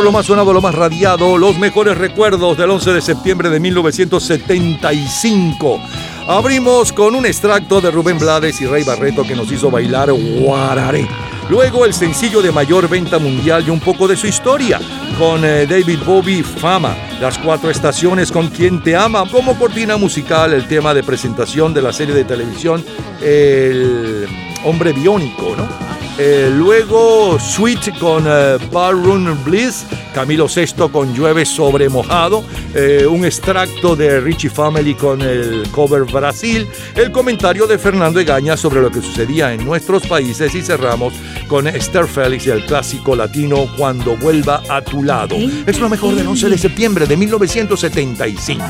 Lo 0.00 0.12
más 0.12 0.26
sonado, 0.26 0.52
lo 0.52 0.62
más 0.62 0.74
radiado, 0.74 1.36
los 1.36 1.58
mejores 1.58 1.98
recuerdos 1.98 2.56
del 2.56 2.70
11 2.70 2.92
de 2.92 3.02
septiembre 3.02 3.50
de 3.50 3.60
1975. 3.60 5.80
Abrimos 6.26 6.92
con 6.92 7.14
un 7.14 7.26
extracto 7.26 7.80
de 7.80 7.90
Rubén 7.90 8.18
Blades 8.18 8.60
y 8.60 8.66
Rey 8.66 8.82
Barreto 8.84 9.24
que 9.24 9.36
nos 9.36 9.52
hizo 9.52 9.70
bailar 9.70 10.10
Guararé. 10.12 11.06
Luego 11.50 11.84
el 11.84 11.92
sencillo 11.92 12.40
de 12.40 12.52
mayor 12.52 12.88
venta 12.88 13.18
mundial 13.18 13.64
y 13.66 13.70
un 13.70 13.80
poco 13.80 14.08
de 14.08 14.16
su 14.16 14.26
historia, 14.26 14.80
con 15.18 15.44
eh, 15.44 15.66
David 15.66 15.98
Bowie 16.06 16.42
Fama, 16.42 16.96
las 17.20 17.36
cuatro 17.38 17.68
estaciones 17.68 18.32
con 18.32 18.48
Quien 18.48 18.82
Te 18.82 18.96
Ama, 18.96 19.28
como 19.30 19.58
cortina 19.58 19.98
musical 19.98 20.54
el 20.54 20.66
tema 20.66 20.94
de 20.94 21.02
presentación 21.02 21.74
de 21.74 21.82
la 21.82 21.92
serie 21.92 22.14
de 22.14 22.24
televisión 22.24 22.82
El 23.20 24.26
Hombre 24.64 24.92
Biónico, 24.92 25.54
¿no? 25.56 25.81
Eh, 26.24 26.48
luego 26.54 27.36
Sweet 27.40 27.98
con 27.98 28.22
eh, 28.28 28.56
Ballroom 28.70 29.42
Bliss, 29.42 29.84
Camilo 30.14 30.46
VI 30.46 30.88
con 30.92 31.12
Llueve 31.12 31.44
sobre 31.44 31.88
mojado, 31.88 32.44
eh, 32.76 33.04
un 33.10 33.24
extracto 33.24 33.96
de 33.96 34.20
Richie 34.20 34.48
Family 34.48 34.94
con 34.94 35.20
el 35.20 35.68
cover 35.72 36.04
Brasil, 36.04 36.68
el 36.94 37.10
comentario 37.10 37.66
de 37.66 37.76
Fernando 37.76 38.20
Egaña 38.20 38.56
sobre 38.56 38.80
lo 38.80 38.92
que 38.92 39.02
sucedía 39.02 39.52
en 39.52 39.64
nuestros 39.64 40.06
países 40.06 40.54
y 40.54 40.62
cerramos 40.62 41.12
con 41.48 41.66
Esther 41.66 42.06
Félix 42.06 42.46
y 42.46 42.50
el 42.50 42.66
clásico 42.66 43.16
latino 43.16 43.66
Cuando 43.76 44.16
vuelva 44.16 44.62
a 44.68 44.80
tu 44.80 45.02
lado. 45.02 45.34
Es 45.66 45.80
lo 45.80 45.88
mejor 45.88 46.14
del 46.14 46.28
11 46.28 46.50
de 46.50 46.58
septiembre 46.58 47.06
de 47.06 47.16
1975. 47.16 48.64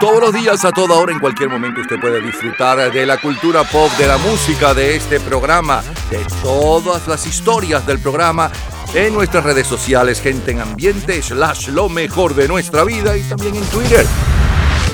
Todos 0.00 0.20
los 0.20 0.32
días, 0.32 0.64
a 0.64 0.72
toda 0.72 0.96
hora, 0.96 1.12
en 1.12 1.18
cualquier 1.18 1.50
momento, 1.50 1.82
usted 1.82 2.00
puede 2.00 2.22
disfrutar 2.22 2.90
de 2.90 3.04
la 3.04 3.18
cultura 3.18 3.64
pop, 3.64 3.90
de 3.98 4.06
la 4.06 4.16
música, 4.16 4.72
de 4.72 4.96
este 4.96 5.20
programa, 5.20 5.82
de 6.10 6.24
todas 6.42 7.06
las 7.06 7.26
historias 7.26 7.86
del 7.86 7.98
programa 7.98 8.50
en 8.94 9.12
nuestras 9.12 9.44
redes 9.44 9.66
sociales, 9.66 10.22
gente 10.22 10.52
en 10.52 10.60
ambiente, 10.60 11.20
slash 11.20 11.68
lo 11.68 11.90
mejor 11.90 12.34
de 12.34 12.48
nuestra 12.48 12.84
vida 12.84 13.14
y 13.18 13.22
también 13.24 13.56
en 13.56 13.64
Twitter. 13.64 14.06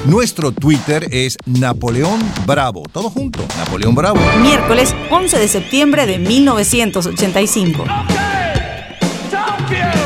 Nuestro 0.06 0.50
Twitter 0.50 1.06
es 1.12 1.36
Napoleón 1.46 2.20
Bravo. 2.44 2.82
Todo 2.90 3.08
junto, 3.08 3.46
Napoleón 3.58 3.94
Bravo. 3.94 4.18
Miércoles 4.40 4.92
11 5.10 5.38
de 5.38 5.46
septiembre 5.46 6.06
de 6.06 6.18
1985. 6.18 7.84
Calling 9.68 10.05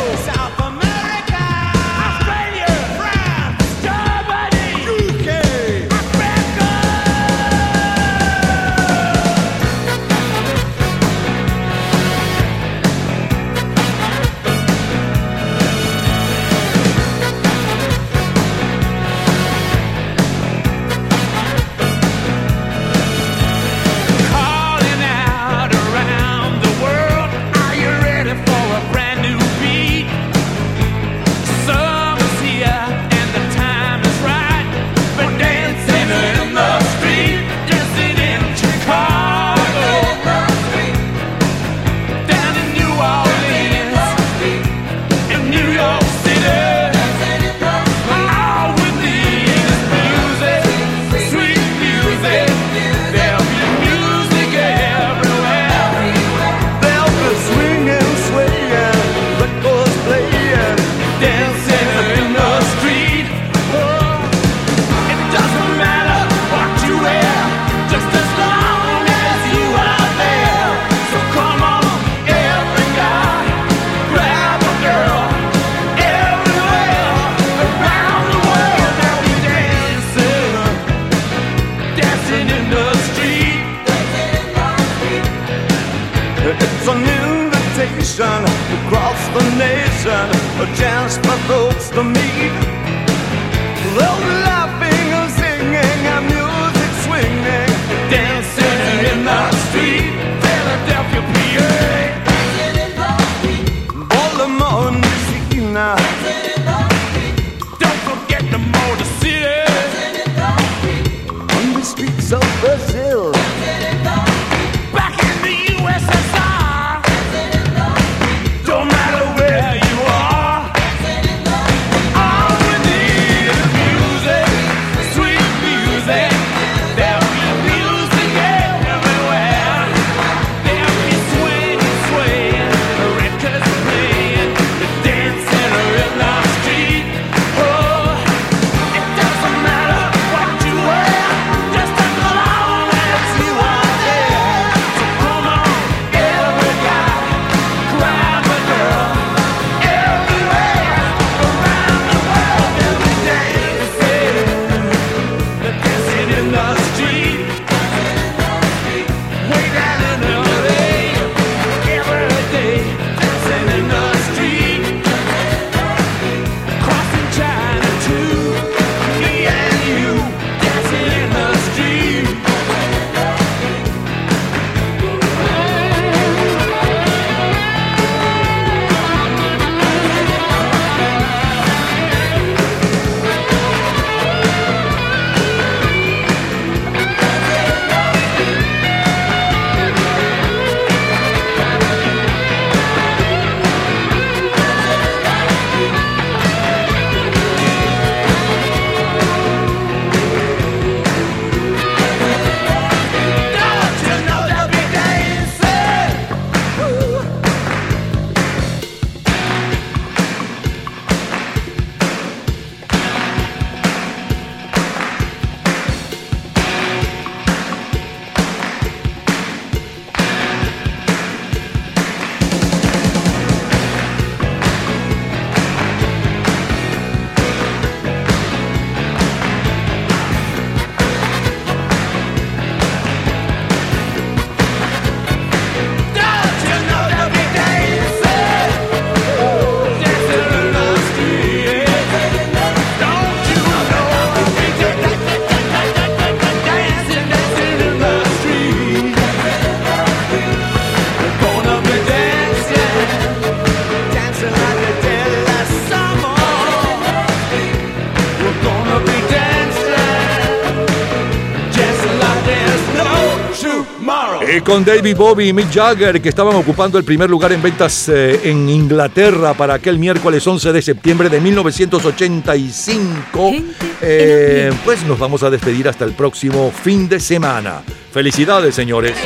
con 264.71 264.85
David 264.85 265.17
Bowie 265.17 265.49
y 265.49 265.53
Mick 265.53 265.73
Jagger, 265.73 266.23
que 266.23 266.29
estaban 266.29 266.55
ocupando 266.55 266.97
el 266.97 267.03
primer 267.03 267.29
lugar 267.29 267.51
en 267.51 267.61
ventas 267.61 268.09
eh, 268.09 268.39
en 268.45 268.69
Inglaterra 268.69 269.53
para 269.53 269.75
aquel 269.75 269.99
miércoles 269.99 270.47
11 270.47 270.73
de 270.73 270.81
septiembre 270.81 271.29
de 271.29 271.41
1985, 271.41 273.53
eh, 274.01 274.71
pues 274.85 275.03
nos 275.07 275.19
vamos 275.19 275.43
a 275.43 275.51
despedir 275.51 275.89
hasta 275.89 276.05
el 276.05 276.13
próximo 276.13 276.71
fin 276.71 277.09
de 277.09 277.19
semana. 277.19 277.83
Felicidades, 278.13 278.77
señores. 278.77 279.17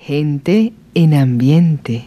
Gente 0.00 0.72
en 0.94 1.14
ambiente. 1.14 2.02